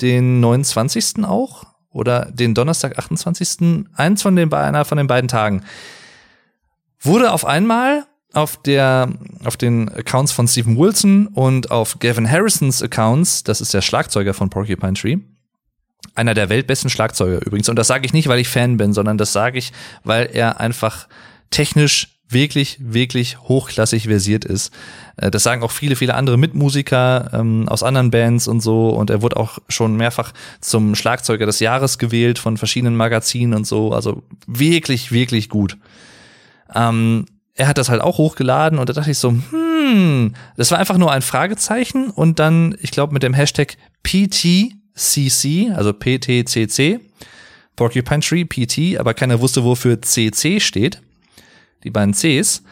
[0.00, 1.24] den 29.
[1.24, 1.64] auch?
[1.90, 3.86] Oder den Donnerstag, 28.
[3.94, 5.62] Eins von den, einer von den beiden Tagen.
[7.00, 8.06] Wurde auf einmal
[8.36, 9.08] auf der,
[9.44, 14.34] auf den Accounts von Stephen Wilson und auf Gavin Harrisons Accounts, das ist der Schlagzeuger
[14.34, 15.16] von Porcupine Tree,
[16.14, 17.70] einer der weltbesten Schlagzeuger übrigens.
[17.70, 19.72] Und das sage ich nicht, weil ich Fan bin, sondern das sage ich,
[20.04, 21.08] weil er einfach
[21.50, 24.70] technisch wirklich, wirklich hochklassig versiert ist.
[25.16, 28.90] Äh, das sagen auch viele, viele andere Mitmusiker ähm, aus anderen Bands und so.
[28.90, 33.66] Und er wurde auch schon mehrfach zum Schlagzeuger des Jahres gewählt von verschiedenen Magazinen und
[33.66, 33.92] so.
[33.92, 35.78] Also wirklich, wirklich gut.
[36.74, 37.26] Ähm,
[37.56, 40.98] er hat das halt auch hochgeladen und da dachte ich so, hm, das war einfach
[40.98, 47.00] nur ein Fragezeichen und dann, ich glaube, mit dem Hashtag PTCC, also PTCC,
[47.76, 51.02] Porcupine Tree, PT, aber keiner wusste, wofür CC steht.
[51.84, 52.62] Die beiden Cs.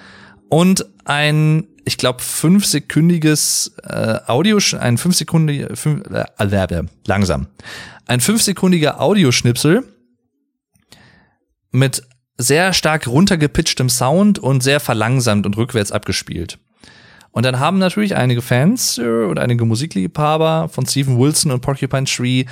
[0.49, 7.49] Und ein, ich glaube, fünfsekündiges äh, Audio, ein fünfsekundiger, fünf, äh, äh, langsam,
[8.07, 9.85] ein fünfsekündiger Audioschnipsel
[11.71, 12.03] mit
[12.37, 16.59] sehr stark runtergepitchtem Sound und sehr verlangsamt und rückwärts abgespielt.
[17.31, 22.05] Und dann haben natürlich einige Fans äh, und einige Musikliebhaber von Stephen Wilson und Porcupine
[22.05, 22.45] Tree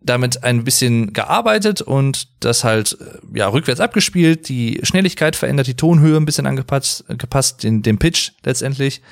[0.00, 5.76] damit ein bisschen gearbeitet und das halt äh, ja rückwärts abgespielt, die Schnelligkeit verändert, die
[5.76, 9.02] Tonhöhe ein bisschen angepasst, gepasst, den, den Pitch letztendlich.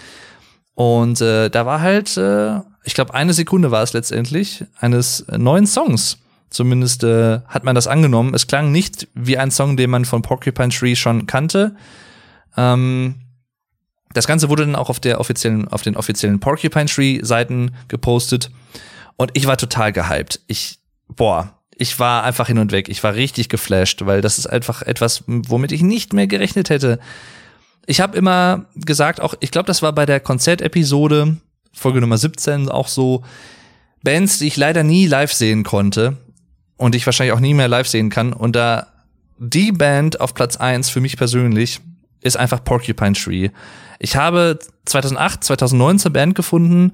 [0.74, 5.66] Und äh, da war halt, äh, ich glaube, eine Sekunde war es letztendlich eines neuen
[5.66, 6.18] Songs
[6.52, 8.34] Zumindest äh, hat man das angenommen.
[8.34, 11.74] Es klang nicht wie ein Song, den man von Porcupine Tree schon kannte.
[12.56, 13.16] Ähm,
[14.12, 18.50] das Ganze wurde dann auch auf der offiziellen, auf den offiziellen Porcupine Tree Seiten gepostet.
[19.16, 20.40] Und ich war total gehypt.
[20.46, 22.88] Ich, boah, ich war einfach hin und weg.
[22.88, 26.98] Ich war richtig geflasht, weil das ist einfach etwas, womit ich nicht mehr gerechnet hätte.
[27.86, 31.38] Ich habe immer gesagt, auch ich glaube, das war bei der Konzertepisode
[31.72, 33.24] Folge Nummer 17 auch so
[34.02, 36.18] Bands, die ich leider nie live sehen konnte,
[36.76, 38.32] und ich wahrscheinlich auch nie mehr live sehen kann.
[38.32, 38.88] Und da
[39.38, 41.80] die Band auf Platz eins für mich persönlich
[42.20, 43.50] ist einfach Porcupine Tree.
[43.98, 46.92] Ich habe 2008, 2009 zur Band gefunden.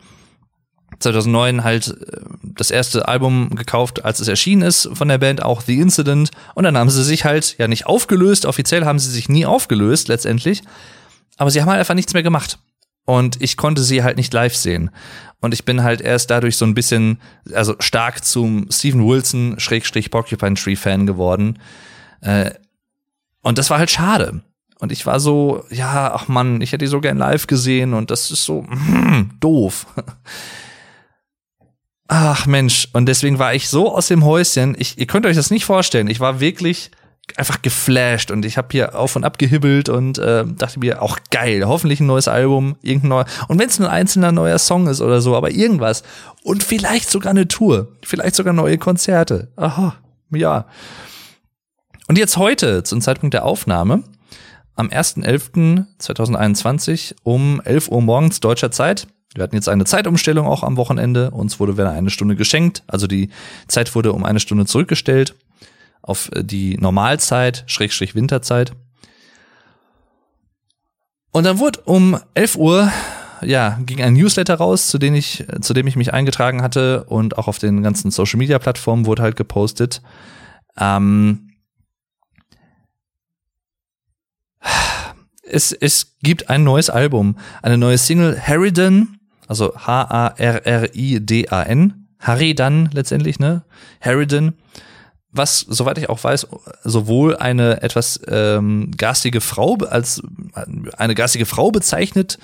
[1.01, 5.61] 2009 halt äh, das erste Album gekauft, als es erschienen ist von der Band, auch
[5.61, 6.31] The Incident.
[6.55, 8.47] Und dann haben sie sich halt ja nicht aufgelöst.
[8.47, 10.63] Offiziell haben sie sich nie aufgelöst letztendlich.
[11.37, 12.59] Aber sie haben halt einfach nichts mehr gemacht
[13.09, 14.91] und ich konnte sie halt nicht live sehen.
[15.41, 17.21] Und ich bin halt erst dadurch so ein bisschen,
[17.53, 21.59] also stark zum Steven Wilson Schrägstrich Porcupine Tree Fan geworden.
[22.21, 22.51] Äh,
[23.43, 24.43] und das war halt schade.
[24.81, 28.11] Und ich war so, ja, ach man, ich hätte die so gern live gesehen und
[28.11, 29.87] das ist so mm, doof.
[32.11, 34.75] Ach Mensch, und deswegen war ich so aus dem Häuschen.
[34.79, 36.09] Ich, ihr könnt euch das nicht vorstellen.
[36.09, 36.91] Ich war wirklich
[37.37, 41.19] einfach geflasht und ich habe hier auf und ab gehibbelt und äh, dachte mir, auch
[41.31, 43.27] geil, hoffentlich ein neues Album, irgendein neuer.
[43.49, 46.03] Und wenn es nur ein einzelner neuer Song ist oder so, aber irgendwas.
[46.43, 49.49] Und vielleicht sogar eine Tour, vielleicht sogar neue Konzerte.
[49.57, 49.97] Aha,
[50.31, 50.67] ja.
[52.07, 54.05] Und jetzt heute, zum Zeitpunkt der Aufnahme,
[54.75, 60.79] am 1.11.2021 um 11 Uhr morgens deutscher Zeit, Wir hatten jetzt eine Zeitumstellung auch am
[60.79, 61.33] Wochenende.
[61.33, 62.83] Uns wurde wieder eine Stunde geschenkt.
[62.87, 63.29] Also die
[63.69, 65.35] Zeit wurde um eine Stunde zurückgestellt
[66.09, 68.73] auf äh, die Normalzeit, Schrägstrich Winterzeit.
[71.31, 72.91] Und dann wurde um 11 Uhr,
[73.43, 77.39] ja, ging ein Newsletter raus, zu dem ich, zu dem ich mich eingetragen hatte und
[77.39, 80.03] auch auf den ganzen Social Media Plattformen wurde halt gepostet.
[80.79, 81.53] Ähm,
[85.43, 90.49] es, es gibt ein neues Album, eine neue Single, Harridan, also H-A-R-R-I-D-A-N,
[92.19, 93.63] Harridan letztendlich, ne?
[94.01, 94.55] Harridan
[95.39, 96.49] was, soweit ich auch weiß,
[96.85, 100.23] sowohl eine etwas ähm, garstige Frau als
[100.99, 102.39] eine garstige Frau bezeichnet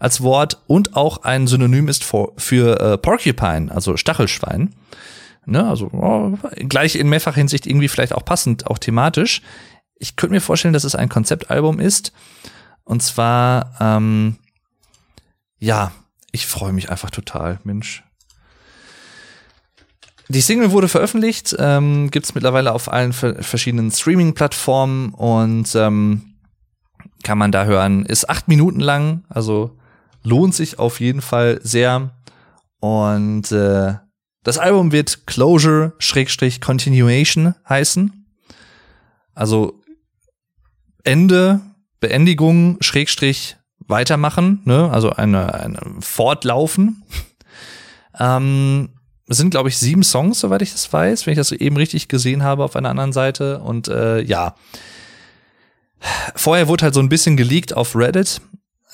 [0.00, 4.74] als Wort und auch ein Synonym ist für, für äh, Porcupine, also Stachelschwein.
[5.46, 9.40] Ne, also oh, gleich in mehrfacher Hinsicht irgendwie vielleicht auch passend, auch thematisch.
[9.96, 12.12] Ich könnte mir vorstellen, dass es ein Konzeptalbum ist.
[12.84, 14.36] Und zwar, ähm,
[15.58, 15.92] ja,
[16.32, 18.04] ich freue mich einfach total, Mensch.
[20.30, 26.34] Die Single wurde veröffentlicht, ähm, gibt mittlerweile auf allen verschiedenen Streaming-Plattformen und ähm,
[27.22, 28.04] kann man da hören.
[28.04, 29.78] Ist acht Minuten lang, also
[30.22, 32.10] lohnt sich auf jeden Fall sehr.
[32.80, 33.94] Und äh,
[34.44, 38.26] das Album wird Closure Schrägstrich Continuation heißen.
[39.34, 39.80] Also
[41.04, 41.60] Ende,
[42.00, 44.90] Beendigung, Schrägstrich weitermachen, ne?
[44.92, 47.02] Also eine, eine Fortlaufen.
[48.20, 48.90] ähm,
[49.28, 52.08] es sind, glaube ich, sieben Songs, soweit ich das weiß, wenn ich das eben richtig
[52.08, 53.60] gesehen habe auf einer anderen Seite.
[53.60, 54.54] Und äh, ja.
[56.34, 58.40] Vorher wurde halt so ein bisschen geleakt auf Reddit,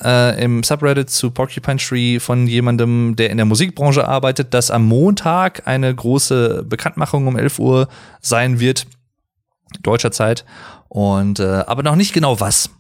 [0.03, 4.87] äh, im Subreddit zu Porcupine Tree von jemandem, der in der Musikbranche arbeitet, dass am
[4.87, 7.89] Montag eine große Bekanntmachung um 11 Uhr
[8.21, 8.87] sein wird,
[9.83, 10.45] deutscher Zeit.
[10.89, 12.71] Und äh, aber noch nicht genau was.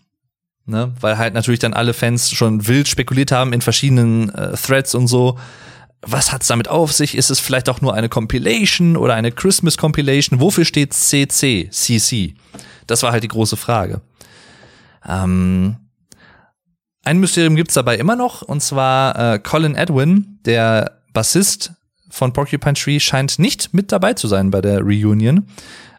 [0.66, 0.92] Ne?
[1.00, 5.06] Weil halt natürlich dann alle Fans schon wild spekuliert haben in verschiedenen äh, Threads und
[5.06, 5.38] so
[6.06, 7.16] was hat's damit auf sich?
[7.16, 10.40] Ist es vielleicht auch nur eine Compilation oder eine Christmas Compilation?
[10.40, 12.34] Wofür steht CC, CC?
[12.86, 14.00] Das war halt die große Frage.
[15.06, 15.76] Ähm,
[17.04, 21.72] ein Mysterium gibt's dabei immer noch, und zwar äh, Colin Edwin, der Bassist
[22.08, 25.46] von Porcupine Tree, scheint nicht mit dabei zu sein bei der Reunion.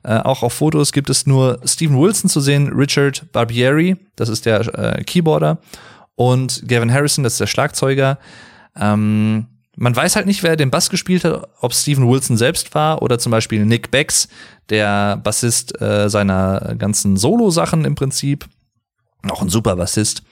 [0.04, 4.46] Äh, auch auf Fotos gibt es nur Stephen Wilson zu sehen, Richard Barbieri, das ist
[4.46, 5.60] der äh, Keyboarder,
[6.16, 8.18] und Gavin Harrison, das ist der Schlagzeuger.
[8.76, 13.02] Ähm, man weiß halt nicht, wer den Bass gespielt hat, ob Steven Wilson selbst war
[13.02, 14.28] oder zum Beispiel Nick Becks,
[14.70, 18.48] der Bassist äh, seiner ganzen Solo-Sachen im Prinzip.
[19.30, 20.24] Auch ein super Bassist.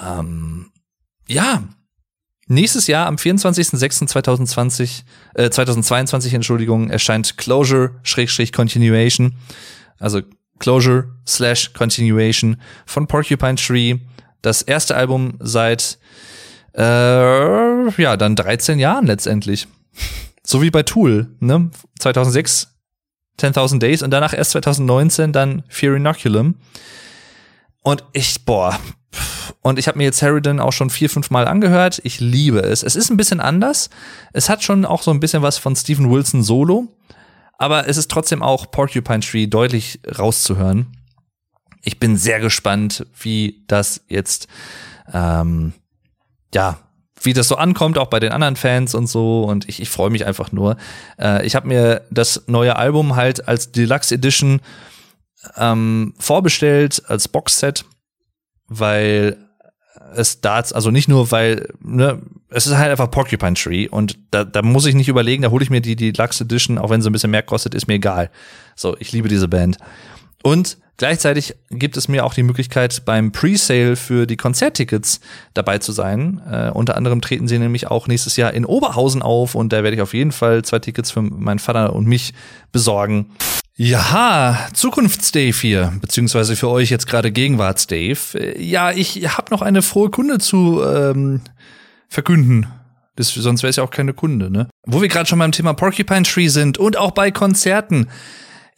[0.00, 0.70] Ähm,
[1.26, 1.64] ja,
[2.46, 5.02] nächstes Jahr am 24.06.2020,
[5.34, 9.34] äh, 2022, Entschuldigung, erscheint Closure Schrägstrich Continuation,
[9.98, 10.20] also
[10.58, 13.98] Closure slash Continuation von Porcupine Tree.
[14.42, 15.98] Das erste Album seit
[16.76, 19.66] äh, ja, dann 13 Jahren letztendlich.
[20.44, 21.70] So wie bei Tool, ne?
[21.98, 22.68] 2006
[23.38, 26.56] 10.000 Days und danach erst 2019 dann Fear Inoculum.
[27.82, 28.78] Und ich, boah,
[29.62, 32.00] und ich habe mir jetzt Harridan auch schon vier, fünf Mal angehört.
[32.04, 32.82] Ich liebe es.
[32.82, 33.90] Es ist ein bisschen anders.
[34.32, 36.88] Es hat schon auch so ein bisschen was von Stephen Wilson Solo.
[37.58, 40.86] Aber es ist trotzdem auch Porcupine Tree deutlich rauszuhören.
[41.82, 44.48] Ich bin sehr gespannt, wie das jetzt
[45.12, 45.72] ähm,
[46.54, 46.78] ja,
[47.22, 49.44] wie das so ankommt, auch bei den anderen Fans und so.
[49.44, 50.76] Und ich, ich freue mich einfach nur.
[51.18, 54.60] Äh, ich habe mir das neue Album halt als Deluxe Edition
[55.56, 57.84] ähm, vorbestellt, als Boxset,
[58.68, 59.36] weil
[60.14, 62.20] es da, also nicht nur, weil, ne,
[62.50, 65.64] es ist halt einfach Porcupine Tree und da, da muss ich nicht überlegen, da hole
[65.64, 68.30] ich mir die Deluxe Edition, auch wenn sie ein bisschen mehr kostet, ist mir egal.
[68.76, 69.78] So, ich liebe diese Band.
[70.42, 75.20] Und Gleichzeitig gibt es mir auch die Möglichkeit, beim Presale für die Konzerttickets
[75.52, 76.40] dabei zu sein.
[76.50, 79.96] Äh, unter anderem treten sie nämlich auch nächstes Jahr in Oberhausen auf und da werde
[79.96, 82.32] ich auf jeden Fall zwei Tickets für meinen Vater und mich
[82.72, 83.26] besorgen.
[83.74, 88.16] Ja, Zukunftsdave hier, beziehungsweise für euch jetzt gerade Gegenwartsdave.
[88.34, 91.42] Äh, ja, ich habe noch eine frohe Kunde zu ähm,
[92.08, 92.68] verkünden.
[93.16, 94.68] Das, sonst wäre es ja auch keine Kunde, ne?
[94.86, 98.08] Wo wir gerade schon beim Thema Porcupine Tree sind und auch bei Konzerten.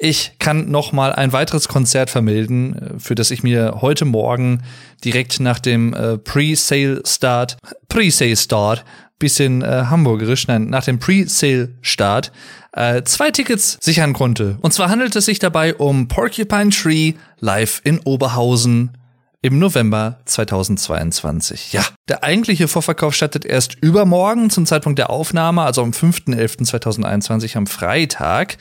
[0.00, 4.62] Ich kann noch mal ein weiteres Konzert vermelden, äh, für das ich mir heute Morgen
[5.04, 7.58] direkt nach dem äh, Pre-Sale-Start,
[7.88, 8.84] Pre-Sale-Start,
[9.18, 12.30] bisschen äh, hamburgerisch, nein, nach dem Pre-Sale-Start
[12.72, 14.58] äh, zwei Tickets sichern konnte.
[14.60, 18.92] Und zwar handelt es sich dabei um Porcupine Tree live in Oberhausen
[19.40, 21.72] im November 2022.
[21.72, 27.66] Ja, der eigentliche Vorverkauf startet erst übermorgen zum Zeitpunkt der Aufnahme, also am 5.11.2021 am
[27.66, 28.58] Freitag.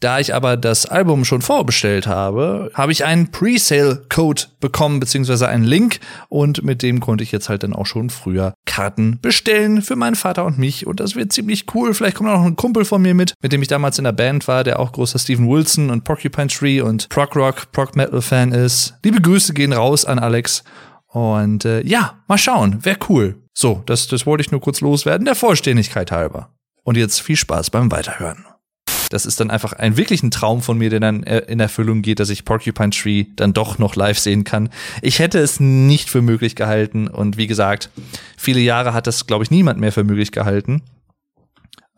[0.00, 5.64] Da ich aber das Album schon vorbestellt habe, habe ich einen Presale-Code bekommen, beziehungsweise einen
[5.64, 6.00] Link.
[6.30, 10.14] Und mit dem konnte ich jetzt halt dann auch schon früher Karten bestellen für meinen
[10.14, 10.86] Vater und mich.
[10.86, 11.92] Und das wird ziemlich cool.
[11.92, 14.12] Vielleicht kommt auch noch ein Kumpel von mir mit, mit dem ich damals in der
[14.12, 18.22] Band war, der auch großer Steven Wilson und Porcupine Tree und Prog Rock, Prog Metal
[18.22, 18.94] Fan ist.
[19.04, 20.64] Liebe Grüße gehen raus an Alex.
[21.08, 23.42] Und äh, ja, mal schauen, wäre cool.
[23.52, 26.54] So, das, das wollte ich nur kurz loswerden, der Vollständigkeit halber.
[26.84, 28.46] Und jetzt viel Spaß beim Weiterhören.
[29.10, 32.20] Das ist dann einfach ein wirklichen Traum von mir, der dann äh, in Erfüllung geht,
[32.20, 34.70] dass ich Porcupine Tree dann doch noch live sehen kann.
[35.02, 37.90] Ich hätte es nicht für möglich gehalten und wie gesagt,
[38.38, 40.82] viele Jahre hat das, glaube ich, niemand mehr für möglich gehalten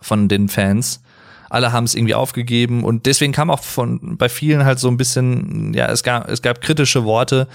[0.01, 1.02] von den Fans.
[1.51, 4.97] Alle haben es irgendwie aufgegeben und deswegen kam auch von bei vielen halt so ein
[4.97, 7.47] bisschen, ja, es gab es gab kritische Worte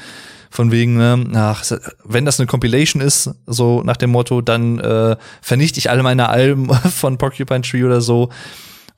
[0.52, 1.64] von wegen, ne, ach,
[2.04, 6.30] wenn das eine Compilation ist, so nach dem Motto, dann äh, vernichte ich alle meine
[6.30, 8.30] Alben von Porcupine Tree oder so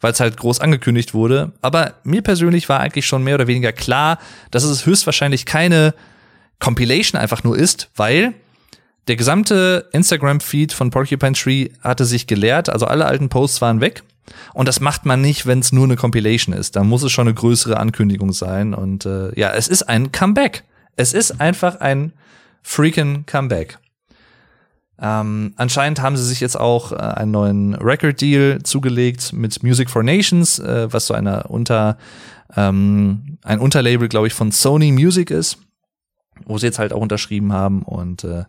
[0.02, 1.52] weil es halt groß angekündigt wurde.
[1.62, 4.20] Aber mir persönlich war eigentlich schon mehr oder weniger klar,
[4.52, 5.94] dass es höchstwahrscheinlich keine
[6.60, 8.34] Compilation einfach nur ist, weil
[9.08, 14.04] der gesamte Instagram-Feed von Porcupine Tree hatte sich geleert, also alle alten Posts waren weg.
[14.54, 16.76] Und das macht man nicht, wenn es nur eine Compilation ist.
[16.76, 18.76] Da muss es schon eine größere Ankündigung sein.
[18.76, 20.64] Und äh, ja, es ist ein Comeback.
[20.96, 22.14] Es ist einfach ein
[22.62, 23.80] freaking Comeback.
[25.02, 30.04] Ähm, anscheinend haben sie sich jetzt auch äh, einen neuen Record-Deal zugelegt mit Music for
[30.04, 31.98] Nations, äh, was so eine Unter,
[32.56, 35.58] ähm, ein Unterlabel, glaube ich, von Sony Music ist,
[36.46, 37.84] wo sie jetzt halt auch unterschrieben haben.
[37.84, 38.44] Und äh,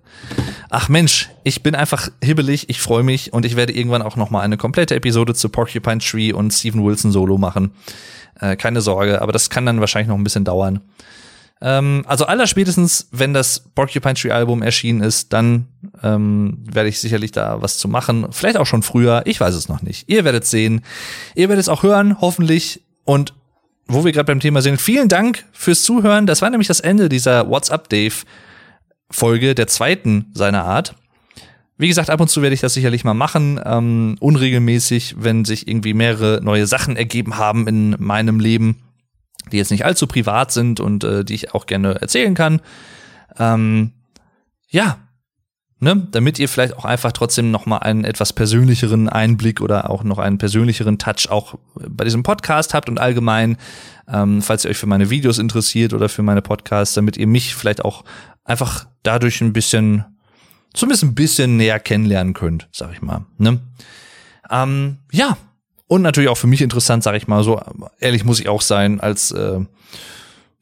[0.71, 4.31] ach Mensch, ich bin einfach hibbelig, ich freue mich und ich werde irgendwann auch noch
[4.31, 7.73] mal eine komplette Episode zu Porcupine Tree und Steven Wilson Solo machen.
[8.41, 10.81] Äh, keine Sorge, aber das kann dann wahrscheinlich noch ein bisschen dauern.
[11.63, 15.67] Ähm, also allerspätestens, wenn das Porcupine Tree Album erschienen ist, dann
[16.03, 18.27] ähm, werde ich sicherlich da was zu machen.
[18.31, 20.09] Vielleicht auch schon früher, ich weiß es noch nicht.
[20.09, 20.83] Ihr werdet sehen.
[21.35, 22.83] Ihr werdet es auch hören, hoffentlich.
[23.05, 23.35] Und
[23.87, 26.27] wo wir gerade beim Thema sind, vielen Dank fürs Zuhören.
[26.27, 28.15] Das war nämlich das Ende dieser WhatsApp Dave
[29.11, 30.95] Folge, der zweiten seiner Art.
[31.77, 35.67] Wie gesagt, ab und zu werde ich das sicherlich mal machen, ähm, unregelmäßig, wenn sich
[35.67, 38.83] irgendwie mehrere neue Sachen ergeben haben in meinem Leben
[39.51, 42.61] die jetzt nicht allzu privat sind und äh, die ich auch gerne erzählen kann.
[43.39, 43.93] Ähm,
[44.69, 44.99] ja,
[45.81, 50.05] ne, damit ihr vielleicht auch einfach trotzdem noch mal einen etwas persönlicheren Einblick oder auch
[50.05, 53.57] noch einen persönlicheren Touch auch bei diesem Podcast habt und allgemein,
[54.09, 57.55] ähm, falls ihr euch für meine Videos interessiert oder für meine Podcasts, damit ihr mich
[57.55, 58.05] vielleicht auch
[58.45, 60.05] einfach dadurch ein bisschen,
[60.75, 63.25] zumindest ein bisschen näher kennenlernen könnt, sag ich mal.
[63.39, 63.61] Ne?
[64.51, 65.37] Ähm, ja,
[65.91, 67.61] und natürlich auch für mich interessant, sage ich mal so,
[67.99, 69.59] ehrlich muss ich auch sein, als äh,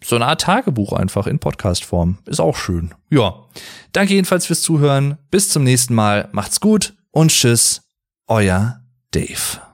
[0.02, 2.16] so eine Art Tagebuch einfach in Podcast-Form.
[2.24, 2.94] Ist auch schön.
[3.10, 3.44] Ja.
[3.92, 5.18] Danke jedenfalls fürs Zuhören.
[5.30, 6.30] Bis zum nächsten Mal.
[6.32, 7.82] Macht's gut und tschüss.
[8.26, 8.80] Euer
[9.10, 9.68] Dave.